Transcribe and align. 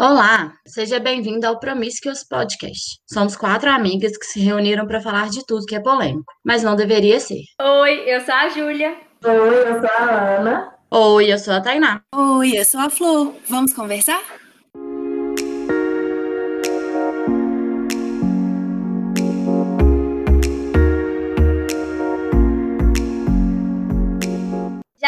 Olá, 0.00 0.52
seja 0.64 1.00
bem-vindo 1.00 1.44
ao 1.44 1.58
Promiscuous 1.58 2.22
Podcast. 2.22 3.00
Somos 3.12 3.34
quatro 3.34 3.68
amigas 3.68 4.16
que 4.16 4.26
se 4.26 4.38
reuniram 4.38 4.86
para 4.86 5.00
falar 5.00 5.28
de 5.28 5.44
tudo 5.44 5.66
que 5.66 5.74
é 5.74 5.80
polêmico, 5.80 6.32
mas 6.44 6.62
não 6.62 6.76
deveria 6.76 7.18
ser. 7.18 7.42
Oi, 7.60 8.04
eu 8.06 8.20
sou 8.20 8.32
a 8.32 8.48
Júlia. 8.48 8.94
Oi, 9.24 9.68
eu 9.68 9.80
sou 9.80 9.90
a 9.98 10.36
Ana. 10.36 10.74
Oi, 10.88 11.32
eu 11.32 11.38
sou 11.40 11.52
a 11.52 11.60
Tainá. 11.60 12.00
Oi, 12.14 12.56
eu 12.56 12.64
sou 12.64 12.78
a 12.78 12.88
Flor. 12.88 13.34
Vamos 13.48 13.72
conversar? 13.72 14.22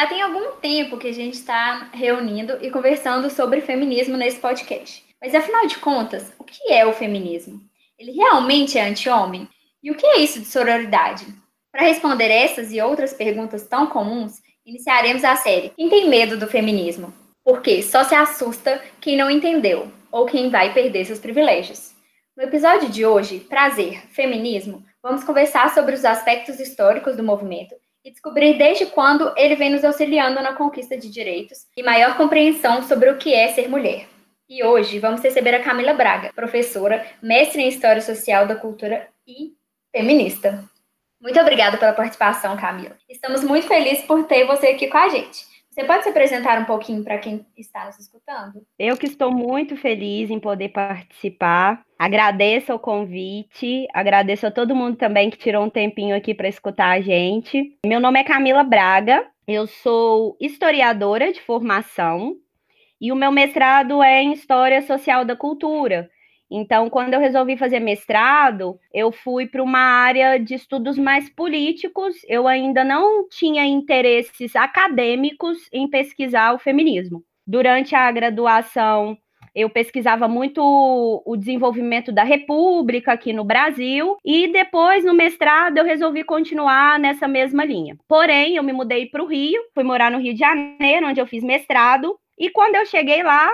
Já 0.00 0.06
tem 0.06 0.22
algum 0.22 0.52
tempo 0.52 0.96
que 0.96 1.08
a 1.08 1.12
gente 1.12 1.34
está 1.34 1.90
reunindo 1.92 2.56
e 2.62 2.70
conversando 2.70 3.28
sobre 3.28 3.60
feminismo 3.60 4.16
nesse 4.16 4.38
podcast. 4.38 5.04
Mas 5.20 5.34
afinal 5.34 5.66
de 5.66 5.76
contas, 5.76 6.32
o 6.38 6.44
que 6.44 6.72
é 6.72 6.86
o 6.86 6.92
feminismo? 6.94 7.60
Ele 7.98 8.12
realmente 8.12 8.78
é 8.78 8.88
anti-homem? 8.88 9.46
E 9.82 9.90
o 9.90 9.94
que 9.94 10.06
é 10.06 10.20
isso 10.20 10.40
de 10.40 10.46
sororidade? 10.46 11.26
Para 11.70 11.82
responder 11.82 12.30
essas 12.30 12.72
e 12.72 12.80
outras 12.80 13.12
perguntas 13.12 13.66
tão 13.66 13.88
comuns, 13.88 14.40
iniciaremos 14.64 15.22
a 15.22 15.36
série 15.36 15.68
Quem 15.76 15.90
tem 15.90 16.08
medo 16.08 16.38
do 16.38 16.46
feminismo? 16.46 17.12
Porque 17.44 17.82
só 17.82 18.02
se 18.02 18.14
assusta 18.14 18.82
quem 19.02 19.18
não 19.18 19.30
entendeu 19.30 19.92
ou 20.10 20.24
quem 20.24 20.48
vai 20.48 20.72
perder 20.72 21.04
seus 21.04 21.18
privilégios. 21.18 21.92
No 22.34 22.44
episódio 22.44 22.88
de 22.88 23.04
hoje, 23.04 23.40
Prazer, 23.40 24.00
Feminismo, 24.08 24.82
vamos 25.02 25.24
conversar 25.24 25.74
sobre 25.74 25.94
os 25.94 26.06
aspectos 26.06 26.58
históricos 26.58 27.18
do 27.18 27.22
movimento 27.22 27.74
e 28.04 28.10
descobrir 28.10 28.56
desde 28.56 28.86
quando 28.86 29.32
ele 29.36 29.56
vem 29.56 29.70
nos 29.70 29.84
auxiliando 29.84 30.42
na 30.42 30.54
conquista 30.54 30.96
de 30.96 31.10
direitos 31.10 31.66
e 31.76 31.82
maior 31.82 32.16
compreensão 32.16 32.82
sobre 32.82 33.10
o 33.10 33.18
que 33.18 33.34
é 33.34 33.48
ser 33.48 33.68
mulher. 33.68 34.06
E 34.48 34.64
hoje 34.64 34.98
vamos 34.98 35.22
receber 35.22 35.54
a 35.54 35.62
Camila 35.62 35.92
Braga, 35.92 36.32
professora, 36.34 37.06
mestre 37.22 37.62
em 37.62 37.68
História 37.68 38.02
Social 38.02 38.46
da 38.46 38.56
Cultura 38.56 39.08
e 39.26 39.54
feminista. 39.94 40.64
Muito 41.20 41.38
obrigada 41.38 41.76
pela 41.76 41.92
participação, 41.92 42.56
Camila. 42.56 42.96
Estamos 43.08 43.44
muito 43.44 43.68
felizes 43.68 44.04
por 44.06 44.24
ter 44.24 44.46
você 44.46 44.68
aqui 44.68 44.88
com 44.88 44.98
a 44.98 45.08
gente. 45.08 45.49
Você 45.70 45.84
pode 45.84 46.02
se 46.02 46.08
apresentar 46.08 46.60
um 46.60 46.64
pouquinho 46.64 47.04
para 47.04 47.16
quem 47.18 47.46
está 47.56 47.86
nos 47.86 47.98
escutando? 47.98 48.66
Eu 48.76 48.96
que 48.96 49.06
estou 49.06 49.30
muito 49.30 49.76
feliz 49.76 50.28
em 50.28 50.40
poder 50.40 50.70
participar. 50.70 51.82
Agradeço 51.96 52.74
o 52.74 52.78
convite, 52.78 53.86
agradeço 53.94 54.48
a 54.48 54.50
todo 54.50 54.74
mundo 54.74 54.96
também 54.96 55.30
que 55.30 55.38
tirou 55.38 55.64
um 55.64 55.70
tempinho 55.70 56.16
aqui 56.16 56.34
para 56.34 56.48
escutar 56.48 56.90
a 56.90 57.00
gente. 57.00 57.78
Meu 57.86 58.00
nome 58.00 58.18
é 58.18 58.24
Camila 58.24 58.64
Braga, 58.64 59.24
eu 59.46 59.68
sou 59.68 60.36
historiadora 60.40 61.32
de 61.32 61.40
formação 61.40 62.34
e 63.00 63.12
o 63.12 63.16
meu 63.16 63.30
mestrado 63.30 64.02
é 64.02 64.22
em 64.22 64.32
História 64.32 64.82
Social 64.82 65.24
da 65.24 65.36
Cultura. 65.36 66.10
Então, 66.50 66.90
quando 66.90 67.14
eu 67.14 67.20
resolvi 67.20 67.56
fazer 67.56 67.78
mestrado, 67.78 68.78
eu 68.92 69.12
fui 69.12 69.46
para 69.46 69.62
uma 69.62 69.78
área 69.78 70.38
de 70.38 70.54
estudos 70.54 70.98
mais 70.98 71.30
políticos. 71.30 72.16
Eu 72.26 72.48
ainda 72.48 72.82
não 72.82 73.28
tinha 73.28 73.64
interesses 73.64 74.56
acadêmicos 74.56 75.58
em 75.72 75.88
pesquisar 75.88 76.52
o 76.52 76.58
feminismo. 76.58 77.22
Durante 77.46 77.94
a 77.94 78.10
graduação, 78.10 79.16
eu 79.54 79.68
pesquisava 79.68 80.28
muito 80.28 80.60
o 80.62 81.36
desenvolvimento 81.36 82.12
da 82.12 82.22
República 82.22 83.12
aqui 83.12 83.32
no 83.32 83.44
Brasil 83.44 84.16
e 84.24 84.48
depois 84.48 85.04
no 85.04 85.14
mestrado 85.14 85.78
eu 85.78 85.84
resolvi 85.84 86.24
continuar 86.24 86.98
nessa 86.98 87.26
mesma 87.26 87.64
linha. 87.64 87.96
Porém, 88.08 88.56
eu 88.56 88.62
me 88.62 88.72
mudei 88.72 89.06
para 89.06 89.22
o 89.22 89.26
Rio, 89.26 89.60
fui 89.74 89.84
morar 89.84 90.10
no 90.10 90.18
Rio 90.18 90.34
de 90.34 90.40
Janeiro, 90.40 91.08
onde 91.08 91.20
eu 91.20 91.26
fiz 91.26 91.42
mestrado, 91.42 92.16
e 92.38 92.48
quando 92.50 92.76
eu 92.76 92.86
cheguei 92.86 93.22
lá, 93.22 93.50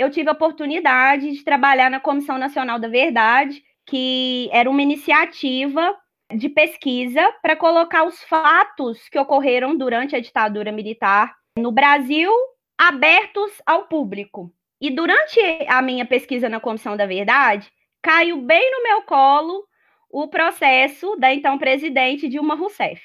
eu 0.00 0.10
tive 0.10 0.30
a 0.30 0.32
oportunidade 0.32 1.30
de 1.30 1.44
trabalhar 1.44 1.90
na 1.90 2.00
Comissão 2.00 2.38
Nacional 2.38 2.78
da 2.78 2.88
Verdade, 2.88 3.62
que 3.86 4.48
era 4.50 4.70
uma 4.70 4.80
iniciativa 4.80 5.94
de 6.34 6.48
pesquisa 6.48 7.20
para 7.42 7.54
colocar 7.54 8.04
os 8.04 8.22
fatos 8.24 9.10
que 9.10 9.18
ocorreram 9.18 9.76
durante 9.76 10.16
a 10.16 10.20
ditadura 10.20 10.72
militar 10.72 11.34
no 11.58 11.70
Brasil 11.70 12.32
abertos 12.78 13.52
ao 13.66 13.88
público. 13.88 14.50
E 14.80 14.88
durante 14.88 15.38
a 15.68 15.82
minha 15.82 16.06
pesquisa 16.06 16.48
na 16.48 16.60
Comissão 16.60 16.96
da 16.96 17.04
Verdade, 17.04 17.70
caiu 18.02 18.40
bem 18.40 18.70
no 18.70 18.82
meu 18.82 19.02
colo 19.02 19.66
o 20.08 20.28
processo 20.28 21.14
da 21.16 21.34
então 21.34 21.58
presidente 21.58 22.26
Dilma 22.26 22.54
Rousseff. 22.54 23.02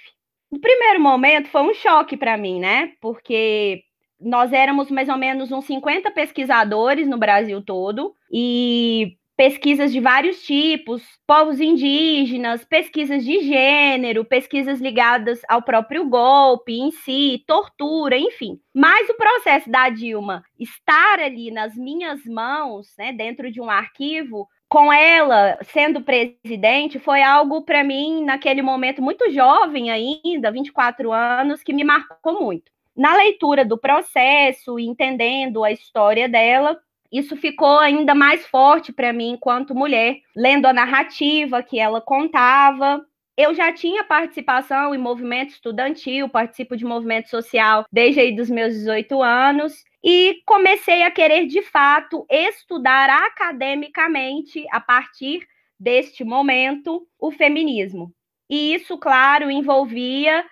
No 0.50 0.62
primeiro 0.62 1.02
momento 1.02 1.50
foi 1.50 1.62
um 1.62 1.74
choque 1.74 2.16
para 2.16 2.38
mim, 2.38 2.62
né? 2.62 2.94
Porque 3.02 3.84
nós 4.20 4.54
éramos 4.54 4.90
mais 4.90 5.10
ou 5.10 5.18
menos 5.18 5.52
uns 5.52 5.66
50 5.66 6.12
pesquisadores 6.12 7.08
no 7.08 7.18
Brasil 7.18 7.62
todo 7.62 8.14
e 8.32 9.18
pesquisas 9.38 9.92
de 9.92 10.00
vários 10.00 10.44
tipos, 10.44 11.04
povos 11.28 11.60
indígenas, 11.60 12.64
pesquisas 12.64 13.24
de 13.24 13.42
gênero, 13.42 14.24
pesquisas 14.24 14.80
ligadas 14.80 15.42
ao 15.50 15.62
próprio 15.62 16.08
golpe 16.08 16.74
em 16.74 16.92
si, 16.92 17.44
tortura, 17.46 18.18
enfim. 18.18 18.60
Mas 18.74 19.10
o 19.10 19.16
processo 19.16 19.70
da 19.70 19.90
Dilma 19.90 20.44
estar 20.58 21.20
ali 21.20 21.52
nas 21.52 21.76
minhas 21.76 22.26
mãos, 22.26 22.94
né, 22.98 23.12
dentro 23.12 23.52
de 23.52 23.60
um 23.60 23.70
arquivo, 23.70 24.48
com 24.70 24.92
ela 24.92 25.58
sendo 25.64 26.02
presidente, 26.02 26.98
foi 26.98 27.22
algo 27.22 27.62
para 27.64 27.84
mim, 27.84 28.24
naquele 28.24 28.62
momento, 28.62 29.02
muito 29.02 29.30
jovem 29.32 29.92
ainda, 29.92 30.52
24 30.52 31.12
anos, 31.12 31.62
que 31.62 31.74
me 31.74 31.84
marcou 31.84 32.42
muito 32.42 32.75
na 32.96 33.16
leitura 33.16 33.66
do 33.66 33.78
processo, 33.78 34.80
entendendo 34.80 35.64
a 35.64 35.72
história 35.72 36.30
dela, 36.30 36.80
isso 37.12 37.36
ficou 37.36 37.80
ainda 37.80 38.16
mais 38.16 38.46
forte 38.46 38.92
para 38.92 39.14
mim 39.14 39.32
enquanto 39.32 39.76
mulher, 39.76 40.18
lendo 40.36 40.66
a 40.66 40.74
narrativa 40.74 41.62
que 41.62 41.80
ela 41.80 42.02
contava. 42.02 43.06
Eu 43.38 43.54
já 43.54 43.72
tinha 43.72 44.04
participação 44.04 44.96
em 44.96 44.98
movimento 44.98 45.52
estudantil, 45.52 46.30
participo 46.30 46.76
de 46.78 46.86
movimento 46.86 47.30
social 47.30 47.86
desde 47.92 48.22
aí 48.22 48.36
dos 48.36 48.50
meus 48.50 48.74
18 48.74 49.22
anos 49.22 49.84
e 50.04 50.42
comecei 50.46 51.04
a 51.04 51.12
querer 51.12 51.46
de 51.48 51.62
fato 51.62 52.26
estudar 52.30 53.10
academicamente 53.10 54.66
a 54.72 54.80
partir 54.80 55.46
deste 55.80 56.24
momento 56.24 57.06
o 57.20 57.32
feminismo. 57.32 58.14
E 58.50 58.74
isso, 58.74 58.98
claro, 58.98 59.50
envolvia 59.50 60.46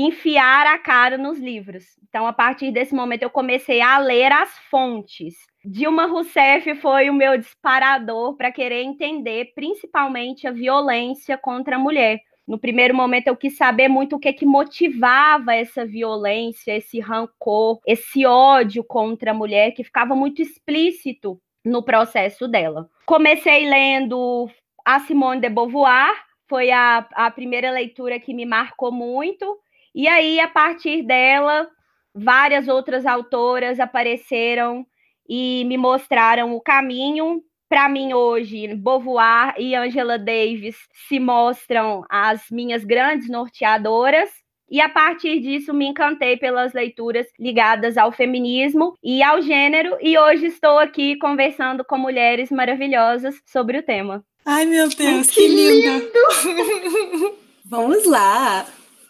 enfiar 0.00 0.64
a 0.64 0.78
cara 0.78 1.18
nos 1.18 1.40
livros. 1.40 1.84
Então, 2.08 2.24
a 2.24 2.32
partir 2.32 2.70
desse 2.70 2.94
momento, 2.94 3.24
eu 3.24 3.30
comecei 3.30 3.80
a 3.80 3.98
ler 3.98 4.30
as 4.30 4.56
fontes. 4.70 5.34
Dilma 5.64 6.06
Rousseff 6.06 6.76
foi 6.76 7.10
o 7.10 7.14
meu 7.14 7.36
disparador 7.36 8.36
para 8.36 8.52
querer 8.52 8.82
entender, 8.82 9.52
principalmente, 9.56 10.46
a 10.46 10.52
violência 10.52 11.36
contra 11.36 11.74
a 11.74 11.78
mulher. 11.80 12.20
No 12.46 12.58
primeiro 12.58 12.94
momento, 12.94 13.26
eu 13.26 13.36
quis 13.36 13.56
saber 13.56 13.88
muito 13.88 14.14
o 14.16 14.18
que, 14.20 14.32
que 14.32 14.46
motivava 14.46 15.52
essa 15.52 15.84
violência, 15.84 16.76
esse 16.76 17.00
rancor, 17.00 17.80
esse 17.84 18.24
ódio 18.24 18.84
contra 18.84 19.32
a 19.32 19.34
mulher, 19.34 19.72
que 19.72 19.82
ficava 19.82 20.14
muito 20.14 20.40
explícito 20.40 21.40
no 21.64 21.82
processo 21.82 22.46
dela. 22.46 22.88
Comecei 23.04 23.68
lendo 23.68 24.48
a 24.84 25.00
Simone 25.00 25.40
de 25.40 25.50
Beauvoir, 25.50 26.14
foi 26.48 26.70
a, 26.70 27.06
a 27.12 27.30
primeira 27.30 27.70
leitura 27.70 28.18
que 28.18 28.32
me 28.32 28.46
marcou 28.46 28.90
muito. 28.90 29.58
E 29.98 30.06
aí, 30.06 30.38
a 30.38 30.46
partir 30.46 31.02
dela, 31.02 31.68
várias 32.14 32.68
outras 32.68 33.04
autoras 33.04 33.80
apareceram 33.80 34.86
e 35.28 35.64
me 35.64 35.76
mostraram 35.76 36.54
o 36.54 36.60
caminho. 36.60 37.42
Para 37.68 37.88
mim, 37.88 38.12
hoje, 38.12 38.76
Beauvoir 38.76 39.56
e 39.58 39.74
Angela 39.74 40.16
Davis 40.16 40.76
se 41.08 41.18
mostram 41.18 42.04
as 42.08 42.48
minhas 42.48 42.84
grandes 42.84 43.28
norteadoras. 43.28 44.30
E 44.70 44.80
a 44.80 44.88
partir 44.88 45.40
disso 45.40 45.74
me 45.74 45.88
encantei 45.88 46.36
pelas 46.36 46.72
leituras 46.72 47.26
ligadas 47.36 47.98
ao 47.98 48.12
feminismo 48.12 48.94
e 49.02 49.20
ao 49.20 49.42
gênero, 49.42 49.98
e 50.00 50.16
hoje 50.16 50.46
estou 50.46 50.78
aqui 50.78 51.16
conversando 51.16 51.84
com 51.84 51.98
mulheres 51.98 52.52
maravilhosas 52.52 53.34
sobre 53.44 53.78
o 53.78 53.82
tema. 53.82 54.22
Ai, 54.46 54.64
meu 54.64 54.88
Deus, 54.88 55.28
que, 55.28 55.40
que 55.40 55.48
lindo! 55.48 56.12
lindo. 56.44 57.36
Vamos 57.66 58.06
lá! 58.06 58.64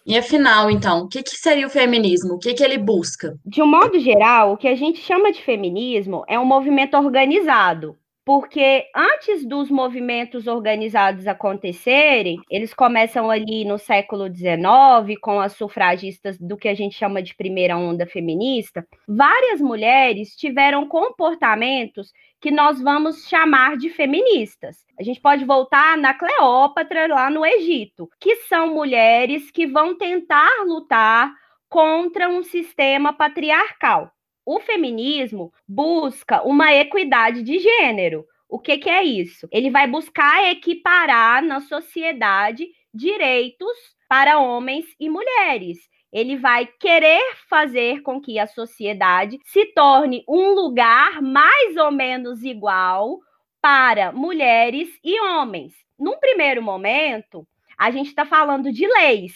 E 0.08 0.16
afinal, 0.16 0.70
então, 0.70 1.00
o 1.00 1.08
que, 1.08 1.22
que 1.22 1.37
seria 1.37 1.66
o 1.66 1.70
feminismo? 1.70 2.37
O 2.37 2.38
que, 2.38 2.55
que 2.55 2.64
ele 2.64 2.78
busca? 2.78 3.34
De 3.44 3.60
um 3.60 3.66
modo 3.66 4.00
geral, 4.00 4.55
o 4.55 4.56
que 4.56 4.66
a 4.66 4.75
gente 4.75 5.00
chama 5.00 5.31
de 5.31 5.43
feminismo 5.43 6.25
é 6.26 6.38
um 6.38 6.46
movimento 6.46 6.96
organizado, 6.96 7.94
porque 8.25 8.87
antes 8.96 9.46
dos 9.46 9.70
movimentos 9.70 10.46
organizados 10.46 11.26
acontecerem, 11.26 12.38
eles 12.50 12.72
começam 12.72 13.31
ali 13.31 13.66
no 13.66 13.76
século 13.76 14.34
XIX, 14.34 15.20
com 15.20 15.40
as 15.40 15.52
sufragistas 15.52 16.38
do 16.38 16.56
que 16.56 16.69
a 16.69 16.75
gente 16.75 16.96
chama 16.96 17.22
de 17.22 17.37
primeira 17.37 17.76
onda 17.76 18.06
feminista, 18.06 18.87
várias 19.06 19.60
mulheres 19.60 20.34
tiveram 20.37 20.88
comportamentos 20.88 22.12
que 22.40 22.50
nós 22.50 22.81
vamos 22.81 23.26
chamar 23.29 23.76
de 23.76 23.90
feministas. 23.90 24.85
A 24.99 25.02
gente 25.02 25.20
pode 25.20 25.44
voltar 25.44 25.96
na 25.96 26.14
Cleópatra, 26.14 27.06
lá 27.06 27.31
no 27.31 27.44
Egito, 27.44 28.08
que 28.20 28.37
são 28.49 28.75
mulheres 28.75 29.50
que 29.50 29.67
vão 29.67 29.96
tentar 29.96 30.64
lutar 30.64 31.32
contra 31.69 32.29
um 32.29 32.43
sistema 32.43 33.12
patriarcal. 33.12 34.11
O 34.44 34.61
feminismo 34.61 35.52
busca 35.67 36.43
uma 36.43 36.73
equidade 36.73 37.43
de 37.43 37.58
gênero. 37.58 38.25
O 38.49 38.58
que, 38.58 38.79
que 38.79 38.88
é 38.88 39.05
isso? 39.05 39.46
Ele 39.52 39.70
vai 39.70 39.87
buscar 39.87 40.50
equiparar 40.50 41.43
na 41.43 41.61
sociedade 41.61 42.67
direitos 42.94 43.76
para 44.08 44.38
homens 44.38 44.87
e 44.99 45.11
mulheres. 45.11 45.79
Ele 46.12 46.37
vai 46.37 46.66
querer 46.66 47.22
fazer 47.49 48.02
com 48.02 48.20
que 48.20 48.38
a 48.38 48.46
sociedade 48.46 49.38
se 49.44 49.66
torne 49.75 50.25
um 50.28 50.55
lugar 50.55 51.20
mais 51.20 51.76
ou 51.76 51.90
menos 51.90 52.43
igual 52.43 53.19
para 53.60 54.12
mulheres 54.12 54.88
e 55.05 55.20
homens. 55.20 55.75
Num 55.99 56.19
primeiro 56.19 56.62
momento, 56.62 57.46
a 57.76 57.90
gente 57.90 58.08
está 58.08 58.25
falando 58.25 58.72
de 58.72 58.87
leis, 58.87 59.34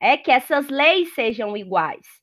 é 0.00 0.16
que 0.16 0.30
essas 0.30 0.68
leis 0.68 1.14
sejam 1.14 1.56
iguais. 1.56 2.19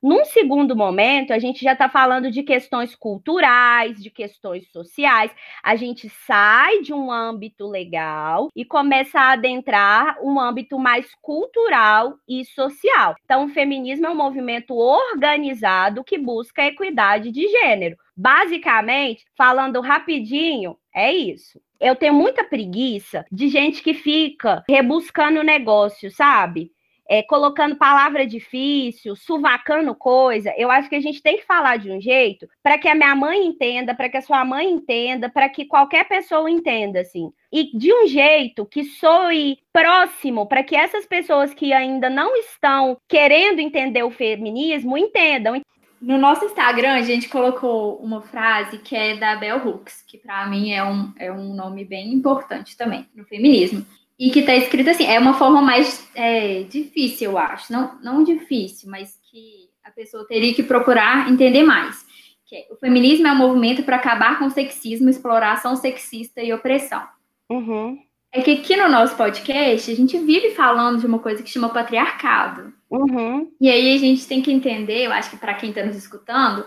Num 0.00 0.24
segundo 0.24 0.76
momento, 0.76 1.32
a 1.32 1.40
gente 1.40 1.64
já 1.64 1.72
está 1.72 1.88
falando 1.88 2.30
de 2.30 2.44
questões 2.44 2.94
culturais, 2.94 4.00
de 4.00 4.10
questões 4.10 4.70
sociais. 4.70 5.32
A 5.60 5.74
gente 5.74 6.08
sai 6.08 6.82
de 6.82 6.94
um 6.94 7.10
âmbito 7.10 7.66
legal 7.66 8.48
e 8.54 8.64
começa 8.64 9.18
a 9.18 9.32
adentrar 9.32 10.16
um 10.22 10.38
âmbito 10.38 10.78
mais 10.78 11.12
cultural 11.20 12.14
e 12.28 12.44
social. 12.44 13.16
Então, 13.24 13.46
o 13.46 13.48
feminismo 13.48 14.06
é 14.06 14.10
um 14.10 14.14
movimento 14.14 14.72
organizado 14.76 16.04
que 16.04 16.16
busca 16.16 16.62
a 16.62 16.66
equidade 16.66 17.32
de 17.32 17.48
gênero. 17.48 17.96
Basicamente, 18.16 19.24
falando 19.36 19.80
rapidinho, 19.80 20.76
é 20.94 21.12
isso. 21.12 21.60
Eu 21.80 21.96
tenho 21.96 22.14
muita 22.14 22.44
preguiça 22.44 23.24
de 23.32 23.48
gente 23.48 23.82
que 23.82 23.94
fica 23.94 24.62
rebuscando 24.68 25.40
o 25.40 25.44
negócio, 25.44 26.08
sabe? 26.10 26.70
É, 27.08 27.22
colocando 27.22 27.76
palavra 27.76 28.26
difícil, 28.26 29.16
suvacando 29.16 29.94
coisa, 29.94 30.52
eu 30.58 30.70
acho 30.70 30.90
que 30.90 30.94
a 30.94 31.00
gente 31.00 31.22
tem 31.22 31.38
que 31.38 31.46
falar 31.46 31.78
de 31.78 31.90
um 31.90 31.98
jeito 31.98 32.46
para 32.62 32.76
que 32.76 32.86
a 32.86 32.94
minha 32.94 33.16
mãe 33.16 33.46
entenda, 33.46 33.94
para 33.94 34.10
que 34.10 34.18
a 34.18 34.22
sua 34.22 34.44
mãe 34.44 34.70
entenda, 34.70 35.30
para 35.30 35.48
que 35.48 35.64
qualquer 35.64 36.06
pessoa 36.06 36.50
entenda, 36.50 37.00
assim. 37.00 37.32
E 37.50 37.76
de 37.76 37.90
um 37.94 38.06
jeito 38.06 38.66
que 38.66 38.84
soe 38.84 39.58
próximo, 39.72 40.46
para 40.46 40.62
que 40.62 40.76
essas 40.76 41.06
pessoas 41.06 41.54
que 41.54 41.72
ainda 41.72 42.10
não 42.10 42.36
estão 42.36 42.98
querendo 43.08 43.60
entender 43.60 44.02
o 44.02 44.10
feminismo 44.10 44.98
entendam. 44.98 45.62
No 46.00 46.18
nosso 46.18 46.44
Instagram, 46.44 46.92
a 46.92 47.02
gente 47.02 47.28
colocou 47.28 47.96
uma 47.96 48.20
frase 48.20 48.78
que 48.78 48.94
é 48.94 49.16
da 49.16 49.34
Bell 49.34 49.66
Hooks, 49.66 50.04
que 50.06 50.18
para 50.18 50.46
mim 50.46 50.72
é 50.72 50.84
um, 50.84 51.12
é 51.18 51.32
um 51.32 51.54
nome 51.54 51.84
bem 51.84 52.12
importante 52.12 52.76
também 52.76 53.08
no 53.14 53.24
feminismo 53.24 53.84
e 54.18 54.30
que 54.30 54.40
está 54.40 54.54
escrito 54.56 54.90
assim, 54.90 55.06
é 55.06 55.18
uma 55.18 55.34
forma 55.34 55.62
mais 55.62 56.08
é, 56.14 56.64
difícil, 56.64 57.30
eu 57.30 57.38
acho. 57.38 57.72
Não, 57.72 57.98
não 58.02 58.24
difícil, 58.24 58.90
mas 58.90 59.16
que 59.30 59.68
a 59.84 59.90
pessoa 59.90 60.26
teria 60.26 60.52
que 60.52 60.62
procurar 60.62 61.30
entender 61.30 61.62
mais. 61.62 62.04
Que 62.44 62.56
é, 62.56 62.66
o 62.70 62.76
feminismo 62.76 63.28
é 63.28 63.32
um 63.32 63.36
movimento 63.36 63.84
para 63.84 63.96
acabar 63.96 64.38
com 64.38 64.46
o 64.46 64.50
sexismo, 64.50 65.08
exploração 65.08 65.76
sexista 65.76 66.42
e 66.42 66.52
opressão. 66.52 67.06
Uhum. 67.48 67.98
É 68.32 68.42
que 68.42 68.50
aqui 68.50 68.76
no 68.76 68.88
nosso 68.88 69.16
podcast 69.16 69.90
a 69.90 69.94
gente 69.94 70.18
vive 70.18 70.50
falando 70.50 70.98
de 70.98 71.06
uma 71.06 71.20
coisa 71.20 71.42
que 71.42 71.48
chama 71.48 71.68
patriarcado. 71.68 72.74
Uhum. 72.90 73.50
E 73.60 73.70
aí 73.70 73.94
a 73.94 73.98
gente 73.98 74.26
tem 74.26 74.42
que 74.42 74.52
entender, 74.52 75.06
eu 75.06 75.12
acho 75.12 75.30
que 75.30 75.36
para 75.36 75.54
quem 75.54 75.70
está 75.70 75.84
nos 75.84 75.96
escutando, 75.96 76.66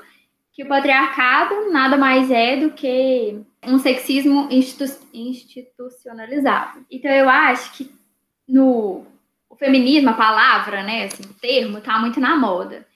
que 0.54 0.64
o 0.64 0.68
patriarcado 0.68 1.70
nada 1.72 1.98
mais 1.98 2.32
é 2.32 2.58
do 2.58 2.72
que 2.72 3.42
um 3.66 3.78
sexismo 3.80 4.48
institu 4.52 4.86
institucionalizado. 5.14 6.86
Então 6.90 7.12
eu 7.12 7.30
acho 7.30 7.74
que 7.74 7.92
no 8.48 9.06
o 9.50 9.56
feminismo, 9.56 10.10
a 10.10 10.14
palavra, 10.14 10.82
né, 10.82 11.04
assim, 11.04 11.24
o 11.24 11.34
termo, 11.34 11.82
tá 11.82 12.00
muito 12.00 12.20
na 12.20 12.38
moda. 12.38 12.88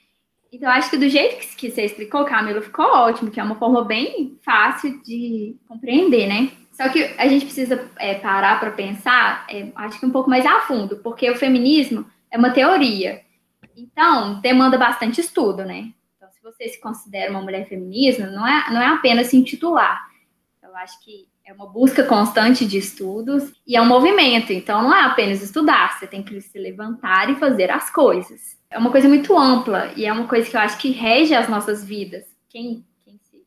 Então, 0.52 0.72
acho 0.72 0.90
que 0.90 0.98
do 0.98 1.10
jeito 1.10 1.38
que, 1.38 1.56
que 1.56 1.70
você 1.70 1.84
explicou, 1.84 2.24
Camila, 2.24 2.62
ficou 2.62 2.86
ótimo, 2.86 3.30
que 3.30 3.42
é 3.42 3.44
uma 3.44 3.56
forma 3.56 3.84
bem 3.84 4.40
fácil 4.42 5.02
de 5.04 5.58
compreender, 5.68 6.28
né? 6.28 6.50
Só 6.72 6.88
que 6.88 7.04
a 7.18 7.28
gente 7.28 7.46
precisa 7.46 7.92
é, 7.98 8.16
parar 8.16 8.58
para 8.62 8.72
pensar, 8.72 9.46
é, 9.50 9.68
acho 9.76 10.00
que 10.00 10.06
um 10.06 10.12
pouco 10.12 10.30
mais 10.30 10.46
a 10.46 10.62
fundo, 10.62 10.96
porque 10.98 11.30
o 11.30 11.36
feminismo 11.36 12.06
é 12.32 12.38
uma 12.38 12.52
teoria. 12.52 13.22
Então, 13.76 14.40
demanda 14.40 14.78
bastante 14.78 15.20
estudo, 15.20 15.66
né? 15.66 15.92
você 16.46 16.70
se 16.70 16.80
considera 16.80 17.32
uma 17.32 17.42
mulher 17.42 17.68
feminista, 17.68 18.28
não 18.28 18.48
é, 18.48 18.72
não 18.72 18.82
é 18.82 18.88
apenas 18.88 19.28
se 19.28 19.38
intitular. 19.38 20.08
Eu 20.76 20.80
acho 20.80 21.00
que 21.00 21.30
é 21.46 21.54
uma 21.54 21.68
busca 21.68 22.04
constante 22.04 22.66
de 22.66 22.78
estudos 22.78 23.54
e 23.66 23.78
é 23.78 23.82
um 23.82 23.86
movimento. 23.86 24.52
Então, 24.52 24.84
não 24.84 24.94
é 24.94 25.06
apenas 25.06 25.42
estudar, 25.42 25.98
você 25.98 26.06
tem 26.06 26.22
que 26.22 26.42
se 26.42 26.60
levantar 26.60 27.30
e 27.30 27.36
fazer 27.36 27.72
as 27.72 27.90
coisas. 27.90 28.58
É 28.70 28.78
uma 28.78 28.92
coisa 28.92 29.08
muito 29.08 29.38
ampla 29.38 29.94
e 29.96 30.06
é 30.06 30.12
uma 30.12 30.28
coisa 30.28 30.50
que 30.50 30.58
eu 30.58 30.60
acho 30.60 30.78
que 30.78 30.92
rege 30.92 31.34
as 31.34 31.48
nossas 31.48 31.82
vidas. 31.82 32.26
Quem, 32.50 32.86
quem 33.06 33.18
se 33.24 33.42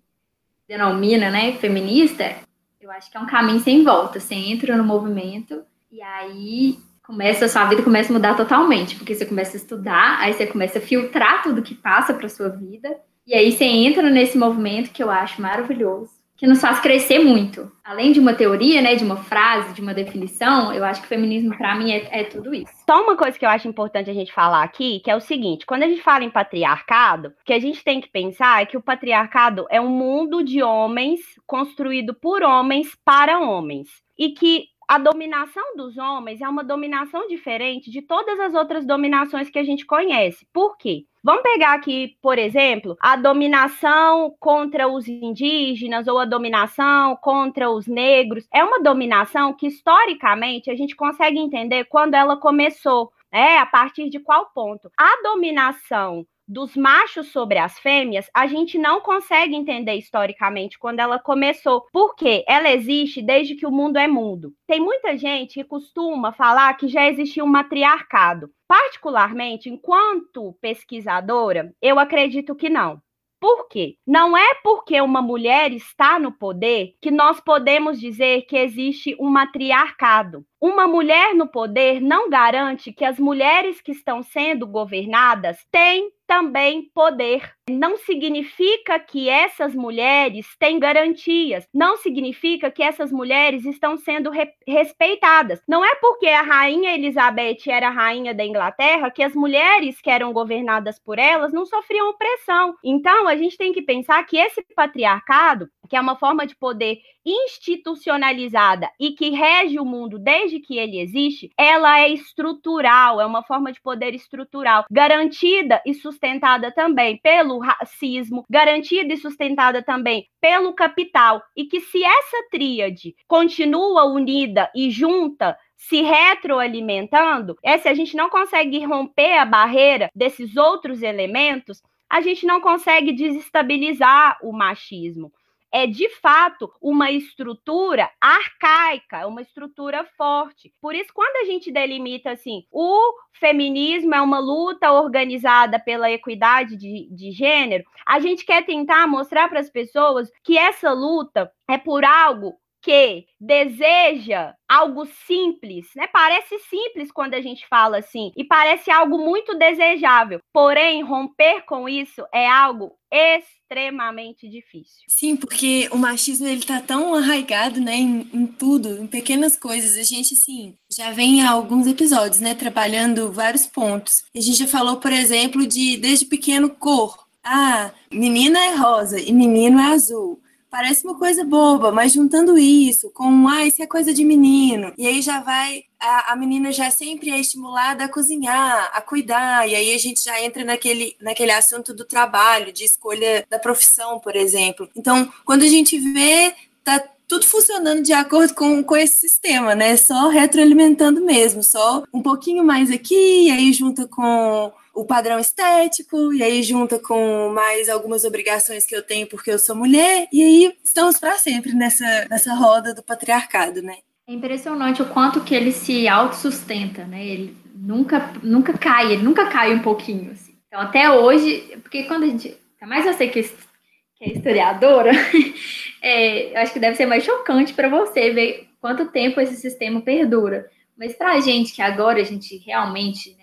denomina 0.66 1.30
né, 1.30 1.52
feminista, 1.58 2.34
eu 2.80 2.90
acho 2.90 3.10
que 3.10 3.18
é 3.18 3.20
um 3.20 3.26
caminho 3.26 3.60
sem 3.60 3.84
volta. 3.84 4.18
Você 4.18 4.34
entra 4.34 4.74
no 4.74 4.84
movimento 4.84 5.62
e 5.92 6.00
aí 6.00 6.78
começa 7.02 7.44
a 7.44 7.48
sua 7.48 7.66
vida 7.66 7.82
começa 7.82 8.10
a 8.10 8.14
mudar 8.14 8.36
totalmente, 8.38 8.96
porque 8.96 9.14
você 9.14 9.26
começa 9.26 9.54
a 9.54 9.60
estudar, 9.60 10.18
aí 10.18 10.32
você 10.32 10.46
começa 10.46 10.78
a 10.78 10.82
filtrar 10.82 11.42
tudo 11.42 11.62
que 11.62 11.74
passa 11.74 12.14
para 12.14 12.28
sua 12.28 12.48
vida, 12.48 12.98
e 13.26 13.34
aí 13.34 13.52
você 13.52 13.64
entra 13.64 14.08
nesse 14.08 14.38
movimento 14.38 14.90
que 14.90 15.02
eu 15.02 15.10
acho 15.10 15.40
maravilhoso, 15.42 16.17
que 16.38 16.46
nos 16.46 16.60
faz 16.60 16.78
crescer 16.78 17.18
muito. 17.18 17.70
Além 17.84 18.12
de 18.12 18.20
uma 18.20 18.32
teoria, 18.32 18.80
né, 18.80 18.94
de 18.94 19.02
uma 19.02 19.16
frase, 19.16 19.74
de 19.74 19.80
uma 19.80 19.92
definição, 19.92 20.72
eu 20.72 20.84
acho 20.84 21.00
que 21.00 21.06
o 21.06 21.08
feminismo 21.08 21.56
para 21.56 21.74
mim 21.74 21.90
é, 21.90 22.20
é 22.20 22.24
tudo 22.24 22.54
isso. 22.54 22.72
Só 22.88 23.02
uma 23.02 23.16
coisa 23.16 23.36
que 23.36 23.44
eu 23.44 23.50
acho 23.50 23.66
importante 23.66 24.08
a 24.08 24.14
gente 24.14 24.32
falar 24.32 24.62
aqui, 24.62 25.00
que 25.00 25.10
é 25.10 25.16
o 25.16 25.20
seguinte, 25.20 25.66
quando 25.66 25.82
a 25.82 25.88
gente 25.88 26.00
fala 26.00 26.22
em 26.22 26.30
patriarcado, 26.30 27.30
o 27.30 27.44
que 27.44 27.52
a 27.52 27.58
gente 27.58 27.82
tem 27.82 28.00
que 28.00 28.08
pensar 28.08 28.62
é 28.62 28.66
que 28.66 28.76
o 28.76 28.82
patriarcado 28.82 29.66
é 29.68 29.80
um 29.80 29.88
mundo 29.88 30.44
de 30.44 30.62
homens 30.62 31.20
construído 31.44 32.14
por 32.14 32.44
homens 32.44 32.96
para 33.04 33.40
homens. 33.40 33.88
E 34.16 34.30
que 34.30 34.66
a 34.88 34.96
dominação 34.96 35.76
dos 35.76 35.98
homens 35.98 36.40
é 36.40 36.48
uma 36.48 36.64
dominação 36.64 37.28
diferente 37.28 37.90
de 37.90 38.00
todas 38.00 38.40
as 38.40 38.54
outras 38.54 38.86
dominações 38.86 39.50
que 39.50 39.58
a 39.58 39.62
gente 39.62 39.84
conhece. 39.84 40.48
Por 40.50 40.78
quê? 40.78 41.04
Vamos 41.22 41.42
pegar 41.42 41.74
aqui, 41.74 42.16
por 42.22 42.38
exemplo, 42.38 42.96
a 42.98 43.14
dominação 43.14 44.34
contra 44.40 44.88
os 44.88 45.06
indígenas 45.06 46.08
ou 46.08 46.18
a 46.18 46.24
dominação 46.24 47.14
contra 47.16 47.70
os 47.70 47.86
negros. 47.86 48.48
É 48.50 48.64
uma 48.64 48.82
dominação 48.82 49.52
que, 49.52 49.66
historicamente, 49.66 50.70
a 50.70 50.74
gente 50.74 50.96
consegue 50.96 51.38
entender 51.38 51.84
quando 51.84 52.14
ela 52.14 52.36
começou. 52.36 53.12
É, 53.30 53.58
a 53.58 53.66
partir 53.66 54.08
de 54.08 54.18
qual 54.18 54.46
ponto? 54.54 54.90
A 54.96 55.22
dominação 55.22 56.26
dos 56.48 56.74
machos 56.74 57.30
sobre 57.30 57.58
as 57.58 57.78
fêmeas, 57.78 58.30
a 58.34 58.46
gente 58.46 58.78
não 58.78 59.00
consegue 59.00 59.54
entender 59.54 59.94
historicamente 59.94 60.78
quando 60.78 61.00
ela 61.00 61.18
começou, 61.18 61.86
porque 61.92 62.44
ela 62.48 62.70
existe 62.70 63.20
desde 63.20 63.54
que 63.54 63.66
o 63.66 63.70
mundo 63.70 63.98
é 63.98 64.08
mundo. 64.08 64.54
Tem 64.66 64.80
muita 64.80 65.16
gente 65.16 65.54
que 65.54 65.64
costuma 65.64 66.32
falar 66.32 66.74
que 66.74 66.88
já 66.88 67.06
existia 67.06 67.44
um 67.44 67.48
matriarcado. 67.48 68.50
Particularmente, 68.66 69.68
enquanto 69.68 70.56
pesquisadora, 70.60 71.72
eu 71.82 71.98
acredito 71.98 72.54
que 72.54 72.70
não. 72.70 73.00
Por 73.40 73.68
quê? 73.68 73.96
Não 74.04 74.36
é 74.36 74.54
porque 74.64 75.00
uma 75.00 75.22
mulher 75.22 75.72
está 75.72 76.18
no 76.18 76.32
poder 76.32 76.96
que 77.00 77.10
nós 77.10 77.40
podemos 77.40 78.00
dizer 78.00 78.42
que 78.42 78.56
existe 78.56 79.16
um 79.20 79.30
matriarcado. 79.30 80.44
Uma 80.60 80.88
mulher 80.88 81.34
no 81.36 81.46
poder 81.46 82.00
não 82.00 82.28
garante 82.28 82.92
que 82.92 83.04
as 83.04 83.16
mulheres 83.16 83.80
que 83.80 83.92
estão 83.92 84.24
sendo 84.24 84.66
governadas 84.66 85.64
têm 85.70 86.10
também 86.28 86.90
poder. 86.94 87.50
Não 87.70 87.96
significa 87.96 89.00
que 89.00 89.28
essas 89.28 89.74
mulheres 89.74 90.46
têm 90.58 90.78
garantias, 90.78 91.66
não 91.74 91.96
significa 91.96 92.70
que 92.70 92.82
essas 92.82 93.10
mulheres 93.10 93.64
estão 93.64 93.96
sendo 93.96 94.30
re 94.30 94.48
respeitadas. 94.66 95.60
Não 95.66 95.84
é 95.84 95.94
porque 95.96 96.26
a 96.26 96.42
rainha 96.42 96.94
Elizabeth 96.94 97.68
era 97.68 97.88
rainha 97.88 98.34
da 98.34 98.44
Inglaterra 98.44 99.10
que 99.10 99.22
as 99.22 99.34
mulheres 99.34 100.00
que 100.00 100.10
eram 100.10 100.32
governadas 100.32 100.98
por 100.98 101.18
elas 101.18 101.52
não 101.52 101.64
sofriam 101.64 102.10
opressão. 102.10 102.74
Então, 102.84 103.26
a 103.26 103.36
gente 103.36 103.56
tem 103.56 103.72
que 103.72 103.82
pensar 103.82 104.22
que 104.24 104.36
esse 104.36 104.62
patriarcado, 104.76 105.68
que 105.88 105.96
é 105.96 106.00
uma 106.00 106.16
forma 106.16 106.46
de 106.46 106.54
poder 106.54 107.00
institucionalizada 107.24 108.90
e 108.98 109.12
que 109.12 109.30
rege 109.30 109.78
o 109.78 109.84
mundo 109.84 110.18
desde 110.18 110.60
que 110.60 110.78
ele 110.78 110.98
existe, 111.00 111.50
ela 111.56 112.00
é 112.00 112.08
estrutural, 112.08 113.20
é 113.20 113.26
uma 113.26 113.42
forma 113.42 113.72
de 113.72 113.80
poder 113.80 114.14
estrutural, 114.14 114.84
garantida 114.90 115.82
e 115.84 115.92
sustentada 115.94 116.72
também 116.72 117.18
pelo 117.18 117.58
racismo, 117.58 118.44
garantida 118.48 119.12
e 119.12 119.16
sustentada 119.16 119.82
também 119.82 120.28
pelo 120.40 120.72
capital, 120.72 121.42
e 121.56 121.64
que 121.64 121.80
se 121.80 122.02
essa 122.02 122.48
tríade 122.50 123.14
continua 123.26 124.04
unida 124.04 124.70
e 124.74 124.90
junta, 124.90 125.56
se 125.76 126.02
retroalimentando, 126.02 127.56
é 127.62 127.78
se 127.78 127.88
a 127.88 127.94
gente 127.94 128.16
não 128.16 128.28
consegue 128.28 128.84
romper 128.84 129.38
a 129.38 129.44
barreira 129.44 130.10
desses 130.14 130.56
outros 130.56 131.02
elementos, 131.02 131.80
a 132.10 132.20
gente 132.20 132.46
não 132.46 132.60
consegue 132.60 133.12
desestabilizar 133.12 134.38
o 134.42 134.52
machismo. 134.52 135.32
É 135.72 135.86
de 135.86 136.08
fato 136.08 136.72
uma 136.80 137.10
estrutura 137.10 138.10
arcaica, 138.20 139.26
uma 139.26 139.42
estrutura 139.42 140.04
forte. 140.16 140.72
Por 140.80 140.94
isso, 140.94 141.10
quando 141.12 141.36
a 141.36 141.50
gente 141.50 141.70
delimita 141.70 142.30
assim, 142.30 142.64
o 142.70 142.98
feminismo 143.32 144.14
é 144.14 144.20
uma 144.20 144.38
luta 144.38 144.90
organizada 144.92 145.78
pela 145.78 146.10
equidade 146.10 146.76
de, 146.76 147.08
de 147.10 147.30
gênero, 147.30 147.84
a 148.06 148.18
gente 148.18 148.44
quer 148.44 148.64
tentar 148.64 149.06
mostrar 149.06 149.48
para 149.48 149.60
as 149.60 149.70
pessoas 149.70 150.30
que 150.42 150.56
essa 150.56 150.92
luta 150.92 151.50
é 151.68 151.78
por 151.78 152.04
algo 152.04 152.56
que 152.88 153.26
deseja 153.38 154.54
algo 154.66 155.04
simples, 155.26 155.88
né? 155.94 156.06
Parece 156.10 156.58
simples 156.70 157.12
quando 157.12 157.34
a 157.34 157.40
gente 157.42 157.68
fala 157.68 157.98
assim, 157.98 158.32
e 158.34 158.42
parece 158.42 158.90
algo 158.90 159.18
muito 159.18 159.54
desejável. 159.58 160.40
Porém, 160.54 161.02
romper 161.02 161.66
com 161.66 161.86
isso 161.86 162.24
é 162.32 162.48
algo 162.48 162.92
extremamente 163.12 164.48
difícil. 164.48 165.04
Sim, 165.06 165.36
porque 165.36 165.86
o 165.92 165.98
machismo 165.98 166.46
ele 166.46 166.64
tá 166.64 166.80
tão 166.80 167.14
arraigado, 167.14 167.78
né, 167.78 167.94
em, 167.94 168.26
em, 168.32 168.46
tudo, 168.46 169.02
em 169.02 169.06
pequenas 169.06 169.54
coisas. 169.54 169.98
A 169.98 170.02
gente 170.02 170.32
assim 170.32 170.74
já 170.90 171.10
vem 171.10 171.42
há 171.42 171.50
alguns 171.50 171.86
episódios, 171.86 172.40
né, 172.40 172.54
trabalhando 172.54 173.30
vários 173.30 173.66
pontos. 173.66 174.24
A 174.34 174.40
gente 174.40 174.60
já 174.60 174.66
falou, 174.66 174.96
por 174.96 175.12
exemplo, 175.12 175.66
de 175.66 175.98
desde 175.98 176.24
pequeno 176.24 176.70
cor. 176.70 177.26
Ah, 177.44 177.90
menina 178.10 178.58
é 178.58 178.76
rosa 178.76 179.20
e 179.20 179.30
menino 179.30 179.78
é 179.78 179.92
azul. 179.92 180.40
Parece 180.70 181.04
uma 181.04 181.18
coisa 181.18 181.44
boba, 181.44 181.90
mas 181.90 182.12
juntando 182.12 182.58
isso 182.58 183.10
com, 183.10 183.48
ah, 183.48 183.64
isso 183.64 183.82
é 183.82 183.86
coisa 183.86 184.12
de 184.12 184.22
menino, 184.22 184.92
e 184.98 185.06
aí 185.06 185.22
já 185.22 185.40
vai, 185.40 185.84
a, 185.98 186.32
a 186.32 186.36
menina 186.36 186.70
já 186.70 186.90
sempre 186.90 187.30
é 187.30 187.38
estimulada 187.38 188.04
a 188.04 188.08
cozinhar, 188.08 188.90
a 188.92 189.00
cuidar, 189.00 189.66
e 189.66 189.74
aí 189.74 189.94
a 189.94 189.98
gente 189.98 190.22
já 190.22 190.40
entra 190.42 190.64
naquele, 190.64 191.16
naquele 191.20 191.52
assunto 191.52 191.94
do 191.94 192.04
trabalho, 192.04 192.72
de 192.72 192.84
escolha 192.84 193.46
da 193.48 193.58
profissão, 193.58 194.20
por 194.20 194.36
exemplo. 194.36 194.88
Então, 194.94 195.32
quando 195.44 195.62
a 195.62 195.68
gente 195.68 195.98
vê, 195.98 196.54
tá 196.84 197.02
tudo 197.26 197.44
funcionando 197.46 198.02
de 198.02 198.12
acordo 198.12 198.54
com, 198.54 198.82
com 198.82 198.96
esse 198.96 199.18
sistema, 199.18 199.74
né? 199.74 199.96
Só 199.96 200.28
retroalimentando 200.28 201.20
mesmo, 201.20 201.62
só 201.62 202.02
um 202.12 202.22
pouquinho 202.22 202.64
mais 202.64 202.90
aqui, 202.90 203.46
e 203.46 203.50
aí 203.50 203.72
junta 203.72 204.06
com 204.06 204.72
o 204.98 205.04
padrão 205.04 205.38
estético, 205.38 206.32
e 206.34 206.42
aí 206.42 206.60
junta 206.60 206.98
com 206.98 207.50
mais 207.50 207.88
algumas 207.88 208.24
obrigações 208.24 208.84
que 208.84 208.96
eu 208.96 209.00
tenho 209.00 209.28
porque 209.28 209.52
eu 209.52 209.58
sou 209.58 209.76
mulher, 209.76 210.26
e 210.32 210.42
aí 210.42 210.76
estamos 210.82 211.20
para 211.20 211.38
sempre 211.38 211.72
nessa, 211.72 212.26
nessa 212.28 212.52
roda 212.52 212.92
do 212.92 213.00
patriarcado, 213.00 213.80
né? 213.80 213.98
É 214.26 214.32
impressionante 214.32 215.00
o 215.00 215.06
quanto 215.06 215.44
que 215.44 215.54
ele 215.54 215.70
se 215.70 216.08
autossustenta, 216.08 217.04
né? 217.04 217.24
Ele 217.24 217.56
nunca, 217.76 218.32
nunca 218.42 218.76
cai, 218.76 219.12
ele 219.12 219.22
nunca 219.22 219.46
cai 219.46 219.72
um 219.72 219.82
pouquinho. 219.82 220.32
Assim. 220.32 220.56
Então, 220.66 220.80
até 220.80 221.08
hoje, 221.08 221.78
porque 221.80 222.02
quando 222.02 222.24
a 222.24 222.26
gente. 222.26 222.48
Ainda 222.80 222.94
mais 222.94 223.04
você 223.04 223.28
que, 223.28 223.42
que 223.42 224.24
é 224.24 224.32
historiadora, 224.32 225.12
é, 226.02 226.52
eu 226.52 226.58
acho 226.58 226.72
que 226.72 226.80
deve 226.80 226.96
ser 226.96 227.06
mais 227.06 227.22
chocante 227.22 227.72
para 227.72 227.88
você 227.88 228.32
ver 228.32 228.68
quanto 228.80 229.12
tempo 229.12 229.40
esse 229.40 229.54
sistema 229.54 230.00
perdura. 230.00 230.68
Mas 230.98 231.14
para 231.14 231.34
a 231.34 231.40
gente, 231.40 231.72
que 231.72 231.80
agora 231.80 232.20
a 232.20 232.24
gente 232.24 232.56
realmente 232.58 233.37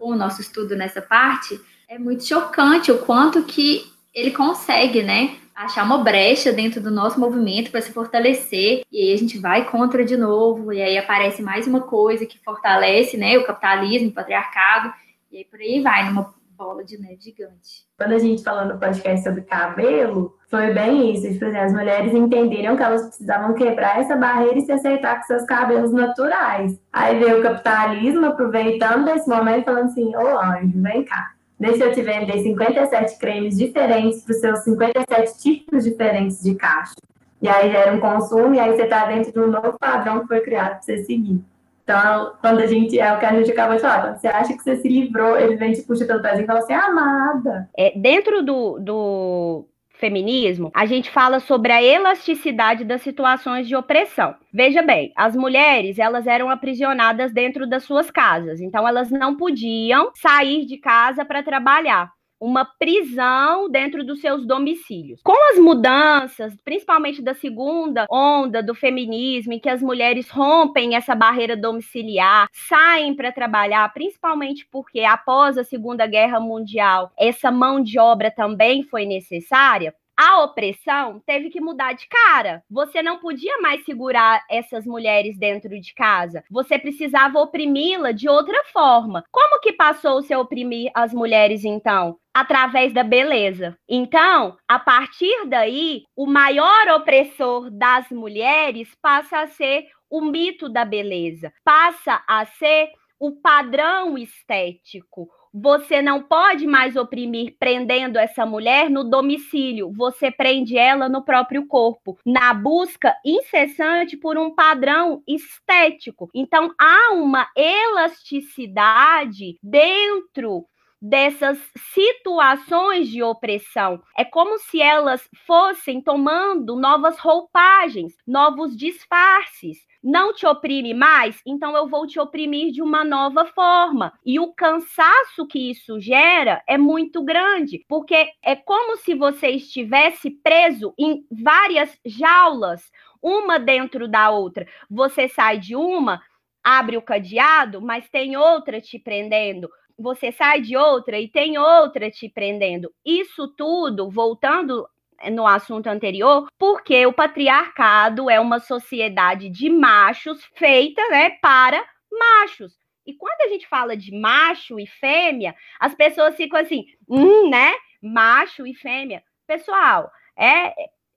o 0.00 0.16
nosso 0.16 0.40
estudo 0.40 0.74
nessa 0.74 1.02
parte, 1.02 1.60
é 1.88 1.98
muito 1.98 2.24
chocante 2.24 2.90
o 2.90 2.98
quanto 2.98 3.42
que 3.42 3.84
ele 4.14 4.30
consegue, 4.30 5.02
né, 5.02 5.36
achar 5.54 5.84
uma 5.84 5.98
brecha 5.98 6.52
dentro 6.52 6.80
do 6.80 6.90
nosso 6.90 7.20
movimento 7.20 7.70
para 7.70 7.82
se 7.82 7.92
fortalecer, 7.92 8.82
e 8.90 8.98
aí 8.98 9.12
a 9.12 9.18
gente 9.18 9.38
vai 9.38 9.68
contra 9.68 10.04
de 10.04 10.16
novo, 10.16 10.72
e 10.72 10.80
aí 10.80 10.96
aparece 10.96 11.42
mais 11.42 11.66
uma 11.66 11.80
coisa 11.80 12.24
que 12.24 12.38
fortalece, 12.38 13.16
né, 13.16 13.36
o 13.36 13.44
capitalismo, 13.44 14.08
o 14.08 14.12
patriarcado, 14.12 14.92
e 15.30 15.38
aí 15.38 15.44
por 15.44 15.60
aí 15.60 15.80
vai, 15.80 16.08
numa 16.08 16.34
bola 16.60 16.84
de 16.84 17.00
neve 17.00 17.16
gigante. 17.18 17.86
Quando 17.96 18.12
a 18.12 18.18
gente 18.18 18.44
falou 18.44 18.66
no 18.66 18.78
podcast 18.78 19.24
sobre 19.24 19.40
cabelo, 19.40 20.36
foi 20.50 20.74
bem 20.74 21.14
isso. 21.14 21.32
Tipo 21.32 21.46
assim, 21.46 21.56
as 21.56 21.72
mulheres 21.72 22.12
entenderam 22.12 22.76
que 22.76 22.82
elas 22.82 23.06
precisavam 23.06 23.54
quebrar 23.54 23.98
essa 23.98 24.14
barreira 24.14 24.58
e 24.58 24.60
se 24.60 24.70
aceitar 24.70 25.16
com 25.16 25.22
seus 25.22 25.44
cabelos 25.44 25.90
naturais. 25.90 26.78
Aí 26.92 27.18
veio 27.18 27.40
o 27.40 27.42
capitalismo 27.42 28.26
aproveitando 28.26 29.06
desse 29.06 29.26
momento 29.26 29.64
falando 29.64 29.86
assim, 29.86 30.14
ô 30.14 30.38
anjo, 30.38 30.82
vem 30.82 31.02
cá. 31.02 31.30
Deixa 31.58 31.84
eu 31.84 31.94
te 31.94 32.02
vender 32.02 32.42
57 32.42 33.18
cremes 33.18 33.56
diferentes 33.56 34.22
para 34.22 34.32
os 34.32 34.40
seus 34.40 34.58
57 34.60 35.38
tipos 35.40 35.84
diferentes 35.84 36.42
de 36.42 36.54
caixa. 36.56 36.94
E 37.40 37.48
aí 37.48 37.70
gera 37.70 37.94
um 37.94 38.00
consumo, 38.00 38.54
e 38.54 38.60
aí 38.60 38.76
você 38.76 38.82
está 38.82 39.06
dentro 39.06 39.32
de 39.32 39.38
um 39.38 39.46
novo 39.46 39.78
padrão 39.78 40.20
que 40.20 40.26
foi 40.26 40.40
criado 40.40 40.72
para 40.72 40.82
você 40.82 41.04
seguir. 41.04 41.42
Então, 41.90 42.34
quando 42.40 42.60
a 42.60 42.66
gente, 42.66 42.98
é 43.00 43.12
o 43.12 43.18
que 43.18 43.26
a 43.26 43.34
gente 43.34 43.50
acabou 43.50 43.74
de 43.74 43.82
falar, 43.82 44.16
você 44.16 44.28
acha 44.28 44.56
que 44.56 44.62
você 44.62 44.76
se 44.76 44.88
livrou, 44.88 45.36
ele 45.36 45.56
vem 45.56 45.72
te 45.72 45.82
puxa 45.82 46.04
pelo 46.04 46.22
pezinho 46.22 46.44
e 46.44 46.46
fala 46.46 46.60
assim, 46.60 46.72
amada. 46.72 47.68
É, 47.76 47.98
dentro 47.98 48.44
do, 48.44 48.78
do 48.78 49.66
feminismo, 49.94 50.70
a 50.72 50.86
gente 50.86 51.10
fala 51.10 51.40
sobre 51.40 51.72
a 51.72 51.82
elasticidade 51.82 52.84
das 52.84 53.02
situações 53.02 53.66
de 53.66 53.74
opressão. 53.74 54.36
Veja 54.54 54.82
bem, 54.82 55.12
as 55.16 55.34
mulheres, 55.34 55.98
elas 55.98 56.28
eram 56.28 56.48
aprisionadas 56.48 57.32
dentro 57.32 57.68
das 57.68 57.82
suas 57.82 58.08
casas, 58.08 58.60
então 58.60 58.86
elas 58.86 59.10
não 59.10 59.36
podiam 59.36 60.12
sair 60.14 60.66
de 60.66 60.78
casa 60.78 61.24
para 61.24 61.42
trabalhar 61.42 62.08
uma 62.40 62.64
prisão 62.64 63.68
dentro 63.68 64.02
dos 64.02 64.20
seus 64.20 64.46
domicílios. 64.46 65.20
Com 65.22 65.36
as 65.52 65.58
mudanças, 65.58 66.56
principalmente 66.64 67.20
da 67.20 67.34
segunda 67.34 68.06
onda 68.10 68.62
do 68.62 68.74
feminismo, 68.74 69.52
em 69.52 69.58
que 69.58 69.68
as 69.68 69.82
mulheres 69.82 70.30
rompem 70.30 70.96
essa 70.96 71.14
barreira 71.14 71.56
domiciliar, 71.56 72.48
saem 72.52 73.14
para 73.14 73.30
trabalhar, 73.30 73.92
principalmente 73.92 74.66
porque 74.70 75.00
após 75.00 75.58
a 75.58 75.64
Segunda 75.64 76.06
Guerra 76.06 76.40
Mundial, 76.40 77.12
essa 77.18 77.50
mão 77.50 77.82
de 77.82 77.98
obra 77.98 78.30
também 78.30 78.82
foi 78.84 79.04
necessária 79.04 79.94
a 80.22 80.44
opressão 80.44 81.22
teve 81.24 81.48
que 81.48 81.62
mudar 81.62 81.94
de 81.94 82.06
cara. 82.06 82.62
Você 82.70 83.02
não 83.02 83.18
podia 83.18 83.58
mais 83.62 83.82
segurar 83.86 84.44
essas 84.50 84.84
mulheres 84.84 85.38
dentro 85.38 85.80
de 85.80 85.94
casa. 85.94 86.44
Você 86.50 86.78
precisava 86.78 87.40
oprimi-la 87.40 88.12
de 88.12 88.28
outra 88.28 88.62
forma. 88.70 89.24
Como 89.30 89.58
que 89.62 89.72
passou-se 89.72 90.30
a 90.30 90.38
oprimir 90.38 90.90
as 90.94 91.14
mulheres 91.14 91.64
então? 91.64 92.18
Através 92.34 92.92
da 92.92 93.02
beleza. 93.02 93.78
Então, 93.88 94.58
a 94.68 94.78
partir 94.78 95.46
daí, 95.46 96.02
o 96.14 96.26
maior 96.26 96.88
opressor 96.88 97.70
das 97.70 98.10
mulheres 98.10 98.94
passa 99.00 99.40
a 99.40 99.46
ser 99.46 99.86
o 100.10 100.20
mito 100.20 100.68
da 100.68 100.84
beleza, 100.84 101.50
passa 101.64 102.22
a 102.28 102.44
ser 102.44 102.90
o 103.18 103.32
padrão 103.32 104.18
estético, 104.18 105.30
você 105.52 106.00
não 106.00 106.22
pode 106.22 106.66
mais 106.66 106.96
oprimir 106.96 107.56
prendendo 107.58 108.18
essa 108.18 108.46
mulher 108.46 108.88
no 108.88 109.04
domicílio, 109.04 109.92
você 109.92 110.30
prende 110.30 110.78
ela 110.78 111.08
no 111.08 111.24
próprio 111.24 111.66
corpo, 111.66 112.18
na 112.24 112.54
busca 112.54 113.14
incessante 113.24 114.16
por 114.16 114.38
um 114.38 114.54
padrão 114.54 115.22
estético. 115.26 116.30
Então 116.34 116.72
há 116.78 117.12
uma 117.12 117.48
elasticidade 117.56 119.58
dentro 119.62 120.66
dessas 121.02 121.58
situações 121.94 123.08
de 123.08 123.22
opressão. 123.22 124.02
É 124.16 124.24
como 124.24 124.58
se 124.58 124.82
elas 124.82 125.26
fossem 125.46 126.00
tomando 126.00 126.76
novas 126.76 127.18
roupagens, 127.18 128.14
novos 128.26 128.76
disfarces 128.76 129.78
não 130.02 130.32
te 130.32 130.46
oprime 130.46 130.94
mais, 130.94 131.40
então 131.46 131.76
eu 131.76 131.86
vou 131.88 132.06
te 132.06 132.18
oprimir 132.18 132.72
de 132.72 132.82
uma 132.82 133.04
nova 133.04 133.44
forma. 133.46 134.12
E 134.24 134.40
o 134.40 134.52
cansaço 134.52 135.46
que 135.46 135.70
isso 135.70 136.00
gera 136.00 136.62
é 136.66 136.78
muito 136.78 137.22
grande, 137.22 137.84
porque 137.88 138.30
é 138.42 138.56
como 138.56 138.96
se 138.96 139.14
você 139.14 139.48
estivesse 139.48 140.30
preso 140.30 140.94
em 140.98 141.24
várias 141.30 141.98
jaulas, 142.04 142.90
uma 143.22 143.58
dentro 143.58 144.08
da 144.08 144.30
outra. 144.30 144.66
Você 144.90 145.28
sai 145.28 145.58
de 145.58 145.76
uma, 145.76 146.22
abre 146.64 146.96
o 146.96 147.02
cadeado, 147.02 147.80
mas 147.82 148.08
tem 148.08 148.36
outra 148.36 148.80
te 148.80 148.98
prendendo 148.98 149.68
você 150.02 150.32
sai 150.32 150.62
de 150.62 150.76
outra 150.76 151.20
e 151.20 151.28
tem 151.28 151.58
outra 151.58 152.10
te 152.10 152.26
prendendo. 152.26 152.90
Isso 153.04 153.46
tudo, 153.48 154.08
voltando 154.08 154.88
no 155.30 155.46
assunto 155.46 155.88
anterior, 155.88 156.46
porque 156.58 157.04
o 157.06 157.12
patriarcado 157.12 158.30
é 158.30 158.38
uma 158.40 158.58
sociedade 158.60 159.48
de 159.48 159.68
machos 159.68 160.42
feita, 160.54 161.02
né, 161.10 161.30
para 161.42 161.84
machos. 162.10 162.78
E 163.06 163.14
quando 163.14 163.40
a 163.42 163.48
gente 163.48 163.66
fala 163.66 163.96
de 163.96 164.16
macho 164.16 164.78
e 164.78 164.86
fêmea, 164.86 165.54
as 165.78 165.94
pessoas 165.94 166.36
ficam 166.36 166.60
assim, 166.60 166.84
hum, 167.08 167.50
né? 167.50 167.72
Macho 168.00 168.66
e 168.66 168.74
fêmea. 168.74 169.22
Pessoal, 169.46 170.10
é 170.38 170.72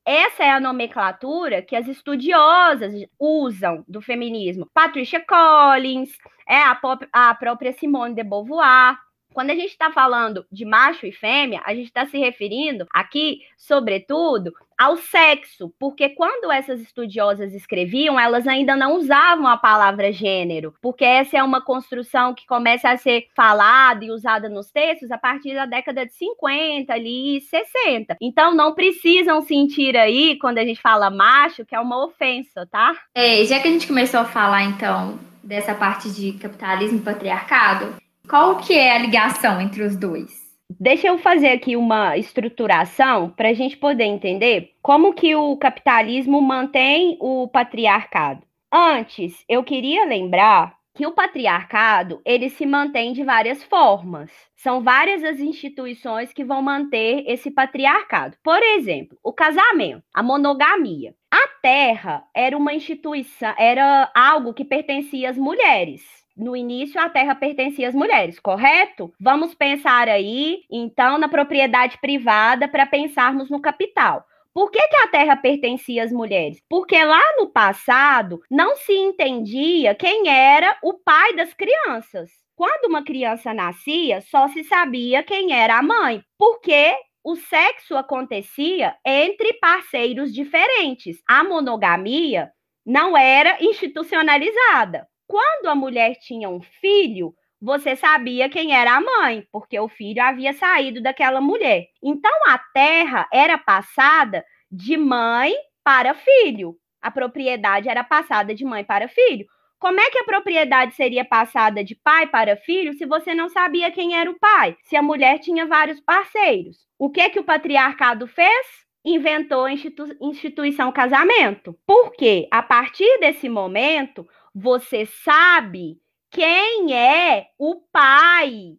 essa 0.05 0.43
é 0.43 0.49
a 0.49 0.59
nomenclatura 0.59 1.61
que 1.61 1.75
as 1.75 1.87
estudiosas 1.87 2.93
usam 3.17 3.85
do 3.87 4.01
feminismo. 4.01 4.69
Patricia 4.73 5.23
Collins, 5.25 6.17
é 6.47 6.57
a, 6.57 6.79
a 7.13 7.35
própria 7.35 7.71
Simone 7.71 8.13
de 8.13 8.23
Beauvoir, 8.23 8.97
Quando 9.33 9.49
a 9.49 9.55
gente 9.55 9.71
está 9.71 9.91
falando 9.91 10.45
de 10.51 10.65
macho 10.65 11.05
e 11.05 11.11
fêmea, 11.11 11.61
a 11.65 11.73
gente 11.73 11.87
está 11.87 12.05
se 12.05 12.17
referindo 12.17 12.85
aqui, 12.93 13.41
sobretudo, 13.57 14.53
ao 14.77 14.97
sexo, 14.97 15.73
porque 15.79 16.09
quando 16.09 16.51
essas 16.51 16.81
estudiosas 16.81 17.53
escreviam, 17.53 18.19
elas 18.19 18.47
ainda 18.47 18.75
não 18.75 18.97
usavam 18.97 19.47
a 19.47 19.57
palavra 19.57 20.11
gênero, 20.11 20.73
porque 20.81 21.05
essa 21.05 21.37
é 21.37 21.43
uma 21.43 21.61
construção 21.61 22.33
que 22.33 22.45
começa 22.45 22.89
a 22.89 22.97
ser 22.97 23.27
falada 23.35 24.03
e 24.03 24.11
usada 24.11 24.49
nos 24.49 24.71
textos 24.71 25.11
a 25.11 25.17
partir 25.17 25.53
da 25.53 25.65
década 25.65 26.05
de 26.05 26.13
50 26.13 26.93
ali, 26.93 27.41
60. 27.41 28.17
Então 28.21 28.53
não 28.53 28.73
precisam 28.73 29.41
sentir 29.41 29.95
aí 29.95 30.37
quando 30.37 30.57
a 30.57 30.65
gente 30.65 30.81
fala 30.81 31.09
macho 31.09 31.65
que 31.65 31.75
é 31.75 31.79
uma 31.79 32.03
ofensa, 32.03 32.67
tá? 32.69 32.93
É, 33.15 33.45
já 33.45 33.59
que 33.59 33.67
a 33.67 33.71
gente 33.71 33.87
começou 33.87 34.19
a 34.19 34.25
falar 34.25 34.63
então 34.63 35.19
dessa 35.43 35.75
parte 35.75 36.09
de 36.09 36.33
capitalismo 36.33 36.99
e 36.99 37.01
patriarcado, 37.01 38.02
qual 38.27 38.57
que 38.57 38.73
é 38.73 38.95
a 38.95 38.97
ligação 38.97 39.61
entre 39.61 39.83
os 39.83 39.95
dois? 39.95 40.31
Deixa 40.79 41.07
eu 41.07 41.17
fazer 41.17 41.49
aqui 41.49 41.75
uma 41.75 42.17
estruturação 42.17 43.29
para 43.29 43.49
a 43.49 43.53
gente 43.53 43.77
poder 43.77 44.05
entender 44.05 44.71
como 44.81 45.13
que 45.13 45.35
o 45.35 45.55
capitalismo 45.57 46.41
mantém 46.41 47.17
o 47.19 47.47
patriarcado. 47.47 48.41
Antes, 48.71 49.43
eu 49.47 49.63
queria 49.63 50.05
lembrar 50.05 50.75
que 50.95 51.05
o 51.05 51.11
patriarcado 51.11 52.21
ele 52.25 52.49
se 52.49 52.65
mantém 52.65 53.13
de 53.13 53.23
várias 53.23 53.63
formas. 53.63 54.31
São 54.55 54.81
várias 54.81 55.23
as 55.23 55.39
instituições 55.39 56.31
que 56.31 56.43
vão 56.43 56.61
manter 56.61 57.23
esse 57.27 57.51
patriarcado. 57.51 58.37
Por 58.43 58.61
exemplo, 58.61 59.17
o 59.23 59.33
casamento, 59.33 60.03
a 60.13 60.23
monogamia. 60.23 61.13
A 61.31 61.47
terra 61.61 62.23
era 62.33 62.57
uma 62.57 62.73
instituição, 62.73 63.53
era 63.57 64.11
algo 64.15 64.53
que 64.53 64.65
pertencia 64.65 65.29
às 65.29 65.37
mulheres 65.37 66.22
no 66.35 66.55
início 66.55 66.99
a 66.99 67.09
terra 67.09 67.35
pertencia 67.35 67.87
às 67.87 67.95
mulheres, 67.95 68.39
correto? 68.39 69.13
Vamos 69.19 69.53
pensar 69.53 70.07
aí, 70.09 70.63
então, 70.71 71.17
na 71.17 71.27
propriedade 71.27 71.97
privada 71.99 72.67
para 72.67 72.85
pensarmos 72.85 73.49
no 73.49 73.61
capital. 73.61 74.25
Por 74.53 74.69
que, 74.69 74.87
que 74.87 74.95
a 74.97 75.07
terra 75.07 75.35
pertencia 75.35 76.03
às 76.03 76.11
mulheres? 76.11 76.61
Porque 76.69 77.03
lá 77.03 77.23
no 77.37 77.47
passado 77.47 78.39
não 78.51 78.75
se 78.75 78.93
entendia 78.93 79.95
quem 79.95 80.27
era 80.29 80.77
o 80.83 80.93
pai 80.93 81.35
das 81.35 81.53
crianças. 81.53 82.29
Quando 82.55 82.85
uma 82.85 83.03
criança 83.03 83.51
nascia, 83.51 84.21
só 84.21 84.47
se 84.47 84.63
sabia 84.63 85.23
quem 85.23 85.53
era 85.53 85.79
a 85.79 85.83
mãe, 85.83 86.23
porque 86.37 86.95
o 87.23 87.35
sexo 87.35 87.95
acontecia 87.95 88.95
entre 89.03 89.53
parceiros 89.53 90.31
diferentes. 90.31 91.17
A 91.27 91.43
monogamia 91.43 92.51
não 92.85 93.17
era 93.17 93.57
institucionalizada. 93.63 95.07
Quando 95.27 95.67
a 95.67 95.75
mulher 95.75 96.15
tinha 96.15 96.49
um 96.49 96.61
filho, 96.61 97.33
você 97.61 97.95
sabia 97.95 98.49
quem 98.49 98.75
era 98.75 98.95
a 98.95 99.01
mãe, 99.01 99.47
porque 99.51 99.79
o 99.79 99.87
filho 99.87 100.21
havia 100.21 100.53
saído 100.53 101.01
daquela 101.01 101.39
mulher. 101.39 101.87
Então 102.03 102.31
a 102.47 102.57
terra 102.57 103.27
era 103.31 103.57
passada 103.57 104.43
de 104.69 104.97
mãe 104.97 105.53
para 105.83 106.13
filho. 106.13 106.75
A 107.01 107.11
propriedade 107.11 107.87
era 107.87 108.03
passada 108.03 108.53
de 108.53 108.65
mãe 108.65 108.83
para 108.83 109.07
filho. 109.07 109.45
Como 109.79 109.99
é 109.99 110.09
que 110.09 110.19
a 110.19 110.23
propriedade 110.23 110.95
seria 110.95 111.25
passada 111.25 111.83
de 111.83 111.93
pai 111.93 112.27
para 112.27 112.55
filho 112.55 112.93
se 112.93 113.05
você 113.05 113.35
não 113.35 113.49
sabia 113.49 113.91
quem 113.91 114.17
era 114.17 114.31
o 114.31 114.39
pai? 114.39 114.77
Se 114.83 114.95
a 114.95 115.01
mulher 115.01 115.39
tinha 115.39 115.65
vários 115.65 115.99
parceiros. 115.99 116.77
O 116.97 117.09
que 117.09 117.29
que 117.29 117.39
o 117.39 117.43
patriarcado 117.43 118.25
fez? 118.25 118.67
Inventou 119.03 119.65
a 119.65 119.73
institu 119.73 120.05
instituição 120.21 120.89
casamento. 120.89 121.77
Porque 121.85 122.47
a 122.49 122.63
partir 122.63 123.19
desse 123.19 123.49
momento, 123.49 124.25
você 124.53 125.05
sabe 125.05 125.97
quem 126.31 126.93
é 126.95 127.47
o 127.57 127.81
pai 127.91 128.75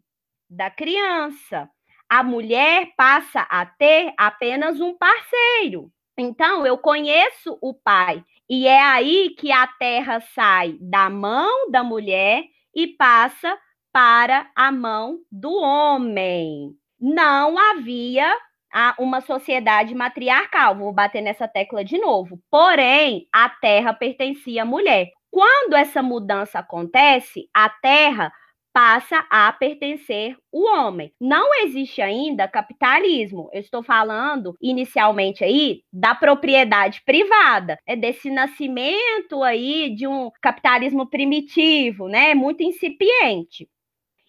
da 0.48 0.70
criança. 0.70 1.68
A 2.08 2.22
mulher 2.22 2.92
passa 2.96 3.40
a 3.42 3.66
ter 3.66 4.12
apenas 4.16 4.80
um 4.80 4.96
parceiro. 4.96 5.90
Então, 6.16 6.64
eu 6.64 6.78
conheço 6.78 7.58
o 7.60 7.74
pai. 7.74 8.24
E 8.48 8.66
é 8.68 8.80
aí 8.80 9.30
que 9.38 9.50
a 9.50 9.66
terra 9.66 10.20
sai 10.20 10.76
da 10.80 11.10
mão 11.10 11.70
da 11.70 11.82
mulher 11.82 12.44
e 12.74 12.88
passa 12.88 13.58
para 13.92 14.50
a 14.54 14.70
mão 14.70 15.18
do 15.30 15.52
homem. 15.54 16.72
Não 17.00 17.58
havia 17.58 18.36
uma 18.98 19.20
sociedade 19.20 19.94
matriarcal. 19.94 20.76
Vou 20.76 20.92
bater 20.92 21.22
nessa 21.22 21.46
tecla 21.48 21.84
de 21.84 21.98
novo. 21.98 22.38
Porém, 22.50 23.28
a 23.32 23.48
terra 23.48 23.92
pertencia 23.92 24.62
à 24.62 24.64
mulher. 24.64 25.10
Quando 25.34 25.74
essa 25.74 26.00
mudança 26.00 26.60
acontece, 26.60 27.48
a 27.52 27.68
terra 27.68 28.32
passa 28.72 29.26
a 29.28 29.52
pertencer 29.52 30.36
o 30.52 30.64
homem. 30.64 31.12
Não 31.20 31.52
existe 31.64 32.00
ainda 32.00 32.46
capitalismo. 32.46 33.50
Eu 33.52 33.58
estou 33.58 33.82
falando 33.82 34.56
inicialmente 34.62 35.42
aí 35.42 35.80
da 35.92 36.14
propriedade 36.14 37.02
privada, 37.04 37.76
é 37.84 37.96
desse 37.96 38.30
nascimento 38.30 39.42
aí 39.42 39.92
de 39.96 40.06
um 40.06 40.30
capitalismo 40.40 41.10
primitivo, 41.10 42.06
né? 42.06 42.32
Muito 42.32 42.62
incipiente. 42.62 43.68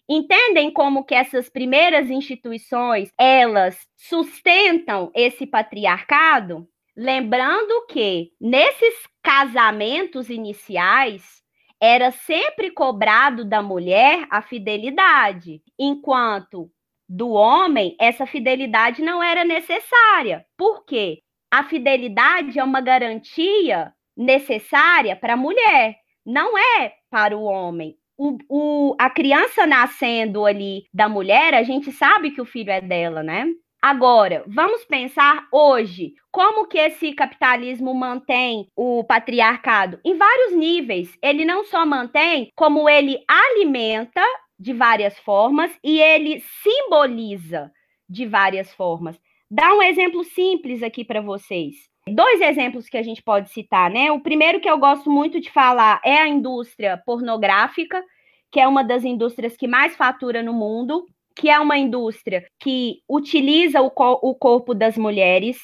Entendem 0.08 0.72
como 0.72 1.04
que 1.04 1.14
essas 1.14 1.48
primeiras 1.48 2.10
instituições, 2.10 3.12
elas 3.16 3.78
sustentam 3.96 5.12
esse 5.14 5.46
patriarcado? 5.46 6.68
Lembrando 6.96 7.86
que 7.86 8.32
nesses 8.40 9.06
casamentos 9.26 10.30
iniciais 10.30 11.42
era 11.80 12.12
sempre 12.12 12.70
cobrado 12.70 13.44
da 13.44 13.60
mulher 13.60 14.24
a 14.30 14.40
fidelidade, 14.40 15.60
enquanto 15.76 16.70
do 17.08 17.30
homem 17.30 17.96
essa 18.00 18.24
fidelidade 18.24 19.02
não 19.02 19.20
era 19.20 19.44
necessária. 19.44 20.46
Por 20.56 20.84
quê? 20.84 21.22
A 21.50 21.64
fidelidade 21.64 22.56
é 22.56 22.62
uma 22.62 22.80
garantia 22.80 23.92
necessária 24.16 25.16
para 25.16 25.32
a 25.32 25.36
mulher, 25.36 25.96
não 26.24 26.56
é 26.56 26.94
para 27.10 27.36
o 27.36 27.42
homem. 27.42 27.96
O, 28.16 28.38
o, 28.48 28.96
a 28.96 29.10
criança 29.10 29.66
nascendo 29.66 30.46
ali 30.46 30.84
da 30.94 31.08
mulher, 31.08 31.52
a 31.52 31.64
gente 31.64 31.90
sabe 31.90 32.30
que 32.30 32.40
o 32.40 32.46
filho 32.46 32.70
é 32.70 32.80
dela, 32.80 33.24
né? 33.24 33.44
Agora, 33.88 34.42
vamos 34.48 34.84
pensar 34.84 35.46
hoje 35.52 36.14
como 36.32 36.66
que 36.66 36.76
esse 36.76 37.12
capitalismo 37.12 37.94
mantém 37.94 38.66
o 38.74 39.04
patriarcado 39.04 40.00
em 40.04 40.16
vários 40.16 40.56
níveis. 40.56 41.16
Ele 41.22 41.44
não 41.44 41.64
só 41.64 41.86
mantém, 41.86 42.50
como 42.56 42.88
ele 42.88 43.22
alimenta 43.28 44.20
de 44.58 44.72
várias 44.72 45.16
formas 45.20 45.70
e 45.84 46.00
ele 46.00 46.42
simboliza 46.64 47.70
de 48.08 48.26
várias 48.26 48.74
formas. 48.74 49.16
Dá 49.48 49.72
um 49.72 49.80
exemplo 49.80 50.24
simples 50.24 50.82
aqui 50.82 51.04
para 51.04 51.20
vocês. 51.20 51.76
Dois 52.08 52.40
exemplos 52.40 52.88
que 52.88 52.96
a 52.96 53.04
gente 53.04 53.22
pode 53.22 53.50
citar, 53.50 53.88
né? 53.88 54.10
O 54.10 54.18
primeiro 54.18 54.58
que 54.58 54.68
eu 54.68 54.78
gosto 54.78 55.08
muito 55.08 55.40
de 55.40 55.48
falar 55.48 56.00
é 56.04 56.18
a 56.18 56.26
indústria 56.26 57.00
pornográfica, 57.06 58.02
que 58.50 58.58
é 58.58 58.66
uma 58.66 58.82
das 58.82 59.04
indústrias 59.04 59.56
que 59.56 59.68
mais 59.68 59.94
fatura 59.94 60.42
no 60.42 60.52
mundo 60.52 61.06
que 61.36 61.50
é 61.50 61.60
uma 61.60 61.76
indústria 61.78 62.44
que 62.58 63.00
utiliza 63.08 63.80
o, 63.82 63.90
co 63.90 64.18
o 64.22 64.34
corpo 64.34 64.74
das 64.74 64.96
mulheres, 64.96 65.58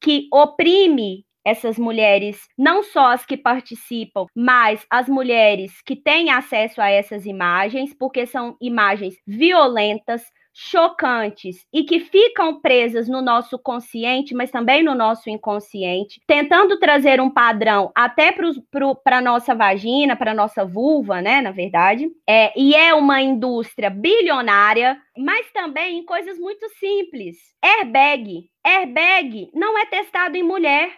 que 0.00 0.26
oprime 0.32 1.24
essas 1.44 1.78
mulheres, 1.78 2.40
não 2.58 2.82
só 2.82 3.12
as 3.12 3.24
que 3.24 3.36
participam, 3.36 4.26
mas 4.34 4.84
as 4.90 5.08
mulheres 5.08 5.80
que 5.84 5.96
têm 5.96 6.30
acesso 6.30 6.80
a 6.80 6.90
essas 6.90 7.24
imagens, 7.24 7.94
porque 7.98 8.26
são 8.26 8.56
imagens 8.60 9.14
violentas, 9.26 10.22
chocantes 10.60 11.64
e 11.72 11.84
que 11.84 12.00
ficam 12.00 12.60
presas 12.60 13.08
no 13.08 13.22
nosso 13.22 13.56
consciente, 13.56 14.34
mas 14.34 14.50
também 14.50 14.82
no 14.82 14.92
nosso 14.92 15.30
inconsciente, 15.30 16.20
tentando 16.26 16.80
trazer 16.80 17.20
um 17.20 17.30
padrão 17.30 17.92
até 17.94 18.32
para 18.32 19.18
a 19.18 19.20
nossa 19.20 19.54
vagina, 19.54 20.16
para 20.16 20.32
a 20.32 20.34
nossa 20.34 20.64
vulva, 20.64 21.22
né? 21.22 21.40
Na 21.40 21.52
verdade. 21.52 22.08
É, 22.28 22.52
e 22.58 22.74
é 22.74 22.92
uma 22.92 23.22
indústria 23.22 23.88
bilionária, 23.88 25.00
mas 25.16 25.48
também 25.52 25.98
em 25.98 26.04
coisas 26.04 26.36
muito 26.40 26.68
simples. 26.70 27.36
Airbag. 27.62 28.50
Airbag 28.66 29.50
não 29.54 29.78
é 29.78 29.86
testado 29.86 30.36
em 30.36 30.42
mulher. 30.42 30.90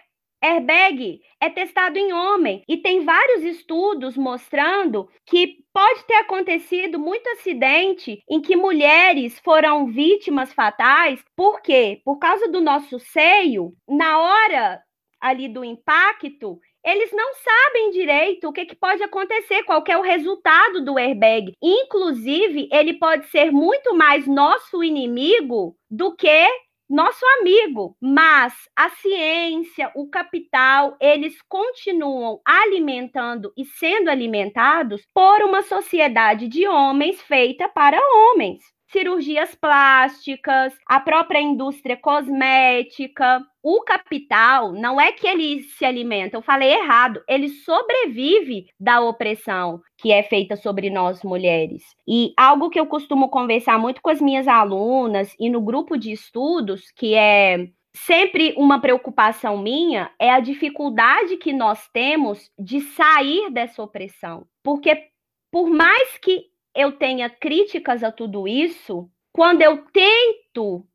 Airbag 0.43 1.21
é 1.39 1.49
testado 1.49 1.99
em 1.99 2.11
homem 2.11 2.63
e 2.67 2.77
tem 2.77 3.05
vários 3.05 3.43
estudos 3.43 4.17
mostrando 4.17 5.07
que 5.25 5.57
pode 5.71 6.03
ter 6.05 6.15
acontecido 6.15 6.97
muito 6.97 7.27
acidente 7.29 8.21
em 8.29 8.41
que 8.41 8.55
mulheres 8.55 9.39
foram 9.39 9.85
vítimas 9.87 10.51
fatais. 10.51 11.23
Por 11.35 11.61
quê? 11.61 12.01
Por 12.03 12.17
causa 12.17 12.47
do 12.47 12.59
nosso 12.59 12.99
seio, 12.99 13.73
na 13.87 14.19
hora 14.19 14.81
ali 15.21 15.47
do 15.47 15.63
impacto, 15.63 16.59
eles 16.83 17.11
não 17.11 17.35
sabem 17.35 17.91
direito 17.91 18.47
o 18.47 18.51
que, 18.51 18.65
que 18.65 18.75
pode 18.75 19.03
acontecer, 19.03 19.61
qual 19.63 19.83
é 19.87 19.95
o 19.95 20.01
resultado 20.01 20.83
do 20.83 20.97
airbag. 20.97 21.53
Inclusive, 21.61 22.67
ele 22.71 22.95
pode 22.95 23.27
ser 23.27 23.51
muito 23.51 23.95
mais 23.95 24.25
nosso 24.25 24.83
inimigo 24.83 25.75
do 25.89 26.15
que 26.15 26.47
nosso 26.91 27.25
amigo, 27.39 27.95
mas 28.01 28.53
a 28.75 28.89
ciência, 28.89 29.91
o 29.95 30.09
capital, 30.09 30.97
eles 30.99 31.41
continuam 31.47 32.41
alimentando 32.45 33.53
e 33.57 33.63
sendo 33.63 34.09
alimentados 34.09 35.01
por 35.13 35.41
uma 35.41 35.63
sociedade 35.63 36.47
de 36.49 36.67
homens 36.67 37.21
feita 37.21 37.69
para 37.69 37.97
homens. 37.97 38.61
Cirurgias 38.91 39.55
plásticas, 39.55 40.73
a 40.85 40.99
própria 40.99 41.39
indústria 41.39 41.97
cosmética. 41.97 43.41
O 43.63 43.81
capital 43.81 44.71
não 44.71 44.99
é 44.99 45.11
que 45.11 45.27
ele 45.27 45.61
se 45.61 45.85
alimenta, 45.85 46.35
eu 46.35 46.41
falei 46.41 46.73
errado, 46.73 47.21
ele 47.27 47.49
sobrevive 47.49 48.65
da 48.79 48.99
opressão 49.01 49.81
que 49.97 50.11
é 50.11 50.23
feita 50.23 50.55
sobre 50.55 50.89
nós 50.89 51.23
mulheres. 51.23 51.83
E 52.07 52.33
algo 52.35 52.69
que 52.69 52.79
eu 52.79 52.87
costumo 52.87 53.29
conversar 53.29 53.77
muito 53.77 54.01
com 54.01 54.09
as 54.09 54.19
minhas 54.19 54.47
alunas 54.47 55.35
e 55.39 55.49
no 55.49 55.61
grupo 55.61 55.95
de 55.95 56.11
estudos, 56.11 56.91
que 56.95 57.13
é 57.13 57.67
sempre 57.93 58.53
uma 58.57 58.79
preocupação 58.79 59.57
minha 59.57 60.11
é 60.19 60.31
a 60.31 60.39
dificuldade 60.39 61.37
que 61.37 61.53
nós 61.53 61.87
temos 61.93 62.49
de 62.57 62.81
sair 62.81 63.51
dessa 63.51 63.83
opressão. 63.83 64.45
Porque 64.63 65.11
por 65.51 65.69
mais 65.69 66.17
que 66.17 66.50
eu 66.75 66.91
tenha 66.93 67.29
críticas 67.29 68.03
a 68.03 68.11
tudo 68.11 68.47
isso, 68.47 69.09
quando 69.31 69.61
eu 69.61 69.85
tento 69.91 70.85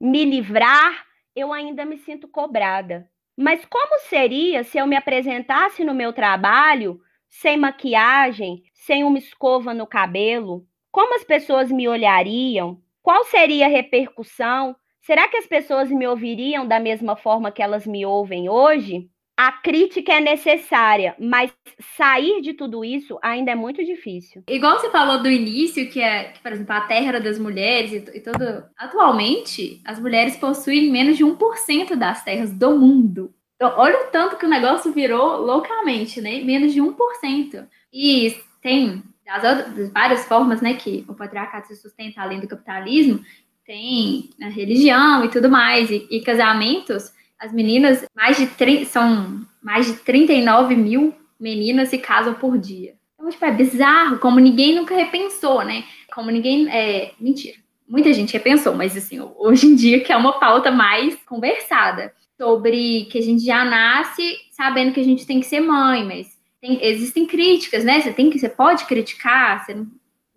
me 0.00 0.24
livrar, 0.24 1.06
eu 1.34 1.52
ainda 1.52 1.84
me 1.84 1.98
sinto 1.98 2.28
cobrada. 2.28 3.08
Mas 3.36 3.64
como 3.64 4.00
seria 4.00 4.64
se 4.64 4.78
eu 4.78 4.86
me 4.86 4.96
apresentasse 4.96 5.84
no 5.84 5.94
meu 5.94 6.12
trabalho 6.12 7.00
sem 7.28 7.56
maquiagem, 7.56 8.62
sem 8.72 9.04
uma 9.04 9.18
escova 9.18 9.72
no 9.72 9.86
cabelo? 9.86 10.66
Como 10.90 11.14
as 11.14 11.24
pessoas 11.24 11.70
me 11.70 11.86
olhariam? 11.88 12.82
Qual 13.02 13.24
seria 13.24 13.66
a 13.66 13.68
repercussão? 13.68 14.74
Será 15.00 15.28
que 15.28 15.36
as 15.36 15.46
pessoas 15.46 15.90
me 15.90 16.06
ouviriam 16.06 16.66
da 16.66 16.80
mesma 16.80 17.16
forma 17.16 17.52
que 17.52 17.62
elas 17.62 17.86
me 17.86 18.04
ouvem 18.04 18.48
hoje? 18.48 19.08
A 19.38 19.52
crítica 19.52 20.14
é 20.14 20.20
necessária, 20.20 21.14
mas 21.16 21.52
sair 21.96 22.42
de 22.42 22.54
tudo 22.54 22.84
isso 22.84 23.16
ainda 23.22 23.52
é 23.52 23.54
muito 23.54 23.84
difícil. 23.84 24.42
Igual 24.48 24.80
você 24.80 24.90
falou 24.90 25.22
do 25.22 25.30
início, 25.30 25.88
que 25.88 26.00
é, 26.00 26.24
que, 26.24 26.40
por 26.40 26.50
exemplo, 26.50 26.74
a 26.74 26.80
terra 26.80 27.06
era 27.06 27.20
das 27.20 27.38
mulheres 27.38 27.92
e, 27.92 28.16
e 28.16 28.20
tudo. 28.20 28.64
Atualmente, 28.76 29.80
as 29.84 30.00
mulheres 30.00 30.36
possuem 30.36 30.90
menos 30.90 31.16
de 31.16 31.24
1% 31.24 31.94
das 31.94 32.24
terras 32.24 32.50
do 32.52 32.76
mundo. 32.76 33.32
Então, 33.54 33.72
olha 33.76 34.08
o 34.08 34.10
tanto 34.10 34.36
que 34.36 34.44
o 34.44 34.48
negócio 34.48 34.92
virou 34.92 35.36
loucamente, 35.36 36.20
né? 36.20 36.40
Menos 36.42 36.72
de 36.72 36.80
1%. 36.80 37.64
E 37.92 38.36
tem 38.60 39.04
das, 39.24 39.66
outras, 39.66 39.92
várias 39.92 40.24
formas, 40.24 40.60
né, 40.60 40.74
que 40.74 41.04
o 41.06 41.14
patriarcado 41.14 41.68
se 41.68 41.76
sustenta 41.76 42.22
além 42.22 42.40
do 42.40 42.48
capitalismo, 42.48 43.22
tem 43.64 44.30
a 44.42 44.48
religião 44.48 45.24
e 45.24 45.28
tudo 45.28 45.48
mais, 45.48 45.90
e, 45.90 46.08
e 46.10 46.22
casamentos 46.22 47.12
as 47.38 47.52
meninas, 47.52 48.04
mais 48.14 48.36
de 48.36 48.46
30, 48.46 48.84
são 48.86 49.46
mais 49.62 49.86
de 49.86 49.94
39 49.94 50.74
mil 50.74 51.14
meninas 51.38 51.88
se 51.88 51.98
casam 51.98 52.34
por 52.34 52.58
dia. 52.58 52.94
Então, 53.14 53.30
tipo, 53.30 53.44
é 53.44 53.52
bizarro, 53.52 54.18
como 54.18 54.40
ninguém 54.40 54.74
nunca 54.74 54.94
repensou, 54.94 55.64
né? 55.64 55.84
Como 56.12 56.30
ninguém. 56.30 56.68
É, 56.68 57.12
mentira. 57.18 57.56
Muita 57.86 58.12
gente 58.12 58.32
repensou, 58.32 58.74
mas 58.74 58.96
assim, 58.96 59.18
hoje 59.36 59.66
em 59.66 59.74
dia 59.74 60.00
que 60.00 60.12
é 60.12 60.16
uma 60.16 60.38
pauta 60.38 60.70
mais 60.70 61.14
conversada 61.24 62.12
sobre 62.36 63.06
que 63.06 63.18
a 63.18 63.22
gente 63.22 63.42
já 63.44 63.64
nasce 63.64 64.36
sabendo 64.50 64.92
que 64.92 65.00
a 65.00 65.04
gente 65.04 65.26
tem 65.26 65.40
que 65.40 65.46
ser 65.46 65.60
mãe, 65.60 66.04
mas 66.04 66.38
tem, 66.60 66.84
existem 66.84 67.24
críticas, 67.24 67.84
né? 67.84 68.00
Você 68.00 68.12
tem 68.12 68.28
que, 68.28 68.38
você 68.38 68.48
pode 68.48 68.84
criticar, 68.84 69.64
você 69.64 69.74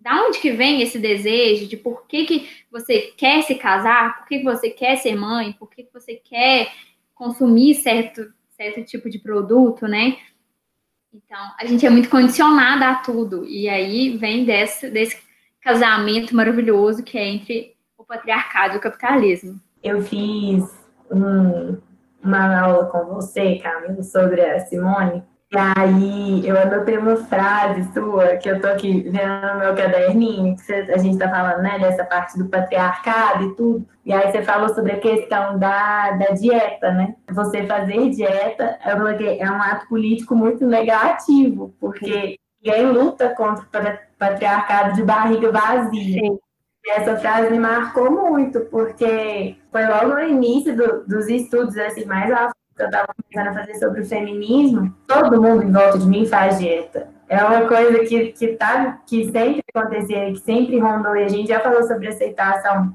da 0.00 0.20
onde 0.24 0.40
que 0.40 0.50
vem 0.50 0.82
esse 0.82 0.98
desejo 0.98 1.66
de 1.68 1.76
por 1.76 2.06
que, 2.08 2.24
que 2.24 2.48
você 2.72 3.12
quer 3.16 3.42
se 3.42 3.54
casar, 3.54 4.18
por 4.18 4.26
que, 4.26 4.38
que 4.38 4.44
você 4.44 4.68
quer 4.68 4.96
ser 4.96 5.14
mãe, 5.14 5.52
por 5.52 5.70
que, 5.70 5.84
que 5.84 5.92
você 5.92 6.14
quer 6.14 6.72
consumir 7.22 7.76
certo, 7.76 8.32
certo 8.56 8.84
tipo 8.84 9.08
de 9.08 9.20
produto, 9.20 9.86
né? 9.86 10.16
Então, 11.14 11.38
a 11.60 11.64
gente 11.64 11.86
é 11.86 11.90
muito 11.90 12.08
condicionada 12.08 12.88
a 12.88 12.96
tudo. 12.96 13.44
E 13.44 13.68
aí 13.68 14.16
vem 14.16 14.44
desse, 14.44 14.90
desse 14.90 15.22
casamento 15.60 16.34
maravilhoso 16.34 17.04
que 17.04 17.16
é 17.16 17.28
entre 17.28 17.76
o 17.96 18.04
patriarcado 18.04 18.74
e 18.74 18.76
o 18.78 18.80
capitalismo. 18.80 19.60
Eu 19.80 20.02
fiz 20.02 20.64
um, 21.12 21.78
uma 22.24 22.60
aula 22.60 22.86
com 22.86 23.04
você, 23.14 23.56
Camila, 23.56 24.02
sobre 24.02 24.40
a 24.40 24.58
Simone, 24.60 25.22
e 25.52 25.58
aí 25.58 26.48
eu 26.48 26.58
anotei 26.58 26.96
uma 26.96 27.16
frase 27.16 27.92
sua, 27.92 28.36
que 28.36 28.48
eu 28.48 28.58
tô 28.58 28.68
aqui 28.68 29.02
vendo 29.02 29.52
no 29.52 29.58
meu 29.58 29.74
caderninho, 29.74 30.56
que 30.56 30.62
você, 30.62 30.74
a 30.90 30.96
gente 30.96 31.18
tá 31.18 31.28
falando, 31.28 31.60
né, 31.60 31.78
dessa 31.78 32.06
parte 32.06 32.38
do 32.38 32.48
patriarcado 32.48 33.44
e 33.44 33.54
tudo. 33.54 33.86
E 34.06 34.14
aí 34.14 34.32
você 34.32 34.42
falou 34.42 34.74
sobre 34.74 34.92
a 34.92 35.00
questão 35.00 35.58
da, 35.58 36.12
da 36.12 36.28
dieta, 36.28 36.90
né? 36.92 37.14
Você 37.30 37.66
fazer 37.66 38.08
dieta, 38.08 38.78
eu 38.86 38.96
falei 38.96 39.40
é 39.40 39.50
um 39.50 39.60
ato 39.60 39.88
político 39.88 40.34
muito 40.34 40.66
negativo, 40.66 41.74
porque 41.78 42.36
ninguém 42.64 42.86
luta 42.86 43.34
contra 43.34 43.62
o 43.62 44.16
patriarcado 44.18 44.94
de 44.94 45.02
barriga 45.02 45.52
vazia. 45.52 46.18
Sim. 46.18 46.38
E 46.84 46.90
essa 46.92 47.16
frase 47.18 47.50
me 47.50 47.58
marcou 47.58 48.10
muito, 48.10 48.60
porque 48.62 49.54
foi 49.70 49.86
logo 49.86 50.14
no 50.14 50.20
início 50.22 50.74
do, 50.74 51.06
dos 51.06 51.28
estudos 51.28 51.76
assim, 51.76 52.06
mais 52.06 52.32
a 52.32 52.50
que 52.74 52.82
eu 52.82 52.86
estava 52.86 53.08
começando 53.14 53.48
a 53.48 53.60
fazer 53.60 53.74
sobre 53.78 54.00
o 54.00 54.06
feminismo, 54.06 54.94
todo 55.06 55.40
mundo 55.40 55.62
em 55.62 55.72
volta 55.72 55.98
de 55.98 56.06
mim 56.06 56.26
faz 56.26 56.58
dieta. 56.58 57.08
É 57.28 57.42
uma 57.42 57.66
coisa 57.66 58.00
que, 58.00 58.32
que, 58.32 58.48
tá, 58.48 59.00
que 59.06 59.24
sempre 59.30 59.62
acontecia, 59.74 60.32
que 60.32 60.40
sempre 60.40 60.78
rondou, 60.78 61.16
e 61.16 61.24
a 61.24 61.28
gente 61.28 61.48
já 61.48 61.60
falou 61.60 61.82
sobre 61.84 62.08
aceitação 62.08 62.94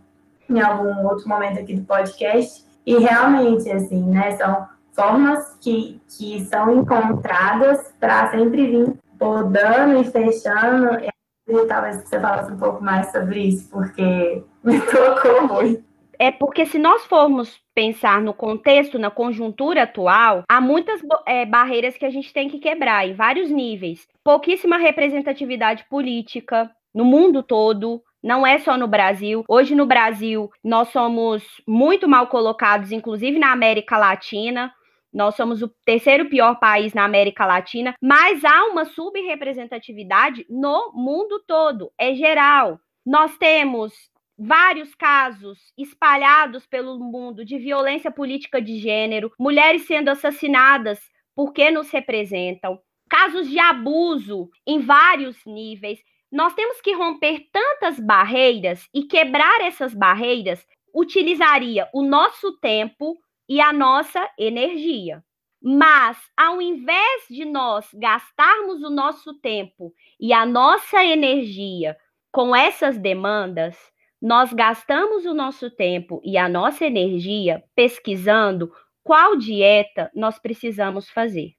em 0.49 0.61
algum 0.61 1.05
outro 1.05 1.27
momento 1.27 1.59
aqui 1.59 1.75
do 1.75 1.83
podcast, 1.85 2.65
e 2.85 2.97
realmente, 2.97 3.69
assim, 3.71 4.01
né, 4.03 4.31
são 4.37 4.67
formas 4.93 5.55
que, 5.61 6.01
que 6.07 6.43
são 6.45 6.73
encontradas 6.73 7.93
para 7.99 8.31
sempre 8.31 8.67
vir 8.67 8.93
podando 9.19 10.01
e 10.01 10.03
fechando. 10.05 10.99
E 11.03 11.65
talvez 11.67 11.97
você 11.97 12.19
falasse 12.19 12.51
um 12.51 12.57
pouco 12.57 12.83
mais 12.83 13.11
sobre 13.11 13.41
isso, 13.41 13.69
porque 13.69 14.43
me 14.63 14.81
tocou 14.81 15.47
muito. 15.47 15.83
É 16.19 16.31
porque 16.31 16.65
se 16.65 16.79
nós 16.79 17.05
formos 17.05 17.59
pensar 17.77 18.23
no 18.23 18.33
contexto, 18.33 18.97
na 18.97 19.11
conjuntura 19.11 19.83
atual, 19.83 20.43
há 20.49 20.59
muitas 20.59 20.99
é, 21.27 21.45
barreiras 21.45 21.95
que 21.95 22.07
a 22.07 22.09
gente 22.09 22.33
tem 22.33 22.49
que 22.49 22.57
quebrar 22.57 23.07
em 23.07 23.13
vários 23.13 23.51
níveis. 23.51 24.07
Pouquíssima 24.23 24.77
representatividade 24.77 25.85
política 25.87 26.71
no 26.91 27.05
mundo 27.05 27.43
todo, 27.43 28.01
não 28.23 28.47
é 28.47 28.57
só 28.57 28.75
no 28.79 28.87
Brasil. 28.87 29.45
Hoje 29.47 29.75
no 29.75 29.85
Brasil, 29.85 30.49
nós 30.63 30.89
somos 30.89 31.43
muito 31.67 32.07
mal 32.07 32.25
colocados, 32.25 32.91
inclusive 32.91 33.37
na 33.37 33.51
América 33.51 33.95
Latina. 33.95 34.73
Nós 35.13 35.35
somos 35.35 35.61
o 35.61 35.71
terceiro 35.85 36.27
pior 36.29 36.55
país 36.59 36.95
na 36.95 37.03
América 37.03 37.45
Latina, 37.45 37.93
mas 38.01 38.43
há 38.43 38.65
uma 38.65 38.85
subrepresentatividade 38.85 40.47
no 40.49 40.93
mundo 40.95 41.39
todo, 41.45 41.91
é 41.95 42.15
geral. 42.15 42.79
Nós 43.05 43.37
temos 43.37 43.93
vários 44.37 44.93
casos 44.93 45.73
espalhados 45.77 46.65
pelo 46.67 46.99
mundo 46.99 47.43
de 47.43 47.57
violência 47.57 48.11
política 48.11 48.61
de 48.61 48.77
gênero, 48.77 49.31
mulheres 49.39 49.87
sendo 49.87 50.09
assassinadas 50.09 50.99
porque 51.35 51.71
nos 51.71 51.89
representam, 51.89 52.79
casos 53.09 53.49
de 53.49 53.59
abuso 53.59 54.49
em 54.65 54.79
vários 54.79 55.37
níveis. 55.45 55.99
Nós 56.31 56.53
temos 56.53 56.81
que 56.81 56.93
romper 56.93 57.47
tantas 57.51 57.99
barreiras 57.99 58.87
e 58.93 59.03
quebrar 59.03 59.61
essas 59.61 59.93
barreiras 59.93 60.65
utilizaria 60.93 61.87
o 61.93 62.01
nosso 62.01 62.57
tempo 62.59 63.17
e 63.47 63.61
a 63.61 63.71
nossa 63.71 64.29
energia. 64.37 65.23
Mas, 65.61 66.17
ao 66.35 66.61
invés 66.61 67.25
de 67.29 67.45
nós 67.45 67.89
gastarmos 67.93 68.83
o 68.83 68.89
nosso 68.89 69.33
tempo 69.35 69.93
e 70.19 70.33
a 70.33 70.45
nossa 70.45 71.03
energia 71.03 71.97
com 72.31 72.55
essas 72.55 72.97
demandas, 72.97 73.75
nós 74.21 74.51
gastamos 74.51 75.25
o 75.25 75.33
nosso 75.33 75.69
tempo 75.69 76.21
e 76.23 76.37
a 76.37 76.49
nossa 76.49 76.85
energia 76.85 77.63
pesquisando 77.75 78.71
qual 79.03 79.37
dieta 79.37 80.11
nós 80.13 80.39
precisamos 80.39 81.09
fazer. 81.09 81.51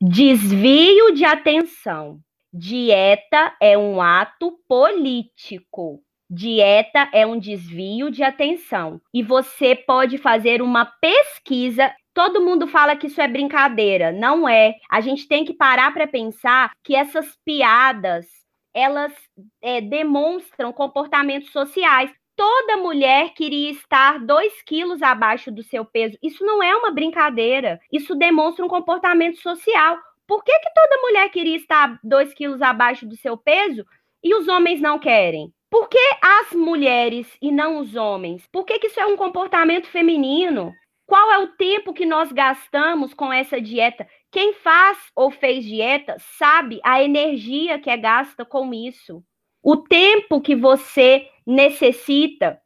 Desvio 0.00 1.12
de 1.12 1.24
atenção. 1.24 2.18
Dieta 2.52 3.56
é 3.60 3.76
um 3.76 4.00
ato 4.00 4.58
político. 4.68 6.00
Dieta 6.30 7.08
é 7.12 7.26
um 7.26 7.38
desvio 7.38 8.10
de 8.10 8.22
atenção. 8.22 9.00
E 9.12 9.22
você 9.22 9.74
pode 9.74 10.18
fazer 10.18 10.62
uma 10.62 10.84
pesquisa. 10.84 11.92
Todo 12.14 12.40
mundo 12.40 12.66
fala 12.66 12.96
que 12.96 13.08
isso 13.08 13.20
é 13.20 13.28
brincadeira. 13.28 14.12
Não 14.12 14.48
é. 14.48 14.76
A 14.90 15.00
gente 15.00 15.28
tem 15.28 15.44
que 15.44 15.52
parar 15.52 15.92
para 15.92 16.06
pensar 16.06 16.70
que 16.82 16.94
essas 16.94 17.36
piadas, 17.44 18.26
elas 18.74 19.12
é, 19.62 19.80
demonstram 19.80 20.72
comportamentos 20.72 21.50
sociais. 21.52 22.12
Toda 22.36 22.76
mulher 22.76 23.32
queria 23.34 23.70
estar 23.70 24.18
2 24.18 24.62
quilos 24.62 25.00
abaixo 25.00 25.52
do 25.52 25.62
seu 25.62 25.84
peso. 25.84 26.18
Isso 26.20 26.44
não 26.44 26.62
é 26.62 26.74
uma 26.74 26.90
brincadeira. 26.90 27.78
Isso 27.92 28.14
demonstra 28.16 28.64
um 28.64 28.68
comportamento 28.68 29.40
social. 29.40 29.96
Por 30.26 30.42
que, 30.42 30.52
que 30.58 30.74
toda 30.74 31.02
mulher 31.02 31.28
queria 31.30 31.56
estar 31.56 31.98
2 32.02 32.34
quilos 32.34 32.60
abaixo 32.60 33.06
do 33.06 33.16
seu 33.16 33.36
peso 33.36 33.84
e 34.22 34.34
os 34.34 34.48
homens 34.48 34.80
não 34.80 34.98
querem? 34.98 35.52
Por 35.70 35.88
que 35.88 35.98
as 36.20 36.52
mulheres 36.52 37.28
e 37.40 37.52
não 37.52 37.78
os 37.78 37.94
homens? 37.94 38.46
Por 38.52 38.64
que, 38.64 38.78
que 38.78 38.86
isso 38.88 39.00
é 39.00 39.06
um 39.06 39.16
comportamento 39.16 39.86
feminino? 39.86 40.72
Qual 41.06 41.30
é 41.32 41.38
o 41.38 41.48
tempo 41.48 41.92
que 41.92 42.06
nós 42.06 42.32
gastamos 42.32 43.12
com 43.12 43.32
essa 43.32 43.60
dieta? 43.60 44.06
Quem 44.34 44.52
faz 44.54 44.98
ou 45.14 45.30
fez 45.30 45.64
dieta 45.64 46.16
sabe 46.18 46.80
a 46.84 47.00
energia 47.02 47.78
que 47.78 47.88
é 47.88 47.96
gasta 47.96 48.44
com 48.44 48.74
isso. 48.74 49.22
o 49.62 49.76
tempo 49.78 50.40
que 50.42 50.54
você 50.56 51.28
necessita. 51.46 52.60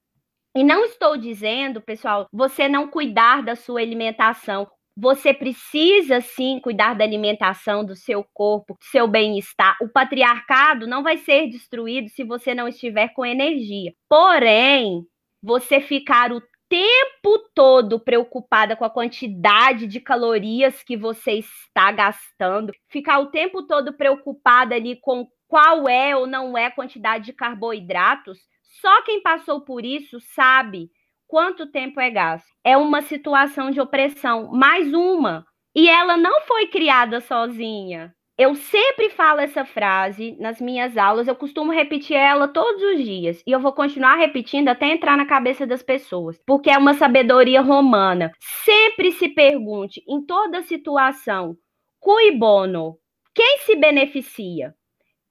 E 0.57 0.65
não 0.65 0.85
estou 0.85 1.17
dizendo, 1.17 1.81
pessoal, 1.81 2.27
você 2.33 2.69
não 2.69 2.89
cuidar 2.89 3.43
da 3.43 3.55
sua 3.55 3.81
alimentação. 3.81 4.67
Você 4.97 5.33
precisa 5.35 6.21
sim 6.21 6.59
cuidar 6.61 6.95
da 6.95 7.05
alimentação, 7.05 7.85
do 7.85 7.95
seu 7.95 8.25
corpo, 8.35 8.75
do 8.75 8.85
seu 8.85 9.07
bem-estar. 9.07 9.77
O 9.81 9.89
patriarcado 9.89 10.87
não 10.89 11.03
vai 11.05 11.19
ser 11.19 11.49
destruído 11.49 12.09
se 12.09 12.25
você 12.25 12.55
não 12.55 12.67
estiver 12.67 13.09
com 13.15 13.25
energia. 13.25 13.93
Porém, 14.09 15.05
você 15.43 15.81
ficar 15.81 16.33
o 16.33 16.43
tempo 16.69 17.39
todo 17.55 17.99
preocupada 17.99 18.77
com 18.77 18.85
a 18.85 18.91
quantidade 18.91 19.87
de 19.87 20.01
calorias 20.01 20.83
que 20.83 20.97
você 20.97 21.33
está 21.33 21.91
gastando, 21.91 22.73
ficar 22.89 23.19
o 23.21 23.27
tempo 23.27 23.63
todo 23.63 23.93
preocupada 23.93 24.75
ali 24.75 24.97
com 24.97 25.27
qual 25.47 25.89
é 25.89 26.15
ou 26.15 26.27
não 26.27 26.57
é 26.57 26.67
a 26.67 26.71
quantidade 26.71 27.25
de 27.25 27.33
carboidratos, 27.33 28.39
só 28.81 29.03
quem 29.03 29.23
passou 29.23 29.63
por 29.63 29.85
isso 29.85 30.21
sabe 30.21 30.91
quanto 31.27 31.71
tempo 31.71 32.01
é 32.01 32.11
gasto. 32.11 32.47
É 32.65 32.77
uma 32.77 33.03
situação 33.03 33.71
de 33.71 33.81
opressão, 33.81 34.51
mais 34.53 34.93
uma. 34.93 35.47
E 35.75 35.89
ela 35.89 36.17
não 36.17 36.43
foi 36.43 36.67
criada 36.67 37.21
sozinha. 37.21 38.15
Eu 38.41 38.55
sempre 38.55 39.11
falo 39.11 39.41
essa 39.41 39.65
frase 39.65 40.37
nas 40.39 40.61
minhas 40.61 40.97
aulas, 40.97 41.27
eu 41.27 41.35
costumo 41.35 41.73
repetir 41.73 42.17
ela 42.17 42.47
todos 42.47 42.81
os 42.81 43.05
dias 43.05 43.43
e 43.45 43.51
eu 43.51 43.59
vou 43.59 43.73
continuar 43.73 44.15
repetindo 44.15 44.69
até 44.69 44.87
entrar 44.87 45.17
na 45.17 45.27
cabeça 45.27 45.67
das 45.67 45.83
pessoas, 45.83 46.41
porque 46.47 46.71
é 46.71 46.79
uma 46.79 46.95
sabedoria 46.95 47.61
romana. 47.61 48.31
Sempre 48.39 49.11
se 49.11 49.29
pergunte 49.29 50.05
em 50.07 50.25
toda 50.25 50.63
situação, 50.63 51.59
cui 51.99 52.31
bono, 52.31 52.97
quem 53.35 53.59
se 53.59 53.75
beneficia? 53.75 54.73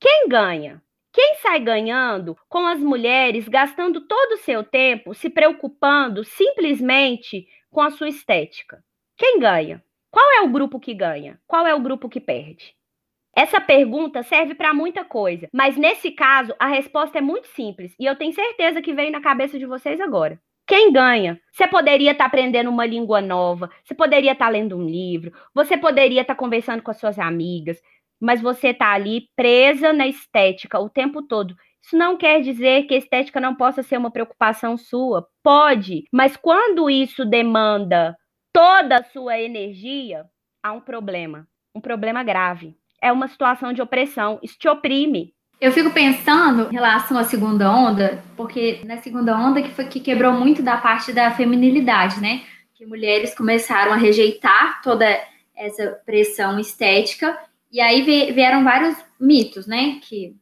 Quem 0.02 0.28
ganha? 0.28 0.84
Quem 1.13 1.36
sai 1.36 1.62
ganhando 1.62 2.36
com 2.50 2.67
as 2.67 2.82
mulheres 2.82 3.48
gastando 3.48 4.02
todo 4.02 4.34
o 4.34 4.39
seu 4.39 4.65
tempo 4.65 5.13
se 5.13 5.30
preocupando 5.30 6.26
simplesmente 6.26 7.48
com 7.72 7.80
a 7.80 7.89
sua 7.89 8.10
estética? 8.10 8.84
Quem 9.15 9.39
ganha? 9.39 9.82
Qual 10.12 10.30
é 10.34 10.41
o 10.41 10.50
grupo 10.50 10.78
que 10.78 10.93
ganha? 10.93 11.39
Qual 11.48 11.65
é 11.65 11.74
o 11.74 11.80
grupo 11.80 12.10
que 12.10 12.20
perde? 12.20 12.77
Essa 13.38 13.62
pergunta 13.62 14.23
serve 14.23 14.56
para 14.56 14.73
muita 14.73 15.06
coisa, 15.06 15.47
mas 15.54 15.78
nesse 15.78 16.10
caso 16.10 16.56
a 16.58 16.65
resposta 16.65 17.19
é 17.19 17.21
muito 17.21 17.45
simples 17.50 17.93
e 18.00 18.06
eu 18.08 18.15
tenho 18.15 18.34
certeza 18.34 18.82
que 18.82 18.95
veio 18.95 19.12
na 19.12 19.21
cabeça 19.21 19.60
de 19.60 19.65
vocês 19.67 20.02
agora. 20.02 20.41
Quem 20.65 20.91
ganha? 20.91 21.39
Você 21.52 21.67
poderia 21.67 22.13
estar 22.13 22.23
tá 22.23 22.28
aprendendo 22.30 22.71
uma 22.71 22.84
língua 22.84 23.21
nova, 23.21 23.69
você 23.84 23.93
poderia 23.93 24.32
estar 24.32 24.45
tá 24.45 24.50
lendo 24.50 24.76
um 24.76 24.84
livro, 24.84 25.32
você 25.54 25.78
poderia 25.78 26.21
estar 26.21 26.34
tá 26.34 26.39
conversando 26.39 26.82
com 26.82 26.89
as 26.89 26.97
suas 26.97 27.19
amigas, 27.19 27.80
mas 28.19 28.41
você 28.41 28.69
está 28.69 28.91
ali 28.91 29.30
presa 29.36 29.93
na 29.93 30.08
estética 30.08 30.80
o 30.80 30.89
tempo 30.89 31.21
todo. 31.21 31.56
Isso 31.80 31.95
não 31.95 32.17
quer 32.17 32.41
dizer 32.41 32.88
que 32.88 32.95
a 32.95 32.97
estética 32.97 33.39
não 33.39 33.54
possa 33.54 33.84
ser 33.84 33.97
uma 33.97 34.10
preocupação 34.10 34.76
sua. 34.78 35.28
Pode, 35.43 36.06
mas 36.12 36.36
quando 36.36 36.89
isso 36.89 37.23
demanda 37.23 38.17
toda 38.52 38.97
a 38.97 39.04
sua 39.04 39.39
energia, 39.39 40.26
há 40.63 40.73
um 40.73 40.82
problema, 40.82 41.47
um 41.76 41.80
problema 41.80 42.23
grave 42.23 42.76
é 43.02 43.12
uma 43.12 43.28
situação 43.28 43.74
de 43.74 43.82
opressão, 43.82 44.40
isso 44.42 44.58
te 44.58 44.68
oprime. 44.68 45.34
Eu 45.60 45.72
fico 45.72 45.90
pensando 45.90 46.70
em 46.70 46.74
relação 46.74 47.18
à 47.18 47.24
segunda 47.24 47.72
onda, 47.72 48.24
porque 48.36 48.82
na 48.86 48.98
segunda 48.98 49.36
onda 49.36 49.62
que 49.62 49.72
foi 49.72 49.86
que 49.86 50.00
quebrou 50.00 50.32
muito 50.32 50.62
da 50.62 50.78
parte 50.78 51.12
da 51.12 51.32
feminilidade, 51.32 52.22
né? 52.22 52.42
Que 52.76 52.86
mulheres 52.86 53.34
começaram 53.34 53.92
a 53.92 53.96
rejeitar 53.96 54.82
toda 54.84 55.20
essa 55.56 56.00
pressão 56.06 56.60
estética, 56.60 57.36
e 57.72 57.82
aí 57.82 58.04
vieram 58.32 58.64
vários 58.64 58.96
mitos, 59.20 59.66
né? 59.66 60.00
Que 60.04 60.36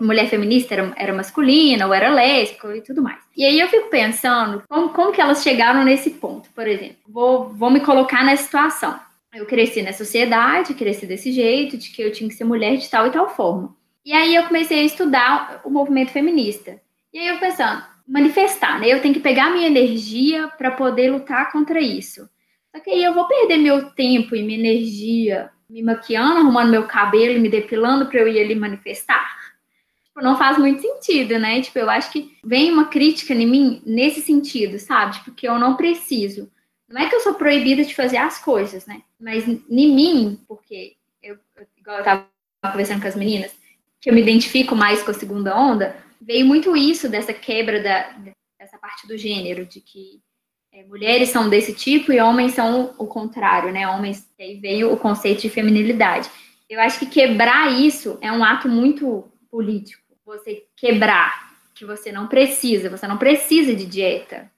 mulher 0.00 0.28
feminista 0.28 0.74
era, 0.74 0.92
era 0.96 1.12
masculina, 1.12 1.86
ou 1.86 1.94
era 1.94 2.10
lésbica 2.10 2.76
e 2.76 2.80
tudo 2.80 3.02
mais. 3.02 3.18
E 3.36 3.44
aí 3.44 3.58
eu 3.58 3.66
fico 3.68 3.88
pensando 3.88 4.62
como, 4.68 4.90
como 4.90 5.12
que 5.12 5.20
elas 5.20 5.42
chegaram 5.42 5.82
nesse 5.82 6.10
ponto, 6.10 6.48
por 6.50 6.68
exemplo. 6.68 6.98
Vou, 7.08 7.48
vou 7.48 7.70
me 7.70 7.80
colocar 7.80 8.24
nessa 8.24 8.44
situação 8.44 9.00
eu 9.32 9.46
cresci 9.46 9.82
na 9.82 9.92
sociedade, 9.92 10.74
cresci 10.74 11.06
desse 11.06 11.30
jeito, 11.32 11.76
de 11.76 11.90
que 11.90 12.02
eu 12.02 12.12
tinha 12.12 12.28
que 12.28 12.34
ser 12.34 12.44
mulher 12.44 12.76
de 12.76 12.88
tal 12.88 13.06
e 13.06 13.10
tal 13.10 13.28
forma. 13.28 13.76
E 14.04 14.12
aí 14.12 14.34
eu 14.34 14.44
comecei 14.44 14.80
a 14.80 14.84
estudar 14.84 15.60
o 15.64 15.70
movimento 15.70 16.10
feminista. 16.10 16.80
E 17.12 17.18
aí 17.18 17.28
eu 17.28 17.38
pensando, 17.38 17.84
manifestar, 18.06 18.80
né? 18.80 18.88
Eu 18.88 19.00
tenho 19.00 19.14
que 19.14 19.20
pegar 19.20 19.50
minha 19.50 19.66
energia 19.66 20.48
para 20.48 20.72
poder 20.72 21.12
lutar 21.12 21.52
contra 21.52 21.80
isso. 21.80 22.28
Só 22.74 22.80
que 22.82 22.90
aí 22.90 23.04
eu 23.04 23.14
vou 23.14 23.26
perder 23.26 23.58
meu 23.58 23.90
tempo 23.90 24.34
e 24.34 24.42
minha 24.42 24.58
energia 24.58 25.50
me 25.68 25.82
maquiando, 25.82 26.38
arrumando 26.38 26.70
meu 26.70 26.86
cabelo, 26.86 27.40
me 27.40 27.48
depilando 27.48 28.06
para 28.06 28.20
eu 28.20 28.28
ir 28.28 28.40
ali 28.40 28.54
manifestar. 28.54 29.24
Tipo, 30.04 30.20
não 30.22 30.36
faz 30.36 30.58
muito 30.58 30.82
sentido, 30.82 31.38
né? 31.38 31.60
Tipo, 31.60 31.78
eu 31.78 31.88
acho 31.88 32.10
que 32.10 32.36
vem 32.44 32.72
uma 32.72 32.86
crítica 32.86 33.32
em 33.32 33.46
mim 33.46 33.82
nesse 33.86 34.20
sentido, 34.20 34.78
sabe? 34.78 35.14
Tipo, 35.14 35.30
que 35.30 35.46
eu 35.46 35.58
não 35.58 35.76
preciso. 35.76 36.50
Não 36.90 37.00
é 37.00 37.08
que 37.08 37.14
eu 37.14 37.20
sou 37.20 37.34
proibida 37.34 37.84
de 37.84 37.94
fazer 37.94 38.16
as 38.16 38.38
coisas, 38.38 38.84
né? 38.84 39.02
Mas 39.18 39.46
em 39.46 39.94
mim, 39.94 40.40
porque 40.48 40.96
eu, 41.22 41.38
igual 41.78 41.98
eu 41.98 42.04
tava 42.04 42.26
conversando 42.62 43.00
com 43.00 43.08
as 43.08 43.14
meninas, 43.14 43.52
que 44.00 44.10
eu 44.10 44.14
me 44.14 44.20
identifico 44.20 44.74
mais 44.74 45.02
com 45.02 45.12
a 45.12 45.14
segunda 45.14 45.56
onda, 45.56 45.96
veio 46.20 46.44
muito 46.44 46.76
isso 46.76 47.08
dessa 47.08 47.32
quebra 47.32 47.80
da, 47.80 48.10
dessa 48.58 48.76
parte 48.76 49.06
do 49.06 49.16
gênero, 49.16 49.64
de 49.64 49.80
que 49.80 50.20
é, 50.72 50.82
mulheres 50.84 51.28
são 51.28 51.48
desse 51.48 51.74
tipo 51.74 52.12
e 52.12 52.20
homens 52.20 52.54
são 52.54 52.94
o 52.98 53.06
contrário, 53.06 53.72
né? 53.72 53.86
Homens, 53.88 54.28
aí 54.38 54.56
veio 54.56 54.92
o 54.92 54.96
conceito 54.96 55.42
de 55.42 55.48
feminilidade. 55.48 56.28
Eu 56.68 56.80
acho 56.80 56.98
que 56.98 57.06
quebrar 57.06 57.72
isso 57.72 58.18
é 58.20 58.32
um 58.32 58.44
ato 58.44 58.68
muito 58.68 59.30
político. 59.48 60.02
Você 60.24 60.64
quebrar 60.76 61.50
que 61.74 61.84
você 61.84 62.10
não 62.12 62.26
precisa, 62.26 62.90
você 62.90 63.06
não 63.06 63.16
precisa 63.16 63.74
de 63.74 63.86
dieta, 63.86 64.49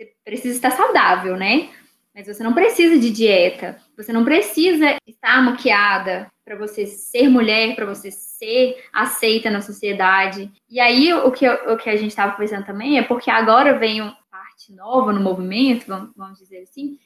você 0.00 0.14
precisa 0.24 0.54
estar 0.54 0.70
saudável, 0.70 1.36
né? 1.36 1.68
Mas 2.14 2.26
você 2.26 2.42
não 2.42 2.54
precisa 2.54 2.98
de 2.98 3.10
dieta, 3.10 3.78
você 3.96 4.12
não 4.12 4.24
precisa 4.24 4.96
estar 5.06 5.42
maquiada 5.42 6.26
para 6.44 6.56
você 6.56 6.86
ser 6.86 7.28
mulher, 7.28 7.76
para 7.76 7.86
você 7.86 8.10
ser 8.10 8.82
aceita 8.92 9.50
na 9.50 9.60
sociedade. 9.60 10.50
E 10.68 10.80
aí 10.80 11.12
o 11.12 11.30
que, 11.30 11.48
o 11.48 11.76
que 11.76 11.88
a 11.88 11.96
gente 11.96 12.08
estava 12.08 12.32
conversando 12.32 12.64
também 12.64 12.98
é 12.98 13.02
porque 13.02 13.30
agora 13.30 13.78
vem 13.78 14.00
uma 14.00 14.16
parte 14.30 14.72
nova 14.72 15.12
no 15.12 15.20
movimento, 15.20 15.86
vamos, 15.86 16.10
vamos 16.16 16.38
dizer 16.38 16.62
assim, 16.62 16.98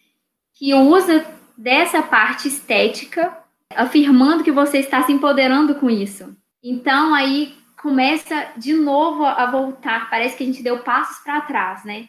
que 0.54 0.72
usa 0.72 1.26
dessa 1.58 2.00
parte 2.00 2.48
estética, 2.48 3.36
afirmando 3.70 4.44
que 4.44 4.52
você 4.52 4.78
está 4.78 5.02
se 5.02 5.12
empoderando 5.12 5.74
com 5.74 5.90
isso. 5.90 6.34
Então 6.62 7.12
aí 7.12 7.54
começa 7.82 8.52
de 8.56 8.72
novo 8.72 9.26
a 9.26 9.44
voltar, 9.50 10.08
parece 10.08 10.36
que 10.36 10.44
a 10.44 10.46
gente 10.46 10.62
deu 10.62 10.78
passos 10.78 11.18
para 11.18 11.42
trás, 11.42 11.84
né? 11.84 12.08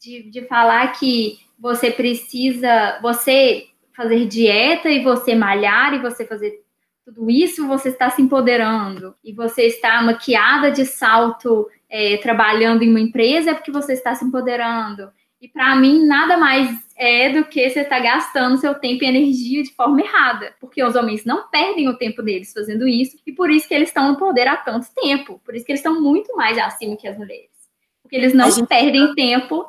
De, 0.00 0.30
de 0.30 0.46
falar 0.46 0.88
que 0.92 1.38
você 1.58 1.90
precisa, 1.90 2.98
você 3.02 3.66
fazer 3.94 4.26
dieta 4.26 4.88
e 4.88 5.02
você 5.02 5.34
malhar 5.34 5.94
e 5.94 5.98
você 5.98 6.24
fazer 6.24 6.62
tudo 7.04 7.30
isso, 7.30 7.66
você 7.66 7.90
está 7.90 8.08
se 8.08 8.22
empoderando 8.22 9.14
e 9.22 9.32
você 9.32 9.62
está 9.62 10.00
maquiada 10.02 10.70
de 10.70 10.86
salto 10.86 11.68
é, 11.88 12.16
trabalhando 12.18 12.82
em 12.82 12.88
uma 12.88 13.00
empresa 13.00 13.50
é 13.50 13.54
porque 13.54 13.72
você 13.72 13.92
está 13.92 14.14
se 14.14 14.24
empoderando. 14.24 15.10
E 15.40 15.48
para 15.48 15.74
mim, 15.74 16.04
nada 16.06 16.36
mais 16.36 16.70
é 16.96 17.30
do 17.30 17.44
que 17.46 17.68
você 17.68 17.80
estar 17.80 17.96
tá 17.96 18.02
gastando 18.02 18.58
seu 18.58 18.74
tempo 18.74 19.02
e 19.02 19.08
energia 19.08 19.62
de 19.62 19.74
forma 19.74 20.00
errada. 20.00 20.54
Porque 20.60 20.84
os 20.84 20.94
homens 20.94 21.24
não 21.24 21.48
perdem 21.48 21.88
o 21.88 21.96
tempo 21.96 22.22
deles 22.22 22.52
fazendo 22.52 22.86
isso, 22.86 23.16
e 23.26 23.32
por 23.32 23.50
isso 23.50 23.66
que 23.66 23.74
eles 23.74 23.88
estão 23.88 24.08
no 24.08 24.18
poder 24.18 24.46
há 24.46 24.56
tanto 24.56 24.86
tempo. 24.94 25.40
Por 25.44 25.54
isso 25.54 25.64
que 25.64 25.72
eles 25.72 25.80
estão 25.80 26.00
muito 26.00 26.36
mais 26.36 26.58
acima 26.58 26.96
que 26.96 27.08
as 27.08 27.16
mulheres. 27.16 27.48
Porque 28.02 28.16
eles 28.16 28.34
não 28.34 28.50
gente... 28.50 28.68
perdem 28.68 29.14
tempo 29.14 29.66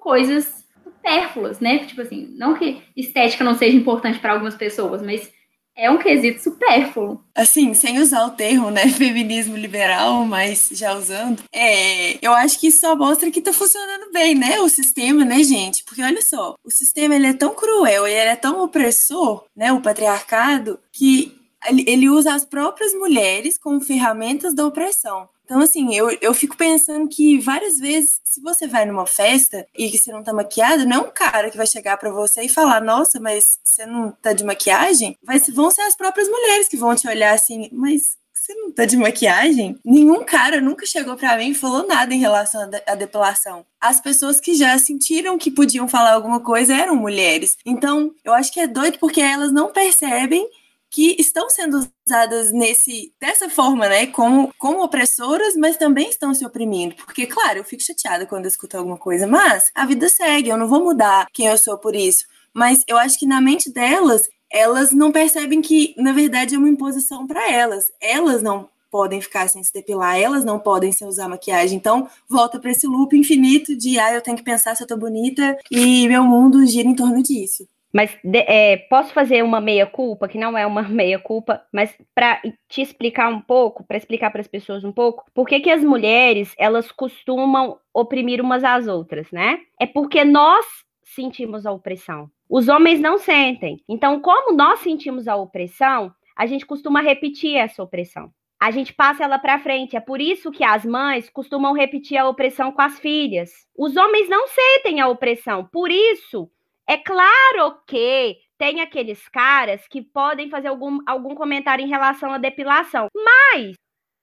coisas 0.00 0.64
supérfluas, 0.82 1.60
né? 1.60 1.84
Tipo 1.86 2.02
assim, 2.02 2.34
não 2.36 2.54
que 2.54 2.82
estética 2.96 3.44
não 3.44 3.54
seja 3.54 3.76
importante 3.76 4.18
para 4.18 4.32
algumas 4.32 4.54
pessoas, 4.54 5.02
mas 5.02 5.30
é 5.76 5.90
um 5.90 5.96
quesito 5.96 6.42
supérfluo. 6.42 7.24
Assim, 7.34 7.72
sem 7.72 7.98
usar 8.00 8.26
o 8.26 8.30
termo, 8.30 8.70
né, 8.70 8.86
feminismo 8.90 9.56
liberal, 9.56 10.26
mas 10.26 10.68
já 10.72 10.94
usando, 10.94 11.42
é, 11.52 12.18
eu 12.24 12.32
acho 12.34 12.58
que 12.60 12.66
isso 12.66 12.80
só 12.80 12.94
mostra 12.94 13.30
que 13.30 13.40
tá 13.40 13.52
funcionando 13.52 14.12
bem, 14.12 14.34
né, 14.34 14.60
o 14.60 14.68
sistema, 14.68 15.24
né, 15.24 15.42
gente? 15.42 15.82
Porque 15.84 16.02
olha 16.02 16.20
só, 16.20 16.54
o 16.62 16.70
sistema 16.70 17.14
ele 17.14 17.28
é 17.28 17.32
tão 17.32 17.54
cruel 17.54 18.06
e 18.06 18.12
ele 18.12 18.30
é 18.30 18.36
tão 18.36 18.62
opressor, 18.62 19.44
né, 19.56 19.72
o 19.72 19.80
patriarcado, 19.80 20.78
que 20.92 21.34
ele 21.68 22.08
usa 22.08 22.34
as 22.34 22.44
próprias 22.44 22.94
mulheres 22.94 23.58
como 23.58 23.80
ferramentas 23.80 24.54
da 24.54 24.66
opressão. 24.66 25.28
Então, 25.50 25.62
assim, 25.62 25.92
eu, 25.92 26.16
eu 26.20 26.32
fico 26.32 26.56
pensando 26.56 27.08
que 27.08 27.40
várias 27.40 27.76
vezes, 27.76 28.20
se 28.22 28.40
você 28.40 28.68
vai 28.68 28.86
numa 28.86 29.04
festa 29.04 29.66
e 29.76 29.90
que 29.90 29.98
você 29.98 30.12
não 30.12 30.22
tá 30.22 30.32
maquiada, 30.32 30.84
não 30.84 30.96
é 30.98 31.00
um 31.00 31.10
cara 31.10 31.50
que 31.50 31.56
vai 31.56 31.66
chegar 31.66 31.96
para 31.96 32.12
você 32.12 32.42
e 32.42 32.48
falar, 32.48 32.80
nossa, 32.80 33.18
mas 33.18 33.58
você 33.64 33.84
não 33.84 34.12
tá 34.12 34.32
de 34.32 34.44
maquiagem? 34.44 35.18
Vai, 35.20 35.40
vão 35.40 35.68
ser 35.72 35.80
as 35.80 35.96
próprias 35.96 36.28
mulheres 36.28 36.68
que 36.68 36.76
vão 36.76 36.94
te 36.94 37.08
olhar 37.08 37.34
assim, 37.34 37.68
mas 37.72 38.16
você 38.32 38.54
não 38.54 38.70
tá 38.70 38.84
de 38.84 38.96
maquiagem? 38.96 39.76
Nenhum 39.84 40.24
cara 40.24 40.60
nunca 40.60 40.86
chegou 40.86 41.16
para 41.16 41.36
mim 41.36 41.50
e 41.50 41.54
falou 41.54 41.84
nada 41.84 42.14
em 42.14 42.20
relação 42.20 42.70
à 42.86 42.94
depilação. 42.94 43.66
As 43.80 44.00
pessoas 44.00 44.40
que 44.40 44.54
já 44.54 44.78
sentiram 44.78 45.36
que 45.36 45.50
podiam 45.50 45.88
falar 45.88 46.12
alguma 46.12 46.38
coisa 46.38 46.76
eram 46.76 46.94
mulheres. 46.94 47.58
Então, 47.66 48.14
eu 48.24 48.32
acho 48.32 48.52
que 48.52 48.60
é 48.60 48.68
doido 48.68 49.00
porque 49.00 49.20
elas 49.20 49.50
não 49.50 49.72
percebem 49.72 50.48
que 50.90 51.16
estão 51.18 51.48
sendo 51.48 51.86
usadas 52.06 52.50
nesse 52.52 53.12
dessa 53.20 53.48
forma, 53.48 53.88
né, 53.88 54.06
como, 54.06 54.52
como 54.58 54.82
opressoras, 54.82 55.56
mas 55.56 55.76
também 55.76 56.08
estão 56.08 56.34
se 56.34 56.44
oprimindo. 56.44 56.94
Porque, 56.96 57.26
claro, 57.26 57.58
eu 57.58 57.64
fico 57.64 57.82
chateada 57.82 58.26
quando 58.26 58.44
eu 58.44 58.48
escuto 58.48 58.76
alguma 58.76 58.98
coisa, 58.98 59.26
mas 59.26 59.70
a 59.74 59.86
vida 59.86 60.08
segue, 60.08 60.48
eu 60.48 60.56
não 60.56 60.68
vou 60.68 60.82
mudar 60.82 61.26
quem 61.32 61.46
eu 61.46 61.56
sou 61.58 61.78
por 61.78 61.94
isso. 61.94 62.24
Mas 62.52 62.84
eu 62.88 62.98
acho 62.98 63.18
que 63.18 63.26
na 63.26 63.40
mente 63.40 63.72
delas, 63.72 64.28
elas 64.50 64.92
não 64.92 65.12
percebem 65.12 65.62
que, 65.62 65.94
na 65.96 66.12
verdade, 66.12 66.54
é 66.54 66.58
uma 66.58 66.68
imposição 66.68 67.26
para 67.26 67.50
elas. 67.50 67.92
Elas 68.00 68.42
não 68.42 68.68
podem 68.90 69.20
ficar 69.20 69.48
sem 69.48 69.62
se 69.62 69.72
depilar, 69.72 70.18
elas 70.18 70.44
não 70.44 70.58
podem 70.58 70.90
sem 70.90 71.06
usar 71.06 71.28
maquiagem. 71.28 71.76
Então, 71.78 72.08
volta 72.28 72.58
para 72.58 72.72
esse 72.72 72.86
loop 72.86 73.16
infinito 73.16 73.76
de, 73.76 73.98
ah, 73.98 74.12
eu 74.12 74.20
tenho 74.20 74.36
que 74.36 74.42
pensar 74.42 74.74
se 74.74 74.82
eu 74.82 74.86
tô 74.86 74.96
bonita 74.96 75.56
e 75.70 76.08
meu 76.08 76.24
mundo 76.24 76.66
gira 76.66 76.88
em 76.88 76.94
torno 76.96 77.22
disso. 77.22 77.66
Mas 77.92 78.16
é, 78.24 78.76
posso 78.88 79.12
fazer 79.12 79.42
uma 79.42 79.60
meia-culpa, 79.60 80.28
que 80.28 80.38
não 80.38 80.56
é 80.56 80.66
uma 80.66 80.82
meia-culpa, 80.88 81.62
mas 81.72 81.96
para 82.14 82.40
te 82.68 82.80
explicar 82.80 83.28
um 83.28 83.40
pouco, 83.40 83.84
para 83.84 83.96
explicar 83.96 84.30
para 84.30 84.40
as 84.40 84.48
pessoas 84.48 84.84
um 84.84 84.92
pouco, 84.92 85.24
por 85.34 85.46
que, 85.46 85.60
que 85.60 85.70
as 85.70 85.82
mulheres 85.82 86.54
elas 86.58 86.92
costumam 86.92 87.78
oprimir 87.92 88.40
umas 88.40 88.62
às 88.62 88.86
outras, 88.86 89.30
né? 89.32 89.60
É 89.78 89.86
porque 89.86 90.24
nós 90.24 90.64
sentimos 91.02 91.66
a 91.66 91.72
opressão. 91.72 92.30
Os 92.48 92.68
homens 92.68 93.00
não 93.00 93.18
sentem. 93.18 93.82
Então, 93.88 94.20
como 94.20 94.56
nós 94.56 94.80
sentimos 94.80 95.26
a 95.28 95.36
opressão, 95.36 96.12
a 96.36 96.46
gente 96.46 96.64
costuma 96.64 97.00
repetir 97.00 97.56
essa 97.56 97.82
opressão. 97.82 98.32
A 98.58 98.70
gente 98.70 98.92
passa 98.92 99.24
ela 99.24 99.38
para 99.38 99.58
frente. 99.58 99.96
É 99.96 100.00
por 100.00 100.20
isso 100.20 100.50
que 100.50 100.62
as 100.62 100.84
mães 100.84 101.30
costumam 101.30 101.72
repetir 101.72 102.18
a 102.18 102.28
opressão 102.28 102.70
com 102.70 102.82
as 102.82 102.98
filhas. 102.98 103.50
Os 103.76 103.96
homens 103.96 104.28
não 104.28 104.46
sentem 104.48 105.00
a 105.00 105.08
opressão. 105.08 105.64
Por 105.72 105.90
isso, 105.90 106.50
é 106.88 106.96
claro 106.98 107.80
que 107.86 108.38
tem 108.58 108.80
aqueles 108.80 109.26
caras 109.28 109.86
que 109.88 110.02
podem 110.02 110.50
fazer 110.50 110.68
algum, 110.68 110.98
algum 111.06 111.34
comentário 111.34 111.84
em 111.84 111.88
relação 111.88 112.32
à 112.32 112.38
depilação, 112.38 113.08
mas 113.14 113.74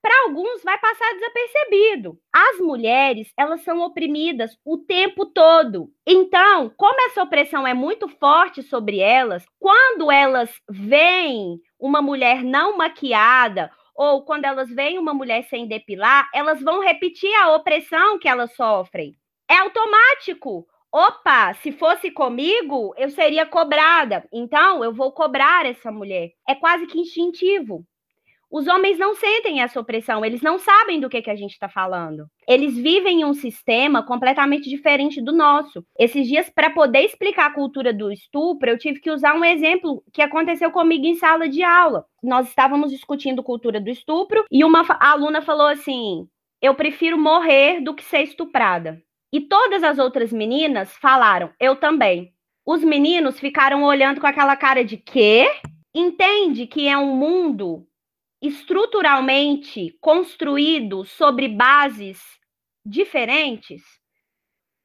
para 0.02 0.24
alguns 0.24 0.64
vai 0.64 0.78
passar 0.80 1.12
desapercebido. 1.16 2.18
As 2.32 2.60
mulheres, 2.60 3.32
elas 3.36 3.62
são 3.62 3.82
oprimidas 3.82 4.58
o 4.64 4.78
tempo 4.78 5.26
todo. 5.26 5.90
Então, 6.06 6.72
como 6.78 7.02
essa 7.08 7.24
opressão 7.24 7.68
é 7.68 7.74
muito 7.74 8.08
forte 8.08 8.62
sobre 8.64 9.00
elas, 9.00 9.44
quando 9.60 10.12
elas 10.12 10.50
veem 10.70 11.60
uma 11.80 12.02
mulher 12.02 12.44
não 12.44 12.78
maquiada 12.78 13.72
ou 13.96 14.24
quando 14.24 14.46
elas 14.46 14.70
veem 14.70 15.00
uma 15.00 15.14
mulher 15.14 15.44
sem 15.46 15.68
depilar, 15.68 16.30
elas 16.34 16.62
vão 16.62 16.80
repetir 16.80 17.34
a 17.36 17.56
opressão 17.56 18.20
que 18.20 18.30
elas 18.30 18.56
sofrem. 18.56 19.14
É 19.50 19.58
automático 19.58 20.66
opa, 20.92 21.54
se 21.56 21.72
fosse 21.72 22.12
comigo, 22.12 22.94
eu 22.98 23.10
seria 23.10 23.46
cobrada. 23.46 24.28
Então, 24.32 24.84
eu 24.84 24.94
vou 24.94 25.12
cobrar 25.12 25.66
essa 25.66 25.92
mulher. 25.92 26.32
É 26.48 26.56
quase 26.56 26.88
que 26.88 27.00
instintivo. 27.00 27.86
Os 28.50 28.66
homens 28.66 28.98
não 28.98 29.14
sentem 29.14 29.62
essa 29.62 29.78
opressão, 29.78 30.24
eles 30.24 30.42
não 30.42 30.58
sabem 30.58 31.02
do 31.02 31.10
que, 31.10 31.22
que 31.22 31.30
a 31.30 31.36
gente 31.36 31.52
está 31.52 31.68
falando. 31.68 32.28
Eles 32.48 32.78
vivem 32.78 33.20
em 33.20 33.26
um 33.26 33.34
sistema 33.34 34.02
completamente 34.02 34.70
diferente 34.70 35.22
do 35.22 35.34
nosso. 35.34 35.86
Esses 36.00 36.26
dias, 36.26 36.50
para 36.50 36.70
poder 36.70 37.02
explicar 37.02 37.48
a 37.48 37.54
cultura 37.54 37.92
do 37.92 38.10
estupro, 38.10 38.70
eu 38.70 38.78
tive 38.78 39.02
que 39.02 39.12
usar 39.12 39.36
um 39.36 39.44
exemplo 39.44 40.02
que 40.14 40.22
aconteceu 40.22 40.72
comigo 40.72 41.06
em 41.06 41.16
sala 41.16 41.50
de 41.50 41.62
aula. 41.62 42.06
Nós 42.24 42.48
estávamos 42.48 42.92
discutindo 42.92 43.44
cultura 43.44 43.82
do 43.82 43.90
estupro 43.90 44.46
e 44.50 44.64
uma 44.64 44.86
aluna 45.02 45.42
falou 45.42 45.68
assim: 45.68 46.26
Eu 46.62 46.74
prefiro 46.74 47.18
morrer 47.18 47.82
do 47.82 47.94
que 47.94 48.04
ser 48.04 48.22
estuprada. 48.22 49.02
E 49.38 49.42
todas 49.42 49.84
as 49.84 50.00
outras 50.00 50.34
meninas 50.34 50.98
falaram, 50.98 51.54
eu 51.60 51.76
também. 51.76 52.34
Os 52.66 52.84
meninos 52.84 53.40
ficaram 53.40 53.84
olhando 53.84 54.20
com 54.20 54.26
aquela 54.26 54.56
cara 54.56 54.84
de 54.84 54.98
quê? 54.98 55.48
Entende 55.94 56.66
que 56.66 56.88
é 56.88 56.98
um 56.98 57.16
mundo 57.16 57.88
estruturalmente 58.42 59.96
construído 60.02 61.06
sobre 61.06 61.48
bases 61.48 62.20
diferentes? 62.84 63.84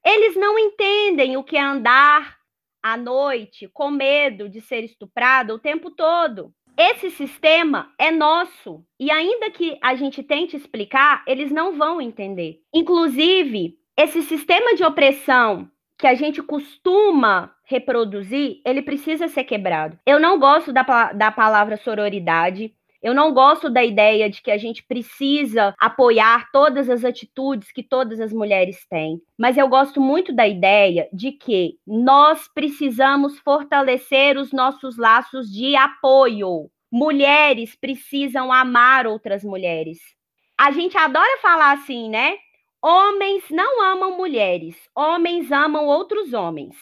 Eles 0.04 0.36
não 0.36 0.58
entendem 0.58 1.38
o 1.38 1.42
que 1.42 1.56
é 1.56 1.62
andar 1.62 2.36
à 2.82 2.94
noite 2.94 3.70
com 3.72 3.90
medo 3.90 4.50
de 4.50 4.60
ser 4.60 4.84
estuprado 4.84 5.54
o 5.54 5.58
tempo 5.58 5.90
todo. 5.90 6.52
Esse 6.76 7.10
sistema 7.10 7.90
é 7.98 8.10
nosso 8.10 8.84
e 9.00 9.10
ainda 9.10 9.50
que 9.50 9.78
a 9.82 9.94
gente 9.94 10.22
tente 10.22 10.58
explicar, 10.58 11.24
eles 11.26 11.50
não 11.50 11.78
vão 11.78 12.02
entender. 12.02 12.60
Inclusive, 12.70 13.78
esse 14.02 14.22
sistema 14.22 14.74
de 14.74 14.84
opressão 14.84 15.70
que 15.98 16.06
a 16.06 16.14
gente 16.14 16.42
costuma 16.42 17.54
reproduzir, 17.64 18.60
ele 18.66 18.82
precisa 18.82 19.28
ser 19.28 19.44
quebrado. 19.44 19.98
Eu 20.04 20.18
não 20.18 20.38
gosto 20.38 20.72
da, 20.72 20.82
da 21.12 21.30
palavra 21.30 21.76
sororidade. 21.76 22.74
Eu 23.00 23.14
não 23.14 23.32
gosto 23.34 23.68
da 23.68 23.82
ideia 23.84 24.30
de 24.30 24.40
que 24.42 24.50
a 24.50 24.58
gente 24.58 24.84
precisa 24.84 25.74
apoiar 25.78 26.50
todas 26.52 26.88
as 26.88 27.04
atitudes 27.04 27.72
que 27.72 27.82
todas 27.82 28.20
as 28.20 28.32
mulheres 28.32 28.86
têm, 28.88 29.20
mas 29.36 29.58
eu 29.58 29.66
gosto 29.66 30.00
muito 30.00 30.32
da 30.32 30.46
ideia 30.46 31.08
de 31.12 31.32
que 31.32 31.78
nós 31.84 32.48
precisamos 32.54 33.40
fortalecer 33.40 34.38
os 34.38 34.52
nossos 34.52 34.96
laços 34.96 35.50
de 35.50 35.74
apoio. 35.74 36.70
Mulheres 36.92 37.74
precisam 37.74 38.52
amar 38.52 39.04
outras 39.04 39.42
mulheres. 39.42 39.98
A 40.56 40.70
gente 40.70 40.96
adora 40.96 41.40
falar 41.40 41.72
assim, 41.72 42.08
né? 42.08 42.36
Homens 42.84 43.44
não 43.48 43.80
amam 43.80 44.16
mulheres, 44.16 44.76
homens 44.92 45.52
amam 45.52 45.86
outros 45.86 46.32
homens. 46.32 46.74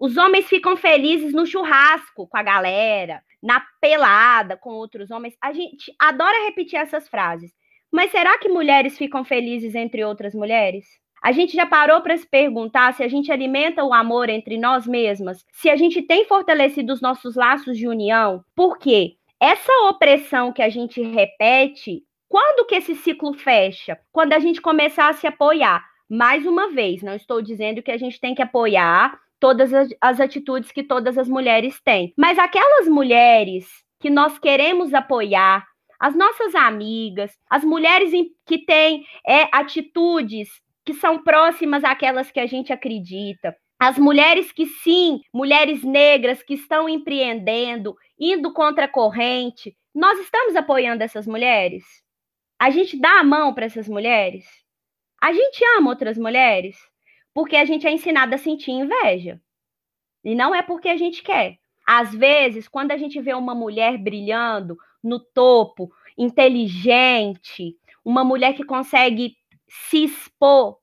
Os 0.00 0.16
homens 0.16 0.48
ficam 0.48 0.76
felizes 0.78 1.34
no 1.34 1.44
churrasco 1.44 2.26
com 2.26 2.38
a 2.38 2.42
galera, 2.42 3.22
na 3.42 3.62
pelada 3.78 4.56
com 4.56 4.70
outros 4.70 5.10
homens. 5.10 5.36
A 5.42 5.52
gente 5.52 5.94
adora 5.98 6.46
repetir 6.46 6.78
essas 6.78 7.06
frases. 7.06 7.52
Mas 7.92 8.10
será 8.10 8.38
que 8.38 8.48
mulheres 8.48 8.96
ficam 8.96 9.24
felizes 9.24 9.74
entre 9.74 10.02
outras 10.02 10.34
mulheres? 10.34 10.86
A 11.22 11.32
gente 11.32 11.54
já 11.54 11.66
parou 11.66 12.00
para 12.00 12.16
se 12.16 12.26
perguntar 12.26 12.94
se 12.94 13.02
a 13.02 13.08
gente 13.08 13.30
alimenta 13.30 13.84
o 13.84 13.92
amor 13.92 14.30
entre 14.30 14.56
nós 14.56 14.86
mesmas, 14.86 15.44
se 15.52 15.68
a 15.68 15.76
gente 15.76 16.00
tem 16.00 16.24
fortalecido 16.24 16.92
os 16.92 17.02
nossos 17.02 17.36
laços 17.36 17.76
de 17.76 17.86
união, 17.86 18.42
porque 18.54 19.16
essa 19.38 19.72
opressão 19.90 20.50
que 20.50 20.62
a 20.62 20.68
gente 20.68 21.02
repete 21.02 22.05
quando 22.28 22.66
que 22.66 22.74
esse 22.74 22.94
ciclo 22.94 23.32
fecha? 23.34 23.98
Quando 24.12 24.32
a 24.32 24.38
gente 24.38 24.60
começar 24.60 25.08
a 25.08 25.12
se 25.12 25.26
apoiar. 25.26 25.84
Mais 26.08 26.46
uma 26.46 26.70
vez, 26.70 27.02
não 27.02 27.14
estou 27.14 27.42
dizendo 27.42 27.82
que 27.82 27.90
a 27.90 27.96
gente 27.96 28.20
tem 28.20 28.34
que 28.34 28.42
apoiar 28.42 29.18
todas 29.40 29.72
as, 30.00 30.20
atitudes 30.20 30.70
que 30.72 30.82
todas 30.82 31.18
as 31.18 31.28
mulheres 31.28 31.80
têm, 31.82 32.12
mas 32.16 32.38
aquelas 32.38 32.88
mulheres 32.88 33.66
que 34.00 34.08
nós 34.08 34.38
queremos 34.38 34.94
apoiar, 34.94 35.66
as 35.98 36.14
nossas 36.14 36.54
amigas, 36.54 37.36
as 37.50 37.64
mulheres 37.64 38.12
que 38.46 38.58
têm 38.58 39.04
é, 39.26 39.48
atitudes 39.52 40.48
que 40.84 40.94
são 40.94 41.22
próximas 41.22 41.82
àquelas 41.82 42.30
que 42.30 42.40
a 42.40 42.46
gente 42.46 42.72
acredita, 42.72 43.56
as 43.78 43.98
mulheres 43.98 44.52
que 44.52 44.66
sim, 44.66 45.20
mulheres 45.32 45.82
negras 45.82 46.42
que 46.42 46.54
estão 46.54 46.88
empreendendo, 46.88 47.94
indo 48.18 48.52
contra 48.52 48.84
a 48.84 48.88
corrente, 48.88 49.76
nós 49.94 50.18
estamos 50.20 50.54
apoiando 50.56 51.02
essas 51.02 51.26
mulheres? 51.26 52.05
A 52.58 52.70
gente 52.70 52.98
dá 52.98 53.20
a 53.20 53.24
mão 53.24 53.52
para 53.52 53.66
essas 53.66 53.88
mulheres? 53.88 54.44
A 55.20 55.32
gente 55.32 55.62
ama 55.76 55.90
outras 55.90 56.16
mulheres? 56.16 56.76
Porque 57.34 57.56
a 57.56 57.64
gente 57.64 57.86
é 57.86 57.92
ensinado 57.92 58.34
a 58.34 58.38
sentir 58.38 58.70
inveja. 58.70 59.40
E 60.24 60.34
não 60.34 60.54
é 60.54 60.62
porque 60.62 60.88
a 60.88 60.96
gente 60.96 61.22
quer. 61.22 61.58
Às 61.86 62.14
vezes, 62.14 62.66
quando 62.66 62.92
a 62.92 62.96
gente 62.96 63.20
vê 63.20 63.34
uma 63.34 63.54
mulher 63.54 63.98
brilhando 63.98 64.76
no 65.02 65.20
topo, 65.20 65.92
inteligente, 66.16 67.76
uma 68.04 68.24
mulher 68.24 68.54
que 68.54 68.64
consegue 68.64 69.36
se 69.68 70.04
expor, 70.04 70.78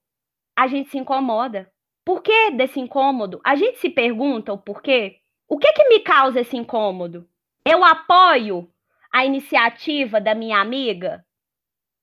a 0.55 0.67
gente 0.67 0.89
se 0.89 0.97
incomoda. 0.97 1.71
Por 2.05 2.21
que 2.21 2.51
desse 2.51 2.79
incômodo? 2.79 3.41
A 3.43 3.55
gente 3.55 3.79
se 3.79 3.89
pergunta 3.89 4.53
o 4.53 4.57
porquê. 4.57 5.17
O 5.47 5.57
que 5.57 5.71
que 5.73 5.87
me 5.89 5.99
causa 6.01 6.41
esse 6.41 6.55
incômodo? 6.55 7.27
Eu 7.65 7.83
apoio 7.83 8.69
a 9.11 9.25
iniciativa 9.25 10.21
da 10.21 10.35
minha 10.35 10.59
amiga? 10.59 11.25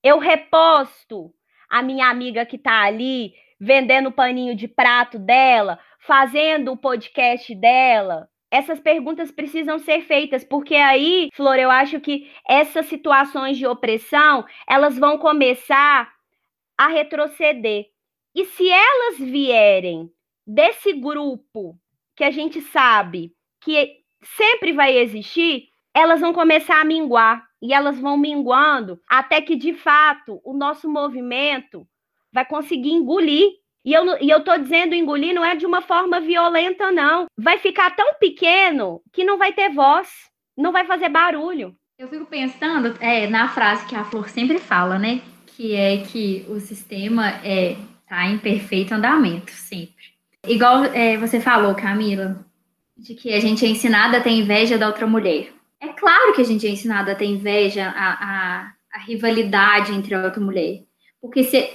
Eu 0.03 0.19
reposto 0.19 1.33
a 1.69 1.81
minha 1.81 2.07
amiga 2.09 2.45
que 2.45 2.55
está 2.55 2.81
ali 2.83 3.33
vendendo 3.59 4.09
o 4.09 4.11
paninho 4.11 4.55
de 4.55 4.67
prato 4.67 5.19
dela, 5.19 5.79
fazendo 5.99 6.71
o 6.71 6.77
podcast 6.77 7.53
dela. 7.53 8.27
Essas 8.49 8.79
perguntas 8.79 9.31
precisam 9.31 9.77
ser 9.77 10.01
feitas, 10.01 10.43
porque 10.43 10.75
aí, 10.75 11.29
Flor, 11.33 11.57
eu 11.57 11.69
acho 11.69 11.99
que 12.01 12.29
essas 12.47 12.87
situações 12.87 13.57
de 13.57 13.67
opressão, 13.67 14.43
elas 14.67 14.97
vão 14.97 15.17
começar 15.17 16.11
a 16.77 16.87
retroceder. 16.87 17.85
E 18.35 18.45
se 18.45 18.67
elas 18.67 19.19
vierem 19.19 20.09
desse 20.45 20.93
grupo 20.93 21.77
que 22.15 22.23
a 22.23 22.31
gente 22.31 22.59
sabe 22.61 23.31
que 23.61 23.97
sempre 24.37 24.73
vai 24.73 24.97
existir, 24.97 25.69
elas 25.93 26.19
vão 26.19 26.33
começar 26.33 26.81
a 26.81 26.85
minguar 26.85 27.50
e 27.61 27.73
elas 27.73 27.99
vão 27.99 28.17
minguando 28.17 28.99
até 29.07 29.39
que, 29.41 29.55
de 29.55 29.73
fato, 29.73 30.41
o 30.43 30.53
nosso 30.53 30.89
movimento 30.89 31.87
vai 32.33 32.45
conseguir 32.45 32.91
engolir. 32.91 33.51
E 33.83 33.93
eu, 33.93 34.05
e 34.21 34.29
eu 34.29 34.43
tô 34.43 34.57
dizendo 34.57 34.93
engolir 34.93 35.33
não 35.33 35.43
é 35.43 35.55
de 35.55 35.65
uma 35.65 35.81
forma 35.81 36.19
violenta, 36.19 36.91
não. 36.91 37.25
Vai 37.37 37.57
ficar 37.57 37.95
tão 37.95 38.15
pequeno 38.15 39.01
que 39.11 39.23
não 39.23 39.37
vai 39.37 39.53
ter 39.53 39.69
voz. 39.69 40.09
não 40.57 40.71
vai 40.71 40.85
fazer 40.85 41.09
barulho. 41.09 41.75
Eu 41.97 42.07
fico 42.07 42.25
pensando 42.25 42.95
é, 42.99 43.27
na 43.27 43.47
frase 43.47 43.85
que 43.85 43.95
a 43.95 44.03
Flor 44.03 44.27
sempre 44.29 44.57
fala, 44.57 44.97
né? 44.97 45.21
Que 45.45 45.75
é 45.75 45.97
que 45.97 46.45
o 46.49 46.59
sistema 46.59 47.29
é 47.43 47.75
tá 48.07 48.25
em 48.25 48.37
perfeito 48.37 48.93
andamento, 48.93 49.51
sempre. 49.51 50.03
Igual 50.45 50.83
é, 50.85 51.15
você 51.17 51.39
falou, 51.39 51.73
Camila, 51.75 52.43
de 52.97 53.15
que 53.15 53.33
a 53.33 53.39
gente 53.39 53.65
é 53.65 53.69
ensinada 53.69 54.17
a 54.17 54.21
ter 54.21 54.31
inveja 54.31 54.77
da 54.77 54.87
outra 54.87 55.07
mulher. 55.07 55.53
É 55.81 55.87
claro 55.89 56.33
que 56.33 56.41
a 56.41 56.45
gente 56.45 56.67
é 56.67 56.69
ensinada 56.69 57.11
a 57.11 57.15
ter 57.15 57.25
inveja, 57.25 57.87
a, 57.89 58.11
a, 58.13 58.73
a 58.93 58.99
rivalidade 58.99 59.91
entre 59.91 60.15
outra 60.15 60.39
mulher. 60.39 60.83
Porque, 61.19 61.43
se, 61.43 61.69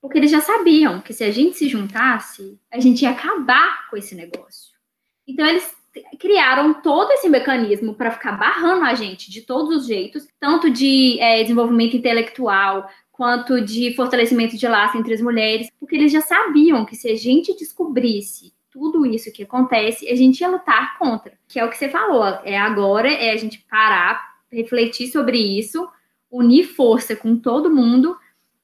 porque 0.00 0.18
eles 0.18 0.30
já 0.30 0.42
sabiam 0.42 1.00
que 1.00 1.14
se 1.14 1.24
a 1.24 1.30
gente 1.30 1.56
se 1.56 1.66
juntasse, 1.66 2.60
a 2.70 2.78
gente 2.78 3.02
ia 3.02 3.10
acabar 3.10 3.88
com 3.88 3.96
esse 3.96 4.14
negócio. 4.14 4.78
Então, 5.26 5.46
eles 5.46 5.74
criaram 6.18 6.74
todo 6.82 7.10
esse 7.12 7.28
mecanismo 7.30 7.94
para 7.94 8.10
ficar 8.10 8.32
barrando 8.32 8.84
a 8.84 8.94
gente 8.94 9.30
de 9.30 9.40
todos 9.40 9.74
os 9.74 9.86
jeitos, 9.86 10.28
tanto 10.38 10.70
de 10.70 11.18
é, 11.18 11.42
desenvolvimento 11.42 11.96
intelectual, 11.96 12.88
quanto 13.10 13.60
de 13.60 13.94
fortalecimento 13.94 14.56
de 14.56 14.68
laço 14.68 14.98
entre 14.98 15.14
as 15.14 15.20
mulheres, 15.20 15.68
porque 15.80 15.96
eles 15.96 16.12
já 16.12 16.20
sabiam 16.20 16.84
que 16.84 16.94
se 16.94 17.08
a 17.08 17.16
gente 17.16 17.56
descobrisse 17.56 18.52
tudo 18.70 19.04
isso 19.04 19.32
que 19.32 19.42
acontece, 19.42 20.08
a 20.08 20.14
gente 20.14 20.40
ia 20.40 20.48
lutar 20.48 20.98
contra. 20.98 21.32
Que 21.48 21.58
é 21.58 21.64
o 21.64 21.70
que 21.70 21.76
você 21.76 21.88
falou, 21.88 22.24
é 22.44 22.56
agora 22.56 23.12
é 23.12 23.30
a 23.30 23.36
gente 23.36 23.64
parar, 23.70 24.36
refletir 24.50 25.08
sobre 25.08 25.38
isso, 25.38 25.88
unir 26.30 26.64
força 26.64 27.16
com 27.16 27.36
todo 27.36 27.74
mundo 27.74 28.16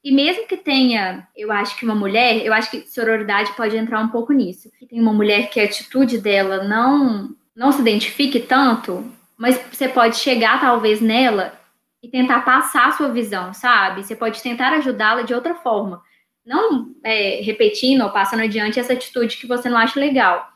e 0.07 0.12
mesmo 0.12 0.46
que 0.46 0.57
tenha, 0.57 1.26
eu 1.36 1.50
acho 1.50 1.76
que 1.76 1.84
uma 1.84 1.92
mulher, 1.92 2.46
eu 2.46 2.52
acho 2.52 2.70
que 2.70 2.88
sororidade 2.88 3.52
pode 3.57 3.76
entrar 3.76 3.98
um 3.98 4.07
pouco 4.07 4.32
nisso. 4.32 4.70
Que 4.78 4.86
tem 4.86 5.00
uma 5.00 5.12
mulher 5.12 5.50
que 5.50 5.59
a 5.59 5.64
atitude 5.64 6.18
dela 6.18 6.62
não 6.62 7.34
não 7.57 7.72
se 7.72 7.80
identifique 7.80 8.38
tanto, 8.38 9.04
mas 9.36 9.61
você 9.72 9.88
pode 9.88 10.18
chegar 10.18 10.61
talvez 10.61 11.00
nela 11.00 11.59
e 12.00 12.09
tentar 12.09 12.42
passar 12.42 12.86
a 12.86 12.92
sua 12.92 13.09
visão, 13.09 13.52
sabe? 13.52 14.04
Você 14.04 14.14
pode 14.14 14.40
tentar 14.40 14.72
ajudá-la 14.74 15.22
de 15.22 15.34
outra 15.34 15.57
forma. 15.57 16.00
Não 16.47 16.94
é, 17.03 17.40
repetindo 17.42 18.03
ou 18.03 18.11
passando 18.11 18.40
adiante 18.40 18.78
essa 18.78 18.92
atitude 18.92 19.36
que 19.36 19.47
você 19.47 19.68
não 19.68 19.76
acha 19.76 19.99
legal. 19.99 20.49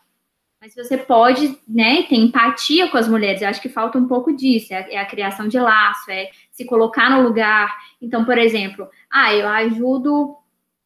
Mas 0.60 0.74
você 0.74 0.96
pode, 0.96 1.58
né, 1.66 2.02
ter 2.02 2.16
empatia 2.16 2.88
com 2.88 2.98
as 2.98 3.08
mulheres. 3.08 3.42
Eu 3.42 3.48
acho 3.48 3.62
que 3.62 3.68
falta 3.68 3.98
um 3.98 4.06
pouco 4.06 4.34
disso. 4.34 4.72
É 4.72 4.96
a, 4.96 5.02
é 5.02 5.04
criação 5.06 5.48
de 5.48 5.58
laço, 5.58 6.10
é 6.10 6.30
se 6.52 6.64
colocar 6.64 7.10
no 7.10 7.22
lugar. 7.22 7.74
Então, 8.00 8.24
por 8.24 8.38
exemplo, 8.38 8.88
ah, 9.10 9.34
eu 9.34 9.48
ajudo 9.48 10.36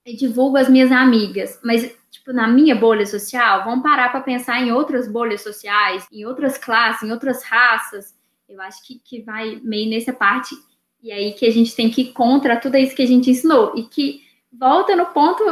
e 0.07 0.17
divulgo 0.17 0.57
as 0.57 0.69
minhas 0.69 0.93
amigas, 0.93 1.59
mas 1.65 1.97
tipo 2.11 2.33
na 2.33 2.47
minha 2.47 2.77
bolha 2.77 3.07
social, 3.07 3.65
vamos 3.65 3.83
parar 3.83 4.11
para 4.11 4.21
pensar 4.21 4.61
em 4.61 4.71
outras 4.71 5.09
bolhas 5.09 5.43
sociais, 5.43 6.07
em 6.13 6.25
outras 6.25 6.59
classes, 6.59 7.03
em 7.03 7.11
outras 7.11 7.43
raças. 7.43 8.15
Eu 8.49 8.61
acho 8.61 8.87
que, 8.87 9.01
que 9.03 9.23
vai 9.23 9.61
meio 9.63 9.91
nessa 9.91 10.13
parte 10.13 10.55
e 11.03 11.11
aí 11.11 11.33
que 11.33 11.47
a 11.47 11.51
gente 11.51 11.75
tem 11.75 11.91
que 11.91 12.03
ir 12.03 12.13
contra 12.13 12.57
tudo 12.57 12.77
isso 12.77 12.95
que 12.95 13.03
a 13.03 13.07
gente 13.07 13.31
ensinou 13.31 13.73
e 13.77 13.83
que 13.83 14.24
volta 14.59 14.97
no 14.97 15.07
ponto 15.07 15.45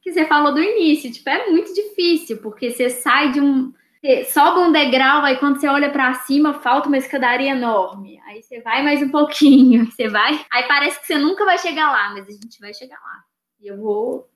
que 0.00 0.12
você 0.12 0.24
falou 0.26 0.54
do 0.54 0.62
início, 0.62 1.12
tipo, 1.12 1.28
é 1.28 1.50
muito 1.50 1.72
difícil, 1.74 2.38
porque 2.38 2.70
você 2.70 2.90
sai 2.90 3.32
de 3.32 3.40
um 3.40 3.72
sobe 4.32 4.60
um 4.60 4.72
degrau, 4.72 5.24
aí 5.24 5.36
quando 5.38 5.60
você 5.60 5.66
olha 5.66 5.90
para 5.90 6.14
cima, 6.14 6.54
falta 6.54 6.88
uma 6.88 6.98
escadaria 6.98 7.50
enorme. 7.50 8.20
Aí 8.26 8.42
você 8.42 8.60
vai 8.60 8.82
mais 8.82 9.02
um 9.02 9.08
pouquinho, 9.08 9.86
você 9.90 10.08
vai. 10.08 10.44
Aí 10.52 10.62
parece 10.68 11.00
que 11.00 11.06
você 11.06 11.18
nunca 11.18 11.44
vai 11.44 11.58
chegar 11.58 11.90
lá, 11.90 12.10
mas 12.12 12.28
a 12.28 12.30
gente 12.30 12.60
vai 12.60 12.72
chegar 12.72 12.98
lá. 13.00 13.24
E 13.60 13.66
eu 13.66 13.76
vou 13.76 14.28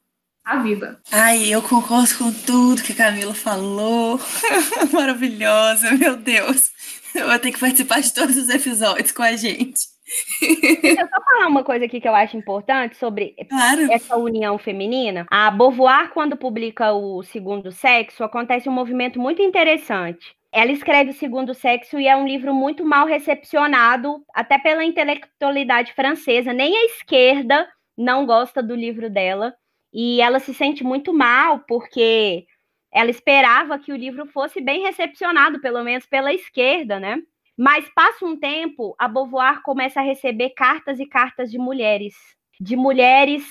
a 0.44 0.56
viva. 0.58 1.00
Ai, 1.12 1.48
eu 1.48 1.62
concordo 1.62 2.18
com 2.18 2.32
tudo 2.32 2.82
que 2.82 2.92
a 2.92 2.96
Camila 2.96 3.34
falou. 3.34 4.18
Maravilhosa, 4.92 5.92
meu 5.92 6.16
Deus. 6.16 6.72
Eu 7.14 7.28
vou 7.28 7.38
ter 7.38 7.52
que 7.52 7.60
participar 7.60 8.00
de 8.00 8.12
todos 8.12 8.36
os 8.36 8.48
episódios 8.48 9.12
com 9.12 9.22
a 9.22 9.36
gente. 9.36 9.91
Deixa 10.40 11.02
eu 11.02 11.08
só 11.08 11.22
falar 11.22 11.46
uma 11.46 11.64
coisa 11.64 11.84
aqui 11.84 12.00
que 12.00 12.08
eu 12.08 12.14
acho 12.14 12.36
importante 12.36 12.96
sobre 12.96 13.34
claro. 13.48 13.90
essa 13.90 14.16
união 14.16 14.58
feminina. 14.58 15.26
A 15.30 15.50
Beauvoir, 15.50 16.10
quando 16.10 16.36
publica 16.36 16.92
o 16.92 17.22
Segundo 17.22 17.70
Sexo, 17.70 18.24
acontece 18.24 18.68
um 18.68 18.72
movimento 18.72 19.18
muito 19.18 19.42
interessante. 19.42 20.36
Ela 20.52 20.70
escreve 20.70 21.12
Segundo 21.12 21.54
Sexo 21.54 21.98
e 21.98 22.06
é 22.06 22.14
um 22.14 22.26
livro 22.26 22.54
muito 22.54 22.84
mal 22.84 23.06
recepcionado, 23.06 24.22
até 24.34 24.58
pela 24.58 24.84
intelectualidade 24.84 25.94
francesa. 25.94 26.52
Nem 26.52 26.76
a 26.76 26.84
esquerda 26.84 27.66
não 27.96 28.26
gosta 28.26 28.62
do 28.62 28.74
livro 28.74 29.08
dela. 29.08 29.54
E 29.92 30.20
ela 30.20 30.38
se 30.38 30.54
sente 30.54 30.82
muito 30.82 31.12
mal 31.12 31.60
porque 31.68 32.46
ela 32.92 33.10
esperava 33.10 33.78
que 33.78 33.92
o 33.92 33.96
livro 33.96 34.26
fosse 34.26 34.60
bem 34.60 34.82
recepcionado, 34.82 35.60
pelo 35.60 35.82
menos 35.82 36.06
pela 36.06 36.32
esquerda, 36.32 37.00
né? 37.00 37.18
Mas 37.56 37.88
passa 37.94 38.24
um 38.24 38.38
tempo, 38.38 38.94
a 38.98 39.06
Beauvoir 39.08 39.62
começa 39.62 40.00
a 40.00 40.04
receber 40.04 40.50
cartas 40.50 40.98
e 40.98 41.06
cartas 41.06 41.50
de 41.50 41.58
mulheres, 41.58 42.14
de 42.60 42.76
mulheres 42.76 43.44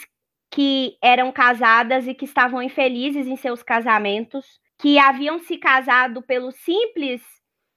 que 0.52 0.98
eram 1.02 1.32
casadas 1.32 2.08
e 2.08 2.14
que 2.14 2.26
estavam 2.26 2.62
infelizes 2.62 3.28
em 3.28 3.38
seus 3.38 3.64
casamentos, 3.64 4.60
que 4.80 4.98
haviam 5.00 5.40
se 5.40 5.58
casado 5.58 6.22
pelo 6.24 6.52
simples 6.52 7.22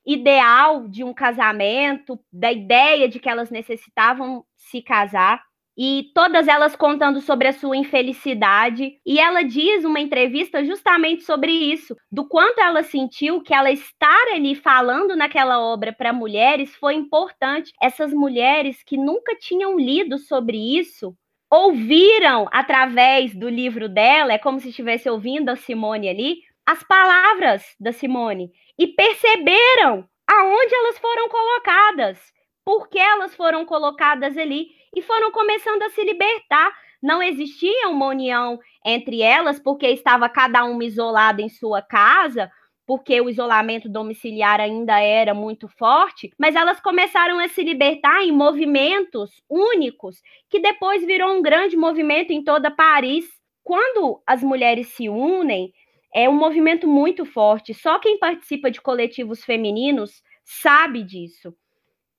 ideal 0.07 0.89
de 0.89 1.05
um 1.05 1.15
casamento, 1.15 2.19
da 2.33 2.53
ideia 2.53 3.09
de 3.09 3.19
que 3.19 3.29
elas 3.29 3.51
necessitavam 3.51 4.45
se 4.57 4.83
casar, 4.83 5.43
e 5.77 6.11
todas 6.15 6.47
elas 6.49 6.77
contando 6.77 7.21
sobre 7.21 7.49
a 7.49 7.53
sua 7.53 7.77
infelicidade. 7.77 8.99
E 9.05 9.19
ela 9.19 9.43
diz 9.43 9.85
uma 9.85 10.01
entrevista 10.01 10.65
justamente 10.65 11.25
sobre 11.25 11.53
isso, 11.53 11.97
do 12.11 12.27
quanto 12.29 12.61
ela 12.61 12.83
sentiu 12.83 13.41
que 13.43 13.53
ela 13.53 13.71
estar 13.71 14.29
ali 14.33 14.55
falando 14.55 15.17
naquela 15.17 15.61
obra 15.61 15.93
para 15.93 16.13
mulheres 16.13 16.75
foi 16.77 16.95
importante. 16.95 17.73
Essas 17.81 18.13
mulheres 18.13 18.83
que 18.85 18.97
nunca 18.97 19.35
tinham 19.37 19.79
lido 19.79 20.19
sobre 20.19 20.57
isso 20.79 21.15
ouviram 21.51 22.49
através 22.51 23.35
do 23.35 23.49
livro 23.49 23.89
dela, 23.89 24.33
é 24.33 24.39
como 24.39 24.59
se 24.59 24.71
estivesse 24.71 25.09
ouvindo 25.09 25.51
a 25.51 25.57
Simone 25.57 26.09
ali, 26.09 26.39
as 26.67 26.83
palavras 26.83 27.63
da 27.79 27.93
Simone 27.93 28.51
e 28.79 28.89
perceberam 28.89 30.09
aonde 30.27 30.75
elas 30.75 30.99
foram 30.99 31.29
colocadas, 31.29 32.33
por 32.65 32.89
que 32.89 32.99
elas 32.99 33.35
foram 33.37 33.65
colocadas 33.67 34.39
ali 34.39 34.69
e 34.95 35.03
foram 35.03 35.31
começando 35.33 35.83
a 35.83 35.91
se 35.91 36.03
libertar. 36.05 36.73
Não 37.03 37.23
existia 37.23 37.89
uma 37.89 38.07
união 38.07 38.59
entre 38.85 39.21
elas, 39.21 39.59
porque 39.59 39.87
estava 39.89 40.29
cada 40.29 40.65
uma 40.65 40.85
isolada 40.85 41.43
em 41.43 41.49
sua 41.49 41.83
casa, 41.83 42.51
porque 42.87 43.21
o 43.21 43.29
isolamento 43.29 43.89
domiciliar 43.89 44.61
ainda 44.61 45.01
era 45.01 45.35
muito 45.35 45.69
forte, 45.69 46.31
mas 46.39 46.55
elas 46.55 46.81
começaram 46.81 47.39
a 47.39 47.49
se 47.49 47.63
libertar 47.63 48.23
em 48.23 48.33
movimentos 48.33 49.31
únicos, 49.49 50.21
que 50.51 50.61
depois 50.61 51.05
virou 51.05 51.37
um 51.37 51.43
grande 51.43 51.77
movimento 51.77 52.33
em 52.33 52.45
toda 52.45 52.71
Paris. 52.71 53.25
Quando 53.63 54.23
as 54.27 54.43
mulheres 54.43 54.89
se 54.89 55.09
unem, 55.09 55.73
é 56.15 56.29
um 56.29 56.35
movimento 56.35 56.87
muito 56.87 57.25
forte. 57.25 57.73
Só 57.73 57.99
quem 57.99 58.19
participa 58.19 58.71
de 58.71 58.81
coletivos 58.81 59.43
femininos 59.43 60.23
sabe 60.45 61.03
disso. 61.03 61.55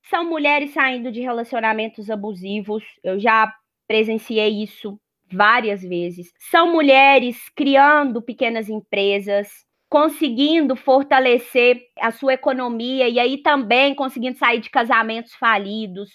São 0.10 0.24
mulheres 0.24 0.72
saindo 0.72 1.12
de 1.12 1.22
relacionamentos 1.22 2.10
abusivos. 2.10 2.84
Eu 3.03 3.20
já 3.20 3.51
presenciei 3.88 4.62
isso 4.62 4.99
várias 5.32 5.82
vezes. 5.82 6.32
São 6.51 6.72
mulheres 6.72 7.49
criando 7.56 8.22
pequenas 8.22 8.70
empresas, 8.70 9.66
conseguindo 9.89 10.76
fortalecer 10.76 11.82
a 11.99 12.12
sua 12.12 12.34
economia 12.34 13.10
e 13.10 13.20
aí 13.20 13.38
também 13.38 13.95
conseguindo 13.95 14.38
sair 14.38 14.60
de 14.60 14.70
casamentos 14.70 15.34
falidos. 15.34 16.12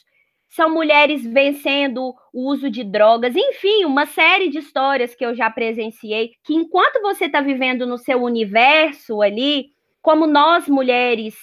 São 0.49 0.73
mulheres 0.73 1.25
vencendo 1.25 2.15
o 2.33 2.51
uso 2.51 2.71
de 2.71 2.83
drogas, 2.83 3.35
enfim, 3.37 3.85
uma 3.85 4.07
série 4.07 4.49
de 4.49 4.59
histórias 4.59 5.15
que 5.15 5.25
eu 5.25 5.35
já 5.35 5.51
presenciei. 5.51 6.33
Que 6.45 6.55
enquanto 6.55 7.01
você 7.03 7.27
está 7.27 7.41
vivendo 7.41 7.87
no 7.87 7.99
seu 7.99 8.23
universo 8.23 9.23
ali, 9.23 9.71
como 10.03 10.27
nós 10.27 10.69
mulheres 10.69 11.35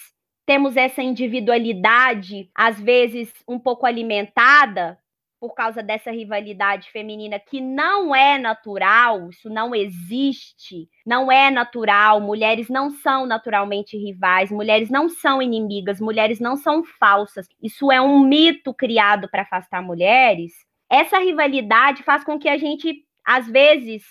temos 0.48 0.78
essa 0.78 1.02
individualidade, 1.02 2.50
às 2.54 2.80
vezes 2.80 3.30
um 3.46 3.58
pouco 3.58 3.84
alimentada 3.84 4.98
por 5.38 5.54
causa 5.54 5.82
dessa 5.82 6.10
rivalidade 6.10 6.90
feminina 6.90 7.38
que 7.38 7.60
não 7.60 8.16
é 8.16 8.38
natural, 8.38 9.28
isso 9.28 9.50
não 9.50 9.74
existe, 9.74 10.88
não 11.04 11.30
é 11.30 11.50
natural. 11.50 12.18
Mulheres 12.22 12.70
não 12.70 12.88
são 12.88 13.26
naturalmente 13.26 13.94
rivais, 13.98 14.50
mulheres 14.50 14.88
não 14.88 15.10
são 15.10 15.42
inimigas, 15.42 16.00
mulheres 16.00 16.40
não 16.40 16.56
são 16.56 16.82
falsas. 16.82 17.46
Isso 17.62 17.92
é 17.92 18.00
um 18.00 18.18
mito 18.20 18.72
criado 18.72 19.28
para 19.28 19.42
afastar 19.42 19.82
mulheres. 19.82 20.54
Essa 20.90 21.18
rivalidade 21.18 22.02
faz 22.02 22.24
com 22.24 22.38
que 22.38 22.48
a 22.48 22.56
gente, 22.56 23.04
às 23.22 23.46
vezes, 23.46 24.02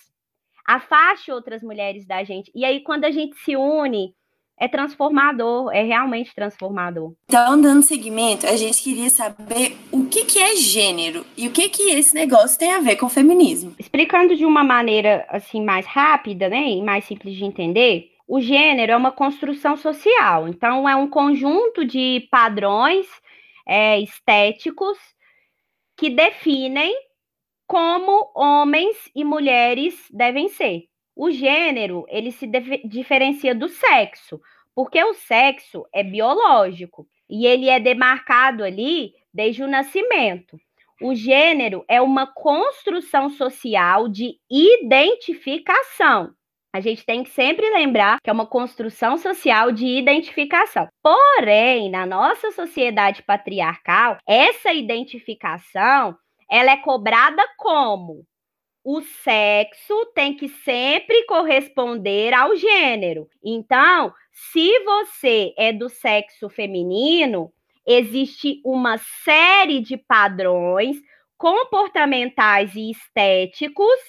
afaste 0.64 1.32
outras 1.32 1.64
mulheres 1.64 2.06
da 2.06 2.22
gente. 2.22 2.48
E 2.54 2.64
aí, 2.64 2.80
quando 2.80 3.06
a 3.06 3.10
gente 3.10 3.36
se 3.38 3.56
une 3.56 4.14
é 4.58 4.66
transformador, 4.68 5.70
é 5.72 5.82
realmente 5.82 6.34
transformador. 6.34 7.14
Então, 7.24 7.60
dando 7.60 7.82
seguimento, 7.82 8.46
a 8.46 8.56
gente 8.56 8.82
queria 8.82 9.08
saber 9.10 9.76
o 9.92 10.06
que, 10.06 10.24
que 10.24 10.38
é 10.38 10.56
gênero 10.56 11.24
e 11.36 11.46
o 11.46 11.52
que, 11.52 11.68
que 11.68 11.90
esse 11.90 12.14
negócio 12.14 12.58
tem 12.58 12.72
a 12.72 12.80
ver 12.80 12.96
com 12.96 13.08
feminismo. 13.08 13.74
Explicando 13.78 14.34
de 14.34 14.44
uma 14.44 14.64
maneira 14.64 15.26
assim 15.28 15.64
mais 15.64 15.86
rápida, 15.86 16.48
né, 16.48 16.68
e 16.68 16.82
mais 16.82 17.04
simples 17.04 17.34
de 17.34 17.44
entender, 17.44 18.10
o 18.26 18.40
gênero 18.40 18.92
é 18.92 18.96
uma 18.96 19.12
construção 19.12 19.76
social, 19.76 20.48
então 20.48 20.88
é 20.88 20.94
um 20.94 21.08
conjunto 21.08 21.84
de 21.84 22.28
padrões 22.30 23.06
é, 23.66 23.98
estéticos 24.00 24.98
que 25.96 26.10
definem 26.10 26.94
como 27.66 28.30
homens 28.34 28.96
e 29.14 29.24
mulheres 29.24 29.94
devem 30.10 30.48
ser. 30.48 30.84
O 31.18 31.32
gênero, 31.32 32.06
ele 32.08 32.30
se 32.30 32.46
diferencia 32.84 33.52
do 33.52 33.68
sexo, 33.68 34.40
porque 34.72 35.02
o 35.02 35.14
sexo 35.14 35.84
é 35.92 36.04
biológico 36.04 37.08
e 37.28 37.44
ele 37.44 37.68
é 37.68 37.80
demarcado 37.80 38.62
ali 38.62 39.14
desde 39.34 39.64
o 39.64 39.66
nascimento. 39.66 40.56
O 41.02 41.16
gênero 41.16 41.84
é 41.88 42.00
uma 42.00 42.24
construção 42.24 43.30
social 43.30 44.08
de 44.08 44.36
identificação. 44.48 46.30
A 46.72 46.78
gente 46.78 47.04
tem 47.04 47.24
que 47.24 47.30
sempre 47.30 47.68
lembrar 47.68 48.18
que 48.22 48.30
é 48.30 48.32
uma 48.32 48.46
construção 48.46 49.16
social 49.16 49.72
de 49.72 49.86
identificação. 49.86 50.86
Porém, 51.02 51.90
na 51.90 52.06
nossa 52.06 52.52
sociedade 52.52 53.24
patriarcal, 53.24 54.18
essa 54.24 54.72
identificação 54.72 56.16
ela 56.48 56.70
é 56.70 56.76
cobrada 56.76 57.42
como 57.56 58.24
o 58.84 59.02
sexo 59.02 60.06
tem 60.14 60.34
que 60.34 60.48
sempre 60.48 61.24
corresponder 61.26 62.32
ao 62.32 62.56
gênero. 62.56 63.28
Então, 63.44 64.12
se 64.32 64.78
você 64.84 65.52
é 65.58 65.72
do 65.72 65.88
sexo 65.88 66.48
feminino, 66.48 67.52
existe 67.86 68.60
uma 68.64 68.98
série 69.24 69.80
de 69.80 69.96
padrões 69.96 70.96
comportamentais 71.36 72.74
e 72.74 72.90
estéticos 72.90 74.00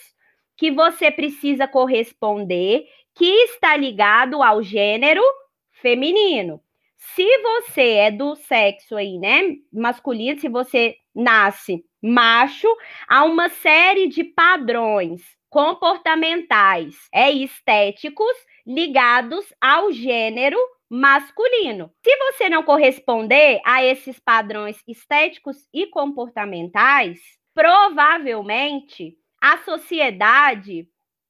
que 0.58 0.72
você 0.72 1.10
precisa 1.10 1.68
corresponder, 1.68 2.86
que 3.16 3.26
está 3.44 3.78
ligado 3.78 4.44
ao 4.44 4.62
gênero 4.62 5.24
feminino. 5.72 6.62
Se 7.00 7.26
você 7.42 7.94
é 7.94 8.12
do 8.12 8.36
sexo 8.36 8.96
aí, 8.96 9.18
né, 9.18 9.56
masculino, 9.72 10.40
se 10.40 10.50
você 10.50 10.98
nasce 11.16 11.84
macho, 12.02 12.68
há 13.08 13.24
uma 13.24 13.50
série 13.50 14.08
de 14.08 14.24
padrões 14.24 15.22
comportamentais 15.50 16.96
é 17.12 17.32
estéticos 17.32 18.32
ligados 18.68 19.46
ao 19.60 19.92
gênero 19.92 20.58
masculino. 20.90 21.92
Se 22.04 22.16
você 22.18 22.50
não 22.50 22.64
corresponder 22.64 23.60
a 23.66 23.84
esses 23.84 24.20
padrões 24.20 24.82
estéticos 24.88 25.58
e 25.74 25.88
comportamentais, 25.88 27.20
provavelmente 27.54 29.16
a 29.42 29.58
sociedade 29.60 30.88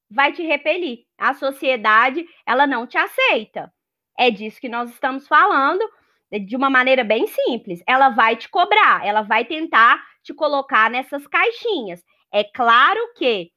vai 0.09 0.33
te 0.33 0.41
repelir. 0.43 1.05
A 1.17 1.33
sociedade, 1.33 2.25
ela 2.45 2.65
não 2.65 2.87
te 2.87 2.97
aceita. 2.97 3.71
É 4.19 4.29
disso 4.29 4.59
que 4.59 4.67
nós 4.67 4.89
estamos 4.91 5.25
falando 5.29 5.81
de 6.45 6.53
uma 6.57 6.69
maneira 6.69 7.05
bem 7.05 7.25
simples. 7.25 7.81
Ela 7.87 8.09
vai 8.09 8.35
te 8.35 8.49
cobrar, 8.49 9.05
ela 9.05 9.21
vai 9.21 9.45
tentar 9.45 10.03
te 10.21 10.33
colocar 10.33 10.91
nessas 10.91 11.25
caixinhas. 11.25 12.03
É 12.29 12.43
claro 12.43 12.99
que 13.15 13.49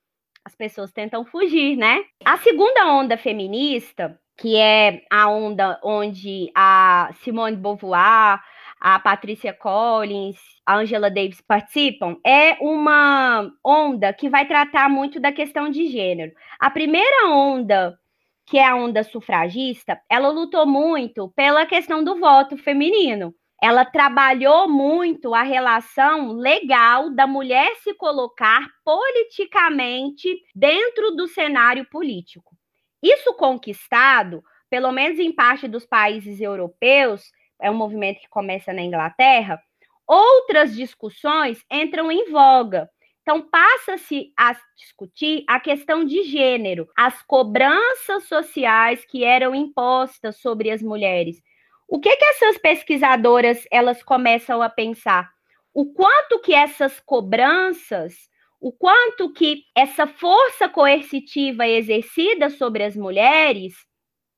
as 0.44 0.54
pessoas 0.54 0.92
tentam 0.92 1.24
fugir, 1.24 1.76
né? 1.76 2.04
A 2.24 2.38
segunda 2.38 2.86
onda 2.92 3.16
feminista, 3.16 4.16
que 4.38 4.56
é 4.56 5.02
a 5.10 5.28
onda 5.28 5.80
onde 5.82 6.52
a 6.54 7.10
Simone 7.24 7.56
Beauvoir, 7.56 8.40
a 8.80 9.00
Patricia 9.00 9.52
Collins, 9.52 10.38
a 10.64 10.76
Angela 10.76 11.10
Davis 11.10 11.40
participam, 11.40 12.16
é 12.24 12.56
uma 12.60 13.50
onda 13.64 14.12
que 14.12 14.28
vai 14.28 14.46
tratar 14.46 14.88
muito 14.88 15.18
da 15.18 15.32
questão 15.32 15.68
de 15.68 15.88
gênero. 15.88 16.32
A 16.60 16.70
primeira 16.70 17.26
onda 17.26 17.98
que 18.46 18.58
é 18.58 18.66
a 18.66 18.74
onda 18.74 19.02
sufragista, 19.04 20.00
ela 20.10 20.28
lutou 20.28 20.66
muito 20.66 21.30
pela 21.36 21.66
questão 21.66 22.02
do 22.02 22.18
voto 22.18 22.56
feminino. 22.56 23.34
Ela 23.62 23.84
trabalhou 23.84 24.68
muito 24.68 25.32
a 25.34 25.42
relação 25.42 26.32
legal 26.32 27.10
da 27.10 27.26
mulher 27.26 27.76
se 27.76 27.94
colocar 27.94 28.66
politicamente 28.84 30.28
dentro 30.54 31.12
do 31.12 31.28
cenário 31.28 31.86
político. 31.88 32.56
Isso 33.02 33.32
conquistado, 33.34 34.42
pelo 34.68 34.90
menos 34.90 35.18
em 35.20 35.32
parte 35.32 35.68
dos 35.68 35.86
países 35.86 36.40
europeus, 36.40 37.30
é 37.60 37.70
um 37.70 37.74
movimento 37.74 38.20
que 38.20 38.28
começa 38.28 38.72
na 38.72 38.82
Inglaterra, 38.82 39.60
outras 40.06 40.74
discussões 40.74 41.64
entram 41.70 42.10
em 42.10 42.30
voga. 42.30 42.90
Então, 43.22 43.40
passa-se 43.40 44.32
a 44.36 44.52
discutir 44.76 45.44
a 45.48 45.60
questão 45.60 46.04
de 46.04 46.24
gênero, 46.24 46.88
as 46.96 47.22
cobranças 47.22 48.24
sociais 48.24 49.04
que 49.04 49.22
eram 49.22 49.54
impostas 49.54 50.38
sobre 50.38 50.70
as 50.70 50.82
mulheres. 50.82 51.40
O 51.88 52.00
que, 52.00 52.16
que 52.16 52.24
essas 52.24 52.58
pesquisadoras 52.58 53.64
elas 53.70 54.02
começam 54.02 54.60
a 54.60 54.68
pensar? 54.68 55.30
O 55.72 55.92
quanto 55.92 56.40
que 56.40 56.52
essas 56.52 56.98
cobranças, 56.98 58.14
o 58.60 58.72
quanto 58.72 59.32
que 59.32 59.64
essa 59.74 60.06
força 60.06 60.68
coercitiva 60.68 61.66
exercida 61.66 62.50
sobre 62.50 62.82
as 62.82 62.96
mulheres 62.96 63.74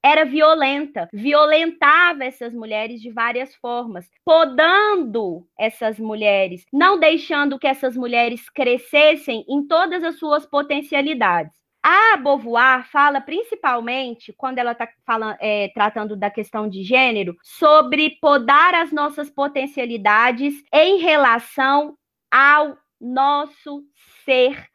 era 0.04 0.26
violenta, 0.26 1.08
violentava 1.14 2.24
essas 2.24 2.52
mulheres 2.52 3.00
de 3.00 3.10
várias 3.10 3.54
formas, 3.54 4.06
podando 4.22 5.48
essas 5.58 5.98
mulheres, 5.98 6.66
não 6.70 7.00
deixando 7.00 7.58
que 7.58 7.66
essas 7.66 7.96
mulheres 7.96 8.50
crescessem 8.50 9.46
em 9.48 9.66
todas 9.66 10.04
as 10.04 10.18
suas 10.18 10.44
potencialidades. 10.44 11.52
A 11.82 12.18
Beauvoir 12.18 12.86
fala 12.90 13.18
principalmente, 13.20 14.32
quando 14.36 14.58
ela 14.58 14.72
está 14.72 14.88
é, 15.40 15.68
tratando 15.74 16.16
da 16.16 16.30
questão 16.30 16.68
de 16.68 16.82
gênero, 16.82 17.34
sobre 17.42 18.18
podar 18.20 18.74
as 18.74 18.92
nossas 18.92 19.30
potencialidades 19.30 20.62
em 20.72 20.98
relação 20.98 21.96
ao 22.30 22.76
nosso 23.00 23.82
ser 24.24 24.66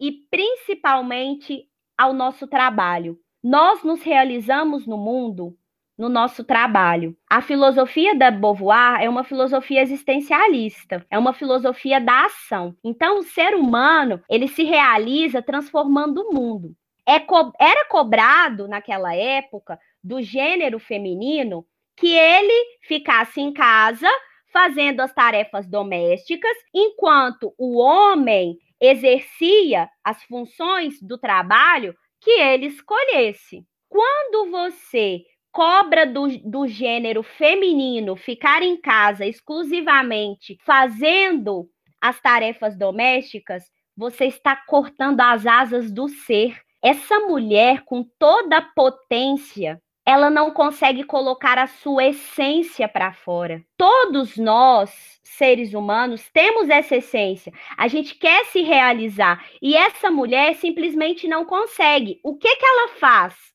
e 0.00 0.12
principalmente 0.30 1.64
ao 1.96 2.14
nosso 2.14 2.46
trabalho. 2.46 3.18
Nós 3.42 3.82
nos 3.84 4.02
realizamos 4.02 4.86
no 4.86 4.96
mundo 4.96 5.56
no 5.98 6.08
nosso 6.08 6.44
trabalho. 6.44 7.16
A 7.28 7.42
filosofia 7.42 8.14
da 8.14 8.30
Beauvoir 8.30 9.02
é 9.02 9.08
uma 9.08 9.24
filosofia 9.24 9.82
existencialista, 9.82 11.04
é 11.10 11.18
uma 11.18 11.32
filosofia 11.32 12.00
da 12.00 12.26
ação. 12.26 12.76
Então, 12.84 13.18
o 13.18 13.24
ser 13.24 13.54
humano, 13.54 14.22
ele 14.30 14.46
se 14.46 14.62
realiza 14.62 15.42
transformando 15.42 16.18
o 16.22 16.32
mundo. 16.32 16.74
É 17.04 17.18
co 17.18 17.52
era 17.58 17.86
cobrado 17.86 18.68
naquela 18.68 19.14
época 19.14 19.78
do 20.02 20.22
gênero 20.22 20.78
feminino 20.78 21.66
que 21.96 22.12
ele 22.12 22.78
ficasse 22.82 23.40
em 23.40 23.52
casa 23.52 24.08
fazendo 24.52 25.00
as 25.00 25.12
tarefas 25.12 25.66
domésticas, 25.68 26.56
enquanto 26.72 27.52
o 27.58 27.78
homem 27.78 28.56
exercia 28.80 29.88
as 30.02 30.22
funções 30.24 31.00
do 31.02 31.18
trabalho 31.18 31.94
que 32.20 32.30
ele 32.30 32.66
escolhesse. 32.66 33.64
Quando 33.88 34.50
você 34.50 35.22
cobra 35.50 36.06
do, 36.06 36.28
do 36.44 36.66
gênero 36.66 37.22
feminino 37.22 38.16
ficar 38.16 38.62
em 38.62 38.80
casa 38.80 39.26
exclusivamente 39.26 40.58
fazendo 40.64 41.68
as 42.00 42.20
tarefas 42.20 42.76
domésticas, 42.76 43.64
você 43.96 44.26
está 44.26 44.54
cortando 44.54 45.20
as 45.20 45.46
asas 45.46 45.90
do 45.90 46.08
ser. 46.08 46.56
Essa 46.80 47.18
mulher, 47.20 47.84
com 47.84 48.04
toda 48.18 48.58
a 48.58 48.62
potência, 48.62 49.82
ela 50.08 50.30
não 50.30 50.50
consegue 50.50 51.04
colocar 51.04 51.58
a 51.58 51.66
sua 51.66 52.06
essência 52.06 52.88
para 52.88 53.12
fora. 53.12 53.62
Todos 53.76 54.36
nós, 54.36 55.20
seres 55.22 55.74
humanos, 55.74 56.28
temos 56.32 56.70
essa 56.70 56.96
essência. 56.96 57.52
A 57.76 57.88
gente 57.88 58.14
quer 58.14 58.46
se 58.46 58.62
realizar 58.62 59.44
e 59.60 59.76
essa 59.76 60.10
mulher 60.10 60.54
simplesmente 60.54 61.28
não 61.28 61.44
consegue. 61.44 62.20
O 62.24 62.36
que 62.36 62.56
que 62.56 62.64
ela 62.64 62.88
faz? 63.00 63.48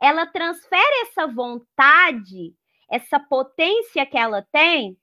ela 0.00 0.26
transfere 0.26 1.02
essa 1.02 1.26
vontade, 1.26 2.54
essa 2.90 3.20
potência 3.20 4.06
que 4.06 4.16
ela 4.16 4.46
tem 4.50 4.96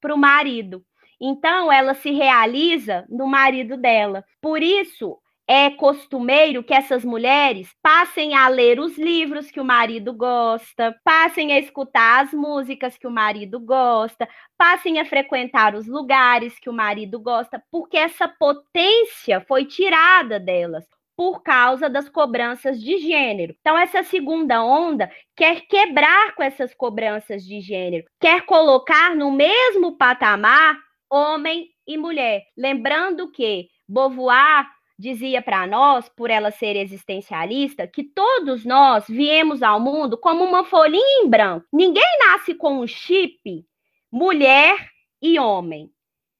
para 0.00 0.14
o 0.14 0.18
marido. 0.18 0.84
Então, 1.20 1.70
ela 1.70 1.94
se 1.94 2.10
realiza 2.10 3.06
no 3.08 3.28
marido 3.28 3.76
dela. 3.76 4.24
Por 4.40 4.60
isso, 4.60 5.21
é 5.46 5.70
costumeiro 5.70 6.62
que 6.62 6.72
essas 6.72 7.04
mulheres 7.04 7.68
passem 7.82 8.34
a 8.34 8.48
ler 8.48 8.78
os 8.78 8.96
livros 8.96 9.50
que 9.50 9.60
o 9.60 9.64
marido 9.64 10.12
gosta, 10.12 10.94
passem 11.04 11.52
a 11.52 11.58
escutar 11.58 12.24
as 12.24 12.32
músicas 12.32 12.96
que 12.96 13.06
o 13.06 13.10
marido 13.10 13.58
gosta, 13.60 14.28
passem 14.56 15.00
a 15.00 15.04
frequentar 15.04 15.74
os 15.74 15.86
lugares 15.86 16.58
que 16.58 16.70
o 16.70 16.72
marido 16.72 17.18
gosta, 17.20 17.62
porque 17.70 17.96
essa 17.96 18.28
potência 18.28 19.40
foi 19.46 19.64
tirada 19.64 20.38
delas 20.38 20.86
por 21.16 21.42
causa 21.42 21.88
das 21.90 22.08
cobranças 22.08 22.80
de 22.80 22.98
gênero. 22.98 23.54
Então, 23.60 23.78
essa 23.78 24.02
segunda 24.02 24.64
onda 24.64 25.10
quer 25.36 25.60
quebrar 25.62 26.34
com 26.34 26.42
essas 26.42 26.74
cobranças 26.74 27.44
de 27.44 27.60
gênero, 27.60 28.04
quer 28.18 28.46
colocar 28.46 29.14
no 29.14 29.30
mesmo 29.30 29.96
patamar 29.96 30.76
homem 31.10 31.68
e 31.86 31.98
mulher. 31.98 32.44
Lembrando 32.56 33.30
que 33.30 33.68
Beauvoir 33.86 34.66
dizia 34.98 35.42
para 35.42 35.66
nós, 35.66 36.08
por 36.08 36.30
ela 36.30 36.50
ser 36.50 36.76
existencialista, 36.76 37.86
que 37.86 38.04
todos 38.04 38.64
nós 38.64 39.06
viemos 39.08 39.62
ao 39.62 39.80
mundo 39.80 40.16
como 40.16 40.44
uma 40.44 40.64
folhinha 40.64 41.22
em 41.22 41.28
branco. 41.28 41.66
Ninguém 41.72 42.18
nasce 42.26 42.54
com 42.54 42.80
um 42.80 42.86
chip 42.86 43.64
mulher 44.10 44.76
e 45.22 45.38
homem. 45.38 45.90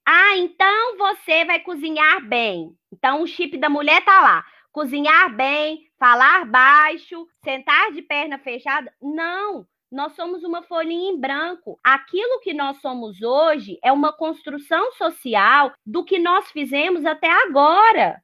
Ah, 0.06 0.36
então 0.36 0.98
você 0.98 1.44
vai 1.44 1.60
cozinhar 1.60 2.26
bem. 2.28 2.76
Então 2.92 3.22
o 3.22 3.26
chip 3.26 3.56
da 3.56 3.70
mulher 3.70 4.04
tá 4.04 4.20
lá. 4.20 4.44
Cozinhar 4.70 5.34
bem, 5.34 5.86
falar 5.98 6.44
baixo, 6.46 7.26
sentar 7.44 7.92
de 7.92 8.02
perna 8.02 8.38
fechada. 8.38 8.92
Não, 9.00 9.66
nós 9.90 10.14
somos 10.14 10.42
uma 10.42 10.62
folhinha 10.62 11.12
em 11.12 11.20
branco. 11.20 11.78
Aquilo 11.84 12.40
que 12.40 12.54
nós 12.54 12.80
somos 12.80 13.22
hoje 13.22 13.78
é 13.82 13.92
uma 13.92 14.12
construção 14.12 14.92
social 14.92 15.72
do 15.84 16.02
que 16.04 16.18
nós 16.18 16.50
fizemos 16.50 17.04
até 17.04 17.30
agora. 17.30 18.20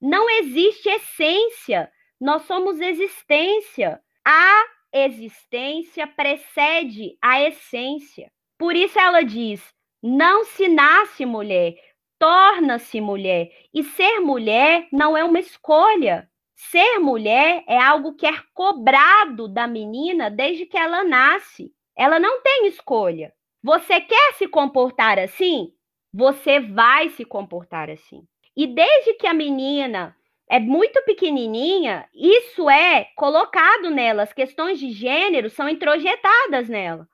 Não 0.00 0.28
existe 0.30 0.88
essência, 0.88 1.90
nós 2.20 2.42
somos 2.42 2.80
existência. 2.80 4.00
A 4.24 4.64
existência 4.92 6.06
precede 6.06 7.16
a 7.22 7.42
essência. 7.42 8.30
Por 8.58 8.74
isso 8.74 8.98
ela 8.98 9.22
diz: 9.22 9.62
não 10.02 10.44
se 10.44 10.68
nasce 10.68 11.26
mulher, 11.26 11.74
torna-se 12.18 13.00
mulher. 13.00 13.50
E 13.72 13.82
ser 13.82 14.20
mulher 14.20 14.88
não 14.92 15.16
é 15.16 15.24
uma 15.24 15.38
escolha. 15.38 16.28
Ser 16.54 16.98
mulher 16.98 17.64
é 17.66 17.78
algo 17.78 18.14
que 18.14 18.26
é 18.26 18.34
cobrado 18.52 19.48
da 19.48 19.66
menina 19.66 20.30
desde 20.30 20.66
que 20.66 20.76
ela 20.76 21.02
nasce. 21.02 21.72
Ela 21.96 22.18
não 22.18 22.42
tem 22.42 22.66
escolha. 22.66 23.32
Você 23.62 24.00
quer 24.00 24.34
se 24.34 24.46
comportar 24.46 25.18
assim? 25.18 25.72
Você 26.12 26.60
vai 26.60 27.10
se 27.10 27.24
comportar 27.24 27.88
assim. 27.88 28.26
E 28.60 28.66
desde 28.66 29.14
que 29.14 29.26
a 29.26 29.32
menina 29.32 30.14
é 30.46 30.60
muito 30.60 31.02
pequenininha, 31.06 32.06
isso 32.14 32.68
é 32.68 33.06
colocado 33.16 33.88
nela, 33.88 34.22
as 34.22 34.34
questões 34.34 34.78
de 34.78 34.90
gênero 34.90 35.48
são 35.48 35.66
introjetadas 35.66 36.68
nela. 36.68 37.08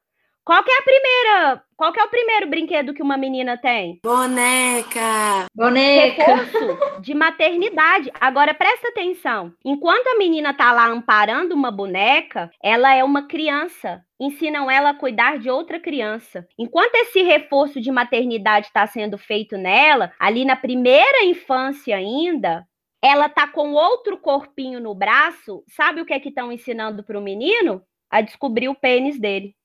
Qual 0.46 0.62
que 0.62 0.70
é 0.70 0.78
a 0.78 0.82
primeira, 0.82 1.62
qual 1.76 1.92
que 1.92 1.98
é 1.98 2.04
o 2.04 2.08
primeiro 2.08 2.46
brinquedo 2.46 2.94
que 2.94 3.02
uma 3.02 3.16
menina 3.16 3.58
tem? 3.58 3.98
Boneca. 4.00 5.46
Boneca. 5.52 6.22
Reforço 6.24 7.00
de 7.00 7.14
maternidade. 7.14 8.12
Agora 8.20 8.54
presta 8.54 8.90
atenção. 8.90 9.52
Enquanto 9.64 10.06
a 10.06 10.16
menina 10.16 10.54
tá 10.54 10.72
lá 10.72 10.86
amparando 10.86 11.52
uma 11.52 11.72
boneca, 11.72 12.48
ela 12.62 12.94
é 12.94 13.02
uma 13.02 13.26
criança. 13.26 14.04
Ensinam 14.20 14.70
ela 14.70 14.90
a 14.90 14.94
cuidar 14.94 15.40
de 15.40 15.50
outra 15.50 15.80
criança. 15.80 16.46
Enquanto 16.56 16.94
esse 16.94 17.22
reforço 17.22 17.80
de 17.80 17.90
maternidade 17.90 18.68
está 18.68 18.86
sendo 18.86 19.18
feito 19.18 19.58
nela, 19.58 20.12
ali 20.16 20.44
na 20.44 20.54
primeira 20.54 21.24
infância 21.24 21.96
ainda, 21.96 22.64
ela 23.02 23.28
tá 23.28 23.48
com 23.48 23.72
outro 23.72 24.16
corpinho 24.16 24.78
no 24.78 24.94
braço. 24.94 25.64
Sabe 25.66 26.00
o 26.00 26.06
que 26.06 26.12
é 26.12 26.20
que 26.20 26.28
estão 26.28 26.52
ensinando 26.52 27.02
para 27.02 27.18
o 27.18 27.22
menino? 27.22 27.82
A 28.08 28.20
descobrir 28.20 28.68
o 28.68 28.76
pênis 28.76 29.18
dele 29.18 29.56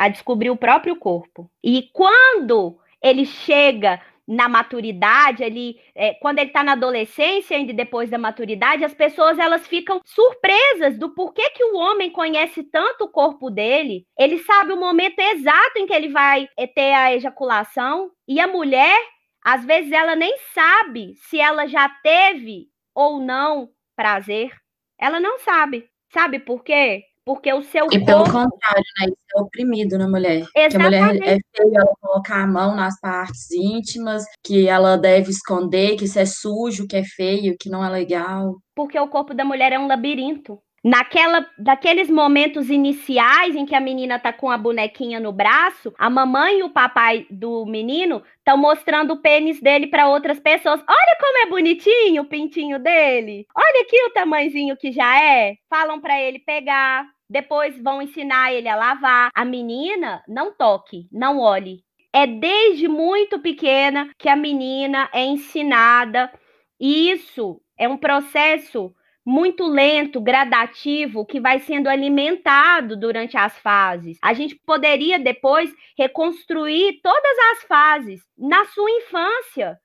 a 0.00 0.08
descobrir 0.08 0.48
o 0.48 0.56
próprio 0.56 0.96
corpo. 0.96 1.50
E 1.62 1.90
quando 1.92 2.78
ele 3.02 3.26
chega 3.26 4.00
na 4.26 4.48
maturidade, 4.48 5.42
ele, 5.44 5.78
é, 5.94 6.14
quando 6.14 6.38
ele 6.38 6.48
está 6.48 6.62
na 6.62 6.72
adolescência 6.72 7.54
ainda 7.54 7.74
depois 7.74 8.08
da 8.08 8.16
maturidade, 8.16 8.82
as 8.82 8.94
pessoas 8.94 9.38
elas 9.38 9.66
ficam 9.66 10.00
surpresas 10.02 10.96
do 10.98 11.10
porquê 11.14 11.50
que 11.50 11.64
o 11.64 11.76
homem 11.76 12.10
conhece 12.10 12.62
tanto 12.62 13.04
o 13.04 13.10
corpo 13.10 13.50
dele. 13.50 14.06
Ele 14.18 14.38
sabe 14.38 14.72
o 14.72 14.80
momento 14.80 15.18
exato 15.18 15.78
em 15.78 15.86
que 15.86 15.92
ele 15.92 16.08
vai 16.08 16.48
é, 16.56 16.66
ter 16.66 16.94
a 16.94 17.14
ejaculação 17.14 18.10
e 18.26 18.40
a 18.40 18.46
mulher, 18.46 18.98
às 19.44 19.66
vezes, 19.66 19.92
ela 19.92 20.16
nem 20.16 20.34
sabe 20.54 21.12
se 21.28 21.38
ela 21.38 21.66
já 21.66 21.90
teve 22.02 22.68
ou 22.94 23.20
não 23.20 23.68
prazer. 23.94 24.50
Ela 24.98 25.20
não 25.20 25.38
sabe. 25.40 25.86
Sabe 26.10 26.38
por 26.38 26.64
quê? 26.64 27.04
Porque 27.24 27.52
o 27.52 27.62
seu 27.62 27.86
E 27.92 28.04
pelo 28.04 28.24
contrário, 28.24 28.84
né? 28.98 29.06
Isso 29.06 29.36
é 29.36 29.40
oprimido 29.40 29.98
na 29.98 30.08
mulher. 30.08 30.44
Exatamente. 30.56 30.70
Que 30.70 30.76
a 30.76 31.06
mulher 31.06 31.16
é 31.22 31.38
feia 31.56 31.78
ela 31.78 31.94
colocar 32.00 32.42
a 32.42 32.46
mão 32.46 32.74
nas 32.74 32.98
partes 33.00 33.50
íntimas, 33.50 34.24
que 34.42 34.66
ela 34.68 34.96
deve 34.96 35.30
esconder, 35.30 35.96
que 35.96 36.04
isso 36.04 36.18
é 36.18 36.26
sujo, 36.26 36.86
que 36.88 36.96
é 36.96 37.04
feio, 37.04 37.56
que 37.58 37.68
não 37.68 37.84
é 37.84 37.90
legal. 37.90 38.56
Porque 38.74 38.98
o 38.98 39.08
corpo 39.08 39.34
da 39.34 39.44
mulher 39.44 39.72
é 39.72 39.78
um 39.78 39.86
labirinto. 39.86 40.58
Naquela, 40.82 41.46
daqueles 41.58 42.08
momentos 42.08 42.70
iniciais 42.70 43.54
em 43.54 43.66
que 43.66 43.74
a 43.74 43.80
menina 43.80 44.18
tá 44.18 44.32
com 44.32 44.50
a 44.50 44.56
bonequinha 44.56 45.20
no 45.20 45.30
braço, 45.30 45.92
a 45.98 46.08
mamãe 46.08 46.60
e 46.60 46.62
o 46.62 46.70
papai 46.70 47.26
do 47.30 47.66
menino 47.66 48.22
estão 48.38 48.56
mostrando 48.56 49.12
o 49.12 49.20
pênis 49.20 49.60
dele 49.60 49.88
para 49.88 50.08
outras 50.08 50.40
pessoas. 50.40 50.80
Olha 50.80 51.16
como 51.20 51.38
é 51.38 51.50
bonitinho 51.50 52.22
o 52.22 52.26
pintinho 52.26 52.78
dele. 52.78 53.46
Olha 53.54 53.82
aqui 53.82 53.96
o 54.06 54.10
tamanhozinho 54.10 54.74
que 54.74 54.90
já 54.90 55.22
é. 55.22 55.56
Falam 55.68 56.00
para 56.00 56.18
ele 56.18 56.38
pegar. 56.38 57.06
Depois 57.28 57.80
vão 57.82 58.00
ensinar 58.00 58.52
ele 58.52 58.68
a 58.68 58.74
lavar. 58.74 59.28
A 59.34 59.44
menina, 59.44 60.22
não 60.26 60.50
toque, 60.50 61.06
não 61.12 61.40
olhe. 61.40 61.84
É 62.10 62.26
desde 62.26 62.88
muito 62.88 63.38
pequena 63.38 64.10
que 64.18 64.30
a 64.30 64.34
menina 64.34 65.10
é 65.12 65.26
ensinada. 65.26 66.32
E 66.80 67.10
isso 67.10 67.60
é 67.78 67.86
um 67.86 67.98
processo 67.98 68.94
muito 69.24 69.66
lento, 69.66 70.20
gradativo, 70.20 71.26
que 71.26 71.40
vai 71.40 71.60
sendo 71.60 71.88
alimentado 71.88 72.96
durante 72.96 73.36
as 73.36 73.56
fases. 73.58 74.18
A 74.22 74.32
gente 74.32 74.54
poderia 74.66 75.18
depois 75.18 75.72
reconstruir 75.96 77.00
todas 77.02 77.38
as 77.52 77.62
fases 77.64 78.22
na 78.36 78.64
sua 78.66 78.90
infância. 78.90 79.78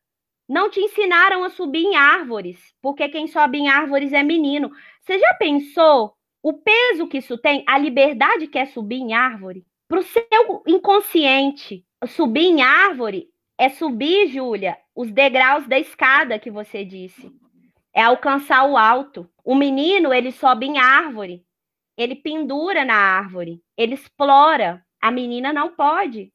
Não 0.48 0.70
te 0.70 0.80
ensinaram 0.80 1.44
a 1.44 1.50
subir 1.50 1.84
em 1.84 1.96
árvores, 1.96 2.60
porque 2.82 3.10
quem 3.10 3.28
sobe 3.28 3.58
em 3.58 3.68
árvores 3.68 4.14
é 4.14 4.24
menino. 4.24 4.72
Você 5.02 5.20
já 5.20 5.34
pensou 5.34 6.14
o 6.42 6.54
peso 6.54 7.08
que 7.08 7.18
isso 7.18 7.38
tem? 7.38 7.64
A 7.68 7.78
liberdade 7.78 8.48
que 8.48 8.58
é 8.58 8.66
subir 8.66 8.98
em 8.98 9.14
árvore? 9.14 9.66
Para 9.88 10.00
o 10.00 10.04
seu 10.04 10.64
inconsciente, 10.68 11.84
subir 12.08 12.46
em 12.46 12.62
árvore 12.62 13.28
é 13.58 13.70
subir, 13.70 14.28
Júlia, 14.28 14.78
os 14.96 15.12
degraus 15.12 15.68
da 15.68 15.80
escada 15.80 16.38
que 16.38 16.52
você 16.52 16.84
disse 16.84 17.32
é 17.96 18.04
alcançar 18.04 18.70
o 18.70 18.78
alto. 18.78 19.30
O 19.44 19.56
menino, 19.56 20.14
ele 20.14 20.32
sobe 20.32 20.66
em 20.66 20.78
árvore, 20.78 21.46
ele 21.98 22.16
pendura 22.16 22.84
na 22.84 22.96
árvore, 22.96 23.62
ele 23.78 23.94
explora. 23.94 24.84
A 25.02 25.12
menina 25.12 25.54
não 25.54 25.70
pode. 25.76 26.32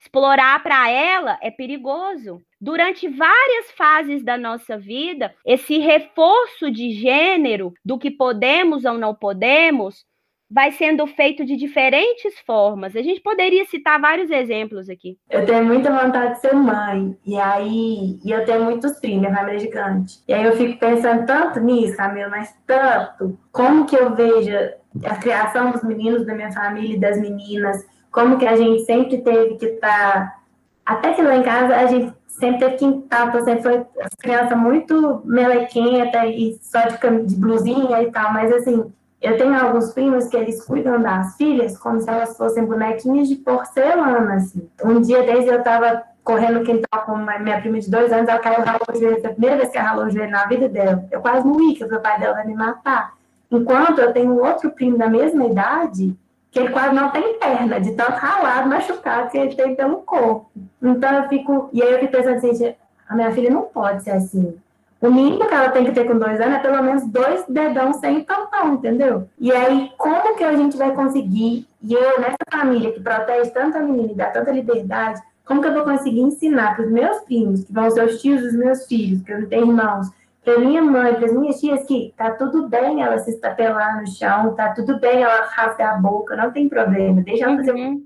Explorar 0.00 0.62
para 0.62 0.88
ela 0.88 1.38
é 1.42 1.50
perigoso. 1.50 2.42
Durante 2.60 3.08
várias 3.08 3.70
fases 3.72 4.24
da 4.24 4.38
nossa 4.38 4.78
vida, 4.78 5.34
esse 5.44 5.78
reforço 5.78 6.70
de 6.70 6.92
gênero 6.92 7.74
do 7.84 7.98
que 7.98 8.10
podemos 8.10 8.84
ou 8.84 8.94
não 8.94 9.14
podemos 9.14 10.06
vai 10.50 10.70
sendo 10.72 11.06
feito 11.06 11.44
de 11.44 11.56
diferentes 11.56 12.38
formas. 12.46 12.94
A 12.94 13.02
gente 13.02 13.20
poderia 13.20 13.64
citar 13.64 14.00
vários 14.00 14.30
exemplos 14.30 14.88
aqui. 14.88 15.18
Eu 15.28 15.44
tenho 15.44 15.64
muita 15.64 15.90
vontade 15.90 16.34
de 16.34 16.40
ser 16.40 16.54
mãe, 16.54 17.16
e 17.26 17.36
aí 17.38 18.18
e 18.24 18.30
eu 18.30 18.44
tenho 18.44 18.64
muitos 18.64 18.92
primos, 19.00 19.20
minha 19.20 19.34
família 19.34 19.56
é 19.56 19.60
gigante. 19.60 20.20
E 20.28 20.32
aí 20.32 20.44
eu 20.44 20.56
fico 20.56 20.78
pensando 20.78 21.26
tanto 21.26 21.60
nisso, 21.60 21.96
Camila, 21.96 22.28
mas 22.28 22.54
tanto, 22.66 23.38
como 23.50 23.86
que 23.86 23.96
eu 23.96 24.14
vejo 24.14 24.52
a 25.04 25.16
criação 25.16 25.72
dos 25.72 25.82
meninos 25.82 26.24
da 26.24 26.34
minha 26.34 26.52
família 26.52 26.96
e 26.96 27.00
das 27.00 27.20
meninas, 27.20 27.84
como 28.10 28.38
que 28.38 28.46
a 28.46 28.56
gente 28.56 28.84
sempre 28.84 29.18
teve 29.18 29.56
que 29.56 29.66
estar, 29.66 30.12
tá, 30.12 30.38
até 30.84 31.12
que 31.12 31.22
lá 31.22 31.36
em 31.36 31.42
casa 31.42 31.76
a 31.76 31.86
gente 31.86 32.14
sempre 32.28 32.60
teve 32.60 32.76
que 32.76 32.84
estar, 33.04 33.32
tá, 33.32 33.40
sempre 33.42 33.62
foi 33.62 33.86
criança 34.18 34.54
muito 34.54 35.22
melequenta 35.24 36.24
e 36.26 36.56
só 36.62 36.82
de, 36.82 37.26
de 37.26 37.36
blusinha 37.36 38.02
e 38.02 38.10
tal, 38.10 38.32
mas 38.32 38.52
assim, 38.52 38.92
eu 39.20 39.36
tenho 39.38 39.54
alguns 39.58 39.92
primos 39.92 40.28
que 40.28 40.36
eles 40.36 40.64
cuidam 40.64 41.00
das 41.00 41.36
filhas 41.36 41.78
como 41.78 42.00
se 42.00 42.08
elas 42.08 42.36
fossem 42.36 42.64
bonequinhas 42.64 43.28
de 43.28 43.36
porcelana, 43.36 44.34
assim. 44.34 44.68
Um 44.84 45.00
dia 45.00 45.22
desde 45.22 45.48
eu 45.48 45.58
estava 45.58 46.02
correndo 46.22 46.58
no 46.58 46.64
quintal 46.64 47.04
com 47.06 47.16
minha 47.16 47.60
prima 47.60 47.78
de 47.78 47.88
dois 47.88 48.12
anos, 48.12 48.28
ela 48.28 48.40
caiu 48.40 48.64
ralou 48.64 48.80
o 48.92 48.98
joelho, 48.98 49.24
a 49.24 49.30
primeira 49.30 49.56
vez 49.56 49.70
que 49.70 49.78
ela 49.78 49.88
ralou 49.88 50.06
o 50.06 50.10
joelho 50.10 50.30
na 50.30 50.44
vida 50.46 50.68
dela. 50.68 51.04
Eu 51.10 51.20
quase 51.20 51.46
morri, 51.46 51.74
que 51.74 51.84
o 51.84 52.00
pai 52.00 52.18
dela 52.18 52.34
vai 52.34 52.46
me 52.46 52.54
matar. 52.54 53.14
Enquanto 53.50 54.00
eu 54.00 54.12
tenho 54.12 54.36
outro 54.44 54.70
primo 54.72 54.98
da 54.98 55.08
mesma 55.08 55.44
idade, 55.44 56.16
que 56.50 56.58
ele 56.58 56.70
quase 56.70 56.94
não 56.94 57.10
tem 57.10 57.38
perna, 57.38 57.80
de 57.80 57.92
tanto 57.92 58.12
ralado, 58.12 58.68
machucado 58.68 59.30
que 59.30 59.38
ele 59.38 59.54
tem 59.54 59.76
pelo 59.76 59.98
corpo. 59.98 60.50
Então 60.82 61.14
eu 61.14 61.28
fico, 61.28 61.70
e 61.72 61.80
aí 61.80 61.92
eu 61.92 62.00
fico 62.00 62.12
pensando 62.12 62.36
assim, 62.36 62.74
a 63.08 63.14
minha 63.14 63.30
filha 63.30 63.50
não 63.50 63.62
pode 63.62 64.02
ser 64.02 64.10
assim. 64.10 64.58
O 65.06 65.12
mínimo 65.12 65.46
que 65.46 65.54
ela 65.54 65.68
tem 65.68 65.84
que 65.84 65.92
ter 65.92 66.04
com 66.04 66.18
dois 66.18 66.40
anos 66.40 66.56
é 66.56 66.58
pelo 66.58 66.82
menos 66.82 67.06
dois 67.06 67.44
dedão 67.48 67.92
sem 67.92 68.24
tampão, 68.24 68.74
entendeu? 68.74 69.28
E 69.38 69.52
aí, 69.52 69.92
como 69.96 70.36
que 70.36 70.42
a 70.42 70.56
gente 70.56 70.76
vai 70.76 70.92
conseguir, 70.92 71.64
e 71.80 71.94
eu, 71.94 72.20
nessa 72.20 72.36
família 72.50 72.90
que 72.90 73.00
protege 73.00 73.50
tanto 73.50 73.78
a 73.78 73.82
menina 73.82 74.10
e 74.10 74.16
dá 74.16 74.26
tanta 74.30 74.50
liberdade, 74.50 75.22
como 75.44 75.62
que 75.62 75.68
eu 75.68 75.74
vou 75.74 75.84
conseguir 75.84 76.22
ensinar 76.22 76.74
para 76.74 76.86
os 76.86 76.90
meus 76.90 77.18
primos, 77.18 77.62
que 77.62 77.72
vão 77.72 77.88
ser 77.88 78.04
os 78.04 78.20
tios 78.20 78.42
dos 78.42 78.54
meus 78.54 78.84
filhos, 78.86 79.22
que 79.22 79.32
eu 79.32 79.42
não 79.42 79.48
tenho 79.48 79.68
irmãos, 79.68 80.08
para 80.44 80.58
minha 80.58 80.82
mãe, 80.82 81.14
para 81.14 81.26
as 81.26 81.32
minhas 81.32 81.60
tias, 81.60 81.84
que 81.84 82.12
tá 82.16 82.32
tudo 82.32 82.68
bem 82.68 83.00
ela 83.00 83.18
se 83.18 83.30
estapelar 83.30 84.00
no 84.00 84.08
chão, 84.08 84.56
tá 84.56 84.70
tudo 84.70 84.98
bem 84.98 85.22
ela 85.22 85.46
rasgar 85.46 85.94
a 85.94 85.98
boca, 85.98 86.34
não 86.34 86.50
tem 86.50 86.68
problema, 86.68 87.22
deixa 87.22 87.44
ela 87.44 87.56
fazer 87.56 87.72
uhum. 87.72 88.02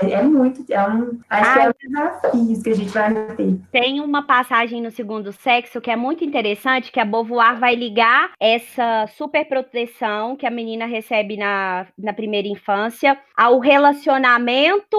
É 0.00 0.22
muito, 0.22 0.64
é 0.70 0.88
um, 0.88 1.18
acho 1.30 1.50
Ai, 1.50 1.54
que 1.54 1.60
é 1.60 1.68
um 1.68 1.92
desafio 1.92 2.62
que 2.62 2.70
a 2.70 2.74
gente 2.74 2.90
vai 2.90 3.36
ter. 3.36 3.60
Tem 3.72 4.00
uma 4.00 4.22
passagem 4.26 4.82
no 4.82 4.90
segundo 4.90 5.32
sexo 5.32 5.80
que 5.80 5.90
é 5.90 5.96
muito 5.96 6.22
interessante, 6.22 6.92
que 6.92 7.00
a 7.00 7.04
Beauvoir 7.04 7.58
vai 7.58 7.74
ligar 7.74 8.32
essa 8.38 9.06
super 9.06 9.46
proteção 9.46 10.36
que 10.36 10.46
a 10.46 10.50
menina 10.50 10.84
recebe 10.84 11.36
na, 11.36 11.86
na 11.98 12.12
primeira 12.12 12.46
infância 12.46 13.18
ao 13.36 13.58
relacionamento 13.58 14.98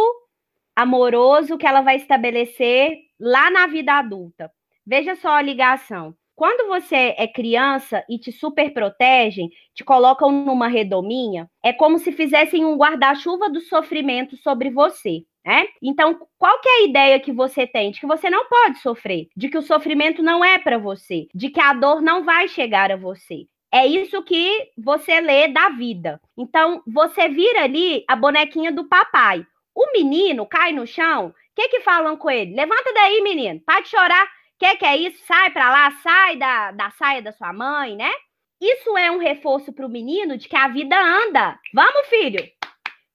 amoroso 0.75 1.57
que 1.57 1.67
ela 1.67 1.81
vai 1.81 1.97
estabelecer 1.97 2.97
lá 3.19 3.51
na 3.51 3.67
vida 3.67 3.93
adulta. 3.93 4.51
Veja 4.85 5.15
só 5.15 5.33
a 5.33 5.41
ligação. 5.41 6.15
Quando 6.37 6.67
você 6.67 7.15
é 7.17 7.27
criança 7.27 8.05
e 8.07 8.19
te 8.19 8.31
super 8.31 8.71
protegem, 8.71 9.49
te 9.73 9.83
colocam 9.83 10.31
numa 10.31 10.67
redominha, 10.67 11.49
é 11.63 11.73
como 11.73 11.97
se 11.97 12.11
fizessem 12.11 12.63
um 12.63 12.77
guarda-chuva 12.77 13.49
do 13.49 13.59
sofrimento 13.59 14.37
sobre 14.37 14.69
você. 14.69 15.23
né? 15.43 15.65
Então, 15.81 16.19
qual 16.37 16.59
que 16.61 16.69
é 16.69 16.71
a 16.73 16.83
ideia 16.83 17.19
que 17.19 17.31
você 17.33 17.65
tem? 17.65 17.89
De 17.89 17.99
que 17.99 18.05
você 18.05 18.29
não 18.29 18.47
pode 18.47 18.77
sofrer, 18.79 19.29
de 19.35 19.49
que 19.49 19.57
o 19.57 19.63
sofrimento 19.63 20.21
não 20.21 20.45
é 20.45 20.59
para 20.59 20.77
você, 20.77 21.27
de 21.33 21.49
que 21.49 21.59
a 21.59 21.73
dor 21.73 22.03
não 22.03 22.23
vai 22.23 22.47
chegar 22.47 22.91
a 22.91 22.95
você. 22.97 23.47
É 23.73 23.87
isso 23.87 24.21
que 24.21 24.69
você 24.77 25.19
lê 25.19 25.47
da 25.47 25.69
vida. 25.69 26.21
Então, 26.37 26.83
você 26.85 27.27
vira 27.29 27.63
ali 27.63 28.03
a 28.07 28.15
bonequinha 28.15 28.71
do 28.71 28.87
papai. 28.87 29.43
O 29.73 29.91
menino 29.91 30.45
cai 30.45 30.71
no 30.71 30.85
chão, 30.85 31.29
o 31.29 31.33
que 31.55 31.69
que 31.69 31.79
falam 31.81 32.15
com 32.15 32.29
ele? 32.29 32.53
Levanta 32.53 32.93
daí, 32.93 33.21
menino, 33.21 33.59
para 33.65 33.81
de 33.81 33.89
chorar 33.89 34.36
que 34.59 34.75
que 34.77 34.85
é 34.85 34.97
isso? 34.97 35.23
Sai 35.25 35.49
para 35.51 35.69
lá, 35.69 35.91
sai 36.03 36.37
da, 36.37 36.71
da 36.71 36.89
saia 36.91 37.21
da 37.21 37.31
sua 37.31 37.53
mãe, 37.53 37.95
né? 37.95 38.11
Isso 38.59 38.97
é 38.97 39.11
um 39.11 39.19
reforço 39.19 39.71
para 39.71 39.85
o 39.85 39.89
menino 39.89 40.37
de 40.37 40.49
que 40.49 40.55
a 40.55 40.67
vida 40.67 40.95
anda. 40.99 41.59
Vamos, 41.73 42.07
filho. 42.07 42.43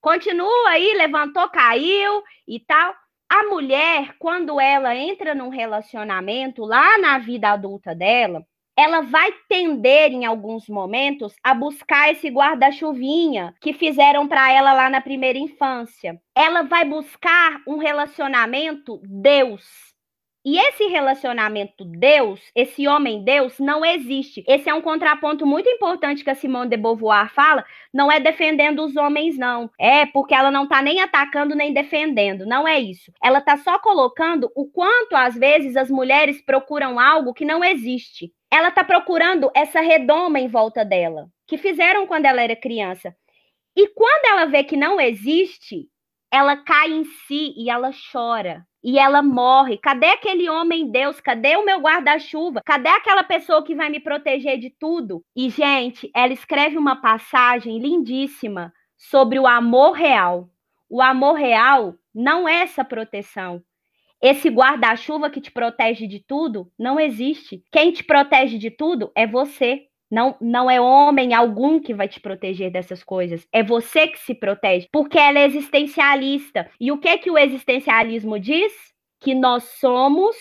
Continua 0.01 0.71
aí, 0.71 0.95
levantou, 0.95 1.49
caiu 1.49 2.23
e 2.47 2.61
tal. 2.61 2.95
A 3.29 3.45
mulher, 3.45 4.15
quando 4.19 4.61
ela 4.61 4.95
entra 4.95 5.35
num 5.35 5.49
relacionamento 5.49 6.65
lá 6.65 6.99
na 6.99 7.19
vida 7.19 7.51
adulta 7.51 7.95
dela, 7.95 8.45
ela 8.77 9.01
vai 9.03 9.33
tender 9.49 10.13
em 10.13 10.25
alguns 10.25 10.69
momentos 10.69 11.35
a 11.43 11.55
buscar 11.55 12.11
esse 12.11 12.29
guarda-chuvinha 12.29 13.55
que 13.61 13.73
fizeram 13.73 14.27
para 14.27 14.51
ela 14.51 14.73
lá 14.73 14.89
na 14.89 15.01
primeira 15.01 15.39
infância. 15.39 16.21
Ela 16.35 16.63
vai 16.63 16.85
buscar 16.85 17.61
um 17.67 17.79
relacionamento 17.79 19.01
Deus 19.05 19.92
e 20.45 20.59
esse 20.59 20.87
relacionamento 20.87 21.85
Deus, 21.85 22.41
esse 22.55 22.89
homem 22.89 23.23
Deus, 23.23 23.61
não 23.61 23.85
existe. 23.85 24.43
Esse 24.49 24.69
é 24.69 24.75
um 24.75 24.81
contraponto 24.83 25.47
muito 25.47 25.69
importante 25.69 26.25
que 26.25 26.31
a 26.31 26.35
Simone 26.35 26.69
de 26.69 26.77
Beauvoir 26.77 27.33
fala. 27.33 27.65
Não 27.95 28.11
é 28.11 28.19
defendendo 28.19 28.83
os 28.85 28.97
homens, 28.97 29.39
não. 29.39 29.71
É 29.79 30.05
porque 30.07 30.35
ela 30.35 30.51
não 30.51 30.65
está 30.65 30.83
nem 30.83 31.01
atacando 31.01 31.55
nem 31.55 31.73
defendendo. 31.73 32.45
Não 32.45 32.67
é 32.67 32.81
isso. 32.81 33.13
Ela 33.23 33.39
está 33.39 33.57
só 33.57 33.79
colocando 33.79 34.51
o 34.57 34.67
quanto, 34.69 35.15
às 35.15 35.37
vezes, 35.37 35.77
as 35.77 35.89
mulheres 35.89 36.43
procuram 36.43 36.99
algo 36.99 37.33
que 37.33 37.45
não 37.45 37.63
existe. 37.63 38.33
Ela 38.51 38.69
está 38.69 38.83
procurando 38.83 39.49
essa 39.55 39.81
redoma 39.81 40.41
em 40.41 40.49
volta 40.49 40.85
dela, 40.85 41.29
que 41.47 41.57
fizeram 41.57 42.05
quando 42.05 42.27
ela 42.27 42.43
era 42.43 42.57
criança. 42.57 43.15
E 43.77 43.87
quando 43.89 44.27
ela 44.27 44.47
vê 44.47 44.65
que 44.65 44.77
não 44.77 45.01
existe, 45.01 45.89
ela 46.33 46.57
cai 46.57 46.91
em 46.91 47.05
si 47.05 47.53
e 47.57 47.69
ela 47.69 47.91
chora 48.11 48.67
e 48.83 48.99
ela 48.99 49.23
morre. 49.23 49.77
Cadê 49.77 50.07
aquele 50.07 50.49
homem 50.49 50.91
Deus? 50.91 51.21
Cadê 51.21 51.57
o 51.57 51.65
meu 51.65 51.79
guarda-chuva? 51.79 52.63
Cadê 52.65 52.89
aquela 52.89 53.23
pessoa 53.23 53.63
que 53.63 53.75
vai 53.75 53.91
me 53.91 54.01
proteger 54.01 54.59
de 54.59 54.71
tudo? 54.71 55.23
E, 55.37 55.51
gente, 55.51 56.11
ela 56.15 56.33
escreve 56.33 56.77
uma 56.79 56.97
passagem 56.97 57.79
lindíssima 57.79 58.73
sobre 58.97 59.39
o 59.39 59.47
amor 59.47 59.93
real. 59.93 60.49
O 60.89 61.01
amor 61.01 61.35
real 61.35 61.95
não 62.15 62.49
é 62.49 62.63
essa 62.63 62.85
proteção. 62.85 63.63
Esse 64.21 64.49
guarda-chuva 64.49 65.31
que 65.31 65.41
te 65.41 65.51
protege 65.51 66.07
de 66.07 66.21
tudo 66.21 66.71
não 66.79 66.99
existe. 66.99 67.63
Quem 67.71 67.93
te 67.93 68.05
protege 68.05 68.57
de 68.57 68.71
tudo 68.71 69.11
é 69.15 69.27
você. 69.27 69.87
Não, 70.13 70.37
não 70.43 70.71
é 70.71 70.79
homem 70.79 71.33
algum 71.33 71.81
que 71.81 71.95
vai 71.95 72.07
te 72.07 72.21
proteger 72.21 72.71
dessas 72.71 73.03
coisas. 73.03 73.49
É 73.51 73.63
você 73.63 74.09
que 74.09 74.19
se 74.19 74.35
protege, 74.35 74.87
porque 74.93 75.19
ela 75.19 75.39
é 75.39 75.47
existencialista. 75.47 76.71
E 76.79 76.93
o 76.93 76.99
que 76.99 77.17
que 77.17 77.31
o 77.31 77.39
existencialismo 77.39 78.39
diz? 78.39 78.75
Que 79.19 79.35
nós 79.35 79.65
somos 79.81 80.37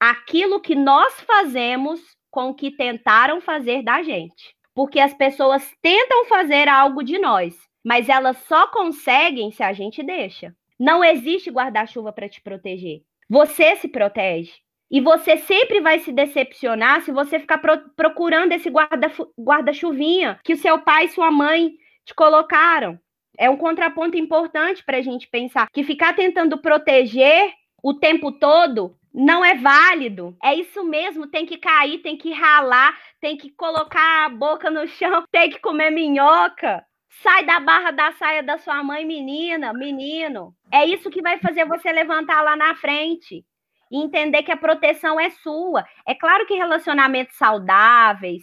aquilo 0.00 0.60
que 0.60 0.74
nós 0.74 1.20
fazemos 1.20 2.00
com 2.32 2.48
o 2.48 2.54
que 2.54 2.72
tentaram 2.72 3.40
fazer 3.40 3.84
da 3.84 4.02
gente. 4.02 4.56
Porque 4.74 4.98
as 4.98 5.14
pessoas 5.14 5.72
tentam 5.80 6.24
fazer 6.24 6.68
algo 6.68 7.04
de 7.04 7.16
nós, 7.16 7.56
mas 7.84 8.08
elas 8.08 8.36
só 8.48 8.66
conseguem 8.66 9.52
se 9.52 9.62
a 9.62 9.72
gente 9.72 10.02
deixa. 10.02 10.52
Não 10.76 11.04
existe 11.04 11.48
guarda-chuva 11.48 12.12
para 12.12 12.28
te 12.28 12.42
proteger. 12.42 13.02
Você 13.30 13.76
se 13.76 13.86
protege. 13.86 14.52
E 14.90 15.00
você 15.00 15.36
sempre 15.38 15.80
vai 15.80 15.98
se 15.98 16.12
decepcionar 16.12 17.02
se 17.02 17.10
você 17.10 17.40
ficar 17.40 17.58
pro 17.58 17.76
procurando 17.96 18.52
esse 18.52 18.70
guarda-chuvinha 18.70 20.28
guarda 20.28 20.40
que 20.44 20.52
o 20.52 20.56
seu 20.56 20.78
pai 20.78 21.06
e 21.06 21.08
sua 21.08 21.30
mãe 21.30 21.72
te 22.04 22.14
colocaram. 22.14 22.98
É 23.36 23.50
um 23.50 23.56
contraponto 23.56 24.16
importante 24.16 24.84
para 24.84 24.98
a 24.98 25.02
gente 25.02 25.28
pensar 25.28 25.68
que 25.72 25.82
ficar 25.82 26.14
tentando 26.14 26.58
proteger 26.58 27.52
o 27.82 27.94
tempo 27.94 28.32
todo 28.32 28.96
não 29.12 29.44
é 29.44 29.54
válido. 29.54 30.36
É 30.42 30.54
isso 30.54 30.84
mesmo, 30.84 31.26
tem 31.26 31.44
que 31.44 31.56
cair, 31.56 31.98
tem 31.98 32.16
que 32.16 32.32
ralar, 32.32 32.96
tem 33.20 33.36
que 33.36 33.50
colocar 33.50 34.26
a 34.26 34.28
boca 34.28 34.70
no 34.70 34.86
chão, 34.86 35.24
tem 35.32 35.50
que 35.50 35.58
comer 35.58 35.90
minhoca. 35.90 36.84
Sai 37.22 37.44
da 37.44 37.58
barra 37.58 37.90
da 37.90 38.12
saia 38.12 38.42
da 38.42 38.58
sua 38.58 38.82
mãe, 38.82 39.04
menina, 39.04 39.72
menino. 39.72 40.54
É 40.70 40.84
isso 40.84 41.10
que 41.10 41.22
vai 41.22 41.38
fazer 41.38 41.64
você 41.64 41.90
levantar 41.90 42.42
lá 42.42 42.54
na 42.56 42.74
frente 42.74 43.44
e 43.90 44.02
entender 44.02 44.42
que 44.42 44.52
a 44.52 44.56
proteção 44.56 45.18
é 45.18 45.30
sua. 45.30 45.84
É 46.06 46.14
claro 46.14 46.46
que 46.46 46.54
relacionamentos 46.54 47.36
saudáveis 47.36 48.42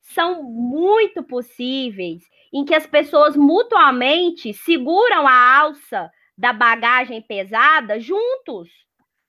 são 0.00 0.42
muito 0.42 1.22
possíveis 1.22 2.22
em 2.52 2.64
que 2.64 2.74
as 2.74 2.86
pessoas 2.86 3.36
mutuamente 3.36 4.52
seguram 4.54 5.26
a 5.26 5.58
alça 5.58 6.10
da 6.36 6.52
bagagem 6.52 7.20
pesada 7.20 8.00
juntos. 8.00 8.70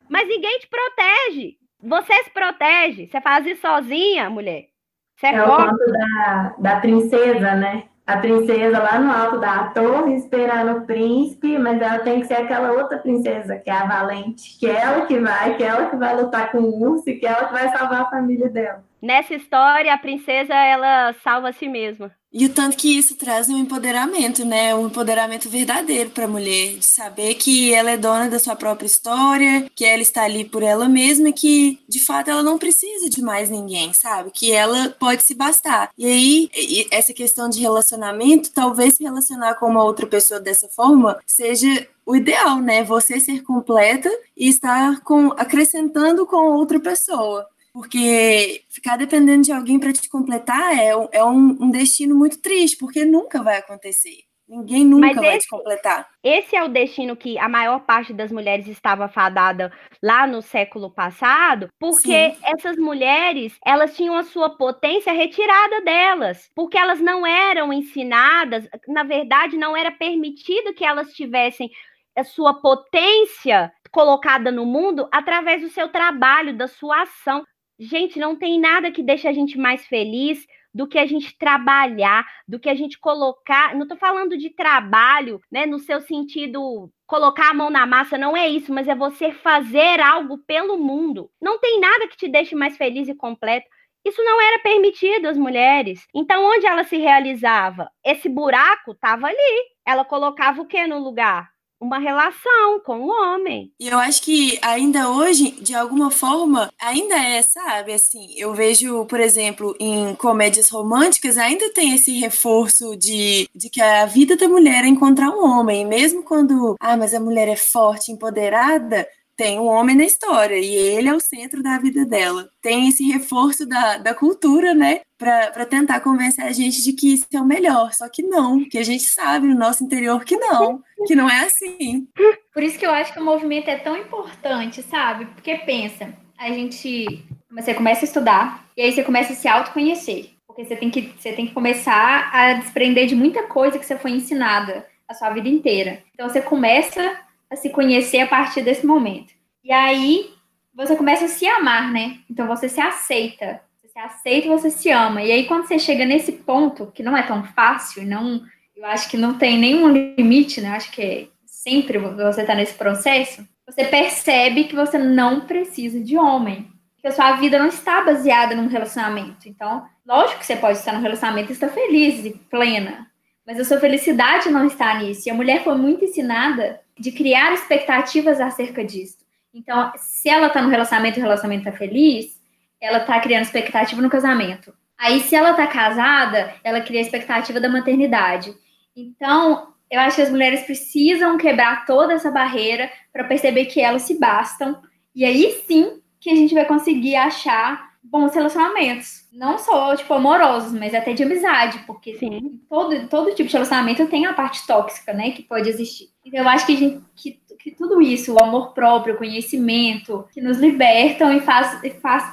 Mas 0.09 0.27
ninguém 0.27 0.59
te 0.59 0.67
protege. 0.67 1.57
Você 1.81 2.23
se 2.23 2.29
protege. 2.31 3.07
Você 3.07 3.21
faz 3.21 3.45
isso 3.45 3.61
sozinha, 3.61 4.29
mulher. 4.29 4.67
Você 5.15 5.27
é, 5.27 5.35
é 5.35 5.43
o 5.43 5.55
conto 5.55 5.91
da, 5.91 6.55
da 6.57 6.79
princesa, 6.79 7.55
né? 7.55 7.88
A 8.09 8.17
princesa 8.17 8.79
lá 8.79 8.99
no 8.99 9.11
alto 9.11 9.39
da 9.39 9.65
torre 9.65 10.15
esperando 10.15 10.79
o 10.79 10.81
príncipe, 10.81 11.59
mas 11.59 11.79
ela 11.79 11.99
tem 11.99 12.21
que 12.21 12.25
ser 12.25 12.33
aquela 12.33 12.71
outra 12.71 12.97
princesa, 12.97 13.55
que 13.55 13.69
é 13.69 13.73
a 13.73 13.85
Valente, 13.85 14.57
que 14.57 14.65
é 14.65 14.81
ela 14.81 15.05
que 15.05 15.19
vai, 15.19 15.55
que 15.55 15.63
é 15.63 15.67
ela 15.67 15.85
que 15.85 15.95
vai 15.95 16.19
lutar 16.19 16.51
com 16.51 16.57
o 16.57 16.89
urso, 16.89 17.03
que 17.03 17.23
é 17.23 17.29
ela 17.29 17.45
que 17.45 17.53
vai 17.53 17.69
salvar 17.69 18.01
a 18.01 18.09
família 18.09 18.49
dela. 18.49 18.83
Nessa 19.01 19.33
história, 19.33 19.93
a 19.93 19.97
princesa 19.97 20.53
ela 20.53 21.13
salva 21.23 21.49
a 21.49 21.53
si 21.53 21.67
mesma. 21.67 22.11
E 22.31 22.45
o 22.45 22.53
tanto 22.53 22.77
que 22.77 22.95
isso 22.95 23.15
traz 23.15 23.49
um 23.49 23.57
empoderamento, 23.57 24.45
né? 24.45 24.75
Um 24.75 24.85
empoderamento 24.85 25.49
verdadeiro 25.49 26.11
para 26.11 26.25
a 26.25 26.27
mulher, 26.27 26.75
de 26.75 26.85
saber 26.85 27.33
que 27.33 27.73
ela 27.73 27.89
é 27.89 27.97
dona 27.97 28.29
da 28.29 28.37
sua 28.37 28.55
própria 28.55 28.85
história, 28.85 29.67
que 29.73 29.83
ela 29.83 30.01
está 30.01 30.23
ali 30.25 30.45
por 30.45 30.61
ela 30.61 30.87
mesma 30.87 31.29
e 31.29 31.33
que, 31.33 31.79
de 31.89 31.99
fato, 31.99 32.29
ela 32.29 32.43
não 32.43 32.59
precisa 32.59 33.09
de 33.09 33.19
mais 33.19 33.49
ninguém, 33.49 33.93
sabe? 33.93 34.29
Que 34.31 34.51
ela 34.51 34.95
pode 34.99 35.23
se 35.23 35.33
bastar. 35.33 35.89
E 35.97 36.05
aí, 36.05 36.87
essa 36.91 37.13
questão 37.13 37.49
de 37.49 37.59
relacionamento, 37.59 38.51
talvez 38.51 38.95
se 38.95 39.03
relacionar 39.03 39.55
com 39.55 39.65
uma 39.65 39.83
outra 39.83 40.05
pessoa 40.05 40.39
dessa 40.39 40.67
forma, 40.69 41.17
seja 41.25 41.87
o 42.05 42.15
ideal, 42.15 42.59
né? 42.59 42.83
Você 42.83 43.19
ser 43.19 43.41
completa 43.41 44.09
e 44.37 44.49
estar 44.49 45.01
com, 45.01 45.29
acrescentando 45.31 46.27
com 46.27 46.53
outra 46.53 46.79
pessoa. 46.79 47.47
Porque 47.79 48.65
ficar 48.67 48.97
dependendo 48.97 49.43
de 49.43 49.53
alguém 49.53 49.79
para 49.79 49.93
te 49.93 50.09
completar 50.09 50.77
é, 50.77 50.89
é 51.13 51.23
um, 51.23 51.57
um, 51.61 51.71
destino 51.71 52.13
muito 52.13 52.41
triste, 52.41 52.75
porque 52.75 53.05
nunca 53.05 53.41
vai 53.41 53.55
acontecer. 53.55 54.17
Ninguém 54.45 54.83
nunca 54.83 55.07
Mas 55.07 55.15
vai 55.15 55.37
esse, 55.37 55.45
te 55.45 55.49
completar. 55.49 56.05
Esse 56.21 56.57
é 56.57 56.63
o 56.65 56.67
destino 56.67 57.15
que 57.15 57.39
a 57.39 57.47
maior 57.47 57.79
parte 57.85 58.11
das 58.11 58.33
mulheres 58.33 58.67
estava 58.67 59.07
fadada 59.07 59.71
lá 60.03 60.27
no 60.27 60.41
século 60.41 60.91
passado, 60.91 61.69
porque 61.79 62.31
Sim. 62.31 62.37
essas 62.43 62.75
mulheres, 62.75 63.57
elas 63.65 63.95
tinham 63.95 64.17
a 64.17 64.23
sua 64.23 64.49
potência 64.57 65.13
retirada 65.13 65.79
delas, 65.79 66.51
porque 66.53 66.77
elas 66.77 66.99
não 66.99 67.25
eram 67.25 67.71
ensinadas, 67.71 68.67
na 68.89 69.03
verdade, 69.03 69.55
não 69.55 69.77
era 69.77 69.89
permitido 69.89 70.73
que 70.73 70.83
elas 70.83 71.13
tivessem 71.13 71.71
a 72.13 72.25
sua 72.25 72.59
potência 72.59 73.71
colocada 73.89 74.51
no 74.51 74.65
mundo 74.65 75.07
através 75.11 75.61
do 75.61 75.69
seu 75.69 75.87
trabalho, 75.89 76.57
da 76.57 76.67
sua 76.67 77.03
ação. 77.03 77.43
Gente, 77.79 78.19
não 78.19 78.35
tem 78.35 78.59
nada 78.59 78.91
que 78.91 79.01
deixe 79.01 79.27
a 79.27 79.31
gente 79.31 79.57
mais 79.57 79.85
feliz 79.87 80.45
do 80.73 80.87
que 80.87 80.99
a 80.99 81.05
gente 81.05 81.37
trabalhar, 81.37 82.25
do 82.47 82.59
que 82.59 82.69
a 82.69 82.75
gente 82.75 82.99
colocar. 82.99 83.73
Não 83.73 83.83
estou 83.83 83.97
falando 83.97 84.37
de 84.37 84.49
trabalho, 84.49 85.41
né, 85.51 85.65
no 85.65 85.79
seu 85.79 86.01
sentido 86.01 86.91
colocar 87.07 87.49
a 87.49 87.53
mão 87.53 87.69
na 87.69 87.87
massa, 87.87 88.17
não 88.17 88.37
é 88.37 88.47
isso, 88.47 88.71
mas 88.71 88.87
é 88.87 88.93
você 88.93 89.31
fazer 89.31 89.99
algo 89.99 90.37
pelo 90.39 90.77
mundo. 90.77 91.31
Não 91.41 91.57
tem 91.57 91.79
nada 91.79 92.07
que 92.07 92.17
te 92.17 92.27
deixe 92.27 92.53
mais 92.53 92.77
feliz 92.77 93.07
e 93.07 93.15
completo. 93.15 93.67
Isso 94.05 94.23
não 94.23 94.39
era 94.41 94.59
permitido 94.59 95.27
às 95.27 95.37
mulheres. 95.37 96.07
Então, 96.13 96.45
onde 96.45 96.65
ela 96.65 96.83
se 96.83 96.97
realizava? 96.97 97.89
Esse 98.05 98.29
buraco 98.29 98.91
estava 98.91 99.27
ali. 99.27 99.65
Ela 99.85 100.05
colocava 100.05 100.61
o 100.61 100.65
que 100.65 100.85
no 100.85 100.99
lugar? 100.99 101.49
Uma 101.79 101.97
relação 101.97 102.79
com 102.85 102.99
o 102.99 103.07
homem. 103.07 103.71
E 103.79 103.87
eu 103.87 103.97
acho 103.97 104.21
que 104.21 104.59
ainda 104.61 105.09
hoje, 105.09 105.51
de 105.51 105.73
alguma 105.73 106.11
forma, 106.11 106.69
ainda 106.79 107.15
é, 107.15 107.41
sabe? 107.41 107.93
Assim, 107.93 108.33
eu 108.37 108.53
vejo, 108.53 109.05
por 109.05 109.19
exemplo, 109.19 109.75
em 109.79 110.13
comédias 110.15 110.69
românticas, 110.69 111.37
ainda 111.37 111.71
tem 111.73 111.93
esse 111.95 112.11
reforço 112.19 112.95
de, 112.97 113.49
de 113.55 113.69
que 113.69 113.81
a 113.81 114.05
vida 114.05 114.35
da 114.35 114.47
mulher 114.47 114.83
é 114.83 114.87
encontrar 114.87 115.29
um 115.29 115.45
homem. 115.45 115.85
Mesmo 115.85 116.23
quando, 116.23 116.75
ah, 116.79 116.97
mas 116.97 117.13
a 117.13 117.19
mulher 117.19 117.47
é 117.47 117.55
forte, 117.55 118.11
empoderada, 118.11 119.07
tem 119.39 119.57
um 119.57 119.67
homem 119.67 119.95
na 119.95 120.03
história 120.03 120.57
e 120.57 120.75
ele 120.75 121.07
é 121.07 121.13
o 121.13 121.19
centro 121.21 121.63
da 121.63 121.77
vida 121.77 122.05
dela. 122.05 122.49
Tem 122.61 122.89
esse 122.89 123.09
reforço 123.09 123.65
da, 123.65 123.97
da 123.97 124.13
cultura, 124.13 124.73
né? 124.73 124.99
Para 125.17 125.65
tentar 125.65 126.01
convencer 126.01 126.43
a 126.43 126.51
gente 126.51 126.83
de 126.83 126.91
que 126.91 127.13
isso 127.13 127.25
é 127.33 127.39
o 127.39 127.45
melhor. 127.45 127.93
Só 127.93 128.09
que 128.09 128.21
não, 128.21 128.67
que 128.67 128.77
a 128.77 128.83
gente 128.83 129.03
sabe 129.03 129.47
no 129.47 129.55
nosso 129.55 129.81
interior 129.81 130.25
que 130.25 130.35
não, 130.35 130.83
que 131.07 131.15
não 131.15 131.29
é 131.29 131.45
assim. 131.45 132.05
Por 132.53 132.61
isso 132.61 132.77
que 132.77 132.85
eu 132.85 132.91
acho 132.91 133.13
que 133.13 133.19
o 133.21 133.23
movimento 133.23 133.69
é 133.69 133.77
tão 133.77 133.95
importante, 133.95 134.83
sabe? 134.83 135.25
Porque 135.27 135.55
pensa, 135.59 136.13
a 136.37 136.49
gente. 136.49 137.25
Você 137.49 137.73
começa 137.73 138.01
a 138.01 138.07
estudar 138.07 138.65
e 138.75 138.81
aí 138.81 138.91
você 138.91 139.03
começa 139.03 139.31
a 139.31 139.35
se 139.37 139.47
autoconhecer. 139.47 140.31
Porque 140.45 140.65
você 140.65 140.75
tem 140.75 140.89
que, 140.89 141.13
você 141.17 141.31
tem 141.31 141.47
que 141.47 141.53
começar 141.53 142.29
a 142.33 142.53
desprender 142.55 143.07
de 143.07 143.15
muita 143.15 143.43
coisa 143.43 143.79
que 143.79 143.85
você 143.85 143.97
foi 143.97 144.11
ensinada 144.11 144.85
a 145.07 145.13
sua 145.13 145.29
vida 145.29 145.47
inteira. 145.47 146.03
Então 146.13 146.27
você 146.27 146.41
começa 146.41 147.28
a 147.49 147.55
se 147.55 147.69
conhecer 147.69 148.19
a 148.19 148.27
partir 148.27 148.61
desse 148.61 148.85
momento. 148.85 149.33
E 149.63 149.71
aí 149.71 150.29
você 150.73 150.95
começa 150.95 151.25
a 151.25 151.29
se 151.29 151.45
amar, 151.47 151.91
né? 151.91 152.19
Então 152.29 152.47
você 152.47 152.69
se 152.69 152.79
aceita. 152.79 153.61
Você 153.75 153.89
se 153.89 153.99
aceita 153.99 154.47
e 154.47 154.49
você 154.49 154.69
se 154.69 154.89
ama. 154.89 155.21
E 155.21 155.31
aí 155.31 155.45
quando 155.45 155.67
você 155.67 155.79
chega 155.79 156.05
nesse 156.05 156.31
ponto, 156.31 156.91
que 156.93 157.03
não 157.03 157.17
é 157.17 157.23
tão 157.23 157.43
fácil, 157.43 158.05
não, 158.05 158.41
eu 158.75 158.85
acho 158.85 159.09
que 159.09 159.17
não 159.17 159.37
tem 159.37 159.57
nenhum 159.57 159.89
limite, 159.89 160.61
né? 160.61 160.69
Eu 160.69 160.73
acho 160.73 160.91
que 160.91 161.01
é 161.01 161.27
sempre 161.45 161.97
você 161.97 162.41
está 162.41 162.55
nesse 162.55 162.73
processo, 162.73 163.45
você 163.65 163.83
percebe 163.83 164.63
que 164.63 164.75
você 164.75 164.97
não 164.97 165.41
precisa 165.41 165.99
de 165.99 166.17
homem. 166.17 166.67
Que 166.97 167.07
a 167.07 167.11
sua 167.11 167.33
vida 167.33 167.59
não 167.59 167.67
está 167.67 168.01
baseada 168.03 168.55
num 168.55 168.67
relacionamento. 168.67 169.47
Então, 169.47 169.85
lógico 170.05 170.39
que 170.39 170.45
você 170.45 170.55
pode 170.55 170.79
estar 170.79 170.91
num 170.91 171.01
relacionamento 171.01 171.51
e 171.51 171.53
estar 171.53 171.69
feliz 171.69 172.25
e 172.25 172.31
plena. 172.49 173.07
Mas 173.45 173.59
a 173.59 173.63
sua 173.63 173.79
felicidade 173.79 174.49
não 174.49 174.65
está 174.65 174.97
nisso. 174.99 175.27
E 175.27 175.31
a 175.31 175.33
mulher 175.33 175.63
foi 175.63 175.75
muito 175.75 176.03
ensinada 176.03 176.81
de 176.99 177.11
criar 177.11 177.53
expectativas 177.53 178.41
acerca 178.41 178.83
disso. 178.83 179.17
Então, 179.53 179.91
se 179.97 180.29
ela 180.29 180.49
tá 180.49 180.61
no 180.61 180.69
relacionamento 180.69 181.17
e 181.17 181.21
o 181.21 181.23
relacionamento 181.23 181.63
tá 181.63 181.71
feliz, 181.71 182.39
ela 182.79 182.99
tá 182.99 183.19
criando 183.19 183.43
expectativa 183.43 184.01
no 184.01 184.09
casamento. 184.09 184.73
Aí, 184.97 185.21
se 185.21 185.35
ela 185.35 185.53
tá 185.53 185.65
casada, 185.65 186.53
ela 186.63 186.81
cria 186.81 187.01
expectativa 187.01 187.59
da 187.59 187.69
maternidade. 187.69 188.53
Então, 188.95 189.73
eu 189.89 189.99
acho 189.99 190.17
que 190.17 190.21
as 190.21 190.29
mulheres 190.29 190.61
precisam 190.63 191.37
quebrar 191.37 191.85
toda 191.85 192.13
essa 192.13 192.29
barreira 192.29 192.91
para 193.11 193.23
perceber 193.23 193.65
que 193.65 193.81
elas 193.81 194.03
se 194.03 194.19
bastam. 194.19 194.81
E 195.15 195.25
aí 195.25 195.63
sim 195.65 196.01
que 196.19 196.29
a 196.29 196.35
gente 196.35 196.53
vai 196.53 196.65
conseguir 196.65 197.15
achar 197.15 197.88
bons 198.09 198.33
relacionamentos. 198.33 199.25
Não 199.31 199.57
só, 199.57 199.95
tipo, 199.95 200.13
amorosos, 200.13 200.73
mas 200.73 200.93
até 200.93 201.13
de 201.13 201.23
amizade, 201.23 201.79
porque 201.85 202.17
Sim. 202.17 202.59
Todo, 202.67 203.07
todo 203.07 203.33
tipo 203.33 203.47
de 203.47 203.53
relacionamento 203.53 204.07
tem 204.07 204.25
a 204.25 204.33
parte 204.33 204.65
tóxica, 204.65 205.13
né, 205.13 205.31
que 205.31 205.43
pode 205.43 205.69
existir. 205.69 206.09
Então, 206.25 206.41
eu 206.41 206.49
acho 206.49 206.65
que, 206.65 206.75
gente, 206.75 207.03
que, 207.15 207.39
que 207.59 207.71
tudo 207.71 208.01
isso, 208.01 208.33
o 208.33 208.43
amor 208.43 208.73
próprio, 208.73 209.15
o 209.15 209.17
conhecimento, 209.17 210.27
que 210.31 210.41
nos 210.41 210.57
libertam 210.57 211.31
e 211.33 211.41
faz, 211.41 211.83
e 211.83 211.89
faz 211.91 212.23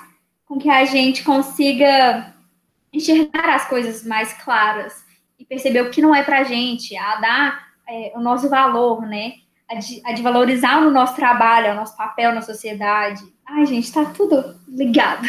com 0.47 0.59
que 0.59 0.71
a 0.71 0.85
gente 0.85 1.25
consiga 1.25 2.35
enxergar 2.93 3.55
as 3.55 3.69
coisas 3.69 4.05
mais 4.05 4.33
claras 4.33 5.05
e 5.39 5.45
perceber 5.45 5.83
o 5.83 5.91
que 5.91 6.01
não 6.01 6.15
é 6.15 6.23
pra 6.23 6.45
gente, 6.45 6.97
a 6.97 7.17
dar 7.17 7.67
é, 7.89 8.13
o 8.15 8.21
nosso 8.21 8.49
valor, 8.49 9.03
né, 9.03 9.35
a 9.69 9.75
de, 9.75 10.01
a 10.05 10.13
de 10.13 10.23
valorizar 10.23 10.79
o 10.79 10.91
nosso 10.91 11.17
trabalho, 11.17 11.73
o 11.73 11.77
nosso 11.77 11.97
papel 11.97 12.33
na 12.33 12.41
sociedade. 12.41 13.23
Ai, 13.45 13.67
gente, 13.67 13.93
tá 13.93 14.05
tudo 14.07 14.59
ligado. 14.69 15.27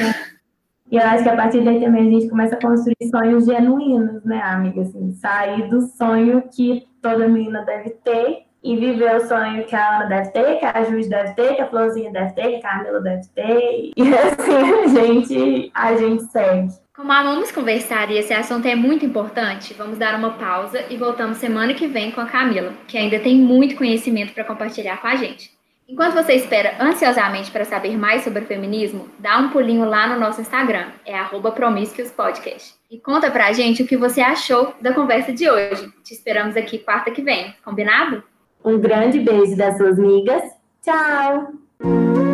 E 0.91 0.95
eu 0.95 1.03
acho 1.03 1.23
que 1.23 1.29
a 1.29 1.35
partir 1.35 1.63
daí 1.63 1.81
também 1.81 2.07
a 2.07 2.11
gente 2.11 2.29
começa 2.29 2.55
a 2.55 2.61
construir 2.61 2.95
sonhos 3.11 3.45
genuínos, 3.45 4.23
né, 4.23 4.41
amiga? 4.41 4.81
Assim, 4.81 5.11
sair 5.13 5.69
do 5.69 5.81
sonho 5.81 6.43
que 6.49 6.87
toda 7.01 7.27
menina 7.27 7.63
deve 7.65 7.89
ter 8.03 8.47
e 8.63 8.75
viver 8.75 9.15
o 9.15 9.27
sonho 9.27 9.63
que 9.65 9.75
a 9.75 9.95
Ana 9.95 10.05
deve 10.05 10.31
ter, 10.31 10.59
que 10.59 10.65
a 10.65 10.83
Júlia 10.83 11.09
deve 11.09 11.33
ter, 11.35 11.55
que 11.55 11.61
a 11.61 11.69
Florzinha 11.69 12.11
deve 12.11 12.33
ter, 12.33 12.49
que 12.49 12.55
a 12.55 12.61
Camila 12.61 13.01
deve 13.01 13.27
ter. 13.35 13.91
E 13.95 14.01
assim 14.13 14.73
a 14.73 14.87
gente, 14.87 15.71
a 15.73 15.95
gente 15.95 16.23
segue. 16.23 16.69
Como 16.95 17.11
amamos 17.11 17.51
conversar 17.51 18.09
e 18.09 18.17
esse 18.17 18.33
assunto 18.33 18.67
é 18.67 18.75
muito 18.75 19.05
importante, 19.05 19.73
vamos 19.73 19.99
dar 19.99 20.15
uma 20.15 20.31
pausa 20.31 20.81
e 20.89 20.97
voltamos 20.97 21.37
semana 21.37 21.75
que 21.75 21.85
vem 21.85 22.11
com 22.11 22.21
a 22.21 22.25
Camila, 22.25 22.73
que 22.87 22.97
ainda 22.97 23.19
tem 23.19 23.35
muito 23.35 23.75
conhecimento 23.75 24.33
para 24.33 24.43
compartilhar 24.43 24.99
com 24.99 25.07
a 25.07 25.15
gente. 25.15 25.56
Enquanto 25.87 26.15
você 26.15 26.33
espera 26.33 26.75
ansiosamente 26.81 27.49
para 27.49 27.63
saber 27.63 27.97
mais 27.97 28.23
sobre 28.23 28.43
o 28.43 28.45
feminismo, 28.45 29.07
dá 29.19 29.37
um 29.37 29.49
pulinho 29.49 29.85
lá 29.85 30.05
no 30.07 30.19
nosso 30.19 30.41
Instagram, 30.41 30.87
é 31.05 31.17
@promiscuouspodcast. 31.23 32.75
E 32.91 32.99
conta 32.99 33.31
pra 33.31 33.53
gente 33.53 33.83
o 33.83 33.87
que 33.87 33.95
você 33.95 34.19
achou 34.19 34.73
da 34.81 34.93
conversa 34.93 35.31
de 35.31 35.49
hoje. 35.49 35.89
Te 36.03 36.13
esperamos 36.13 36.57
aqui 36.57 36.77
quarta 36.79 37.09
que 37.09 37.21
vem, 37.21 37.55
combinado? 37.63 38.21
Um 38.63 38.77
grande 38.77 39.19
beijo 39.19 39.55
das 39.55 39.77
suas 39.77 39.97
amigas. 39.97 40.43
Tchau! 40.83 42.26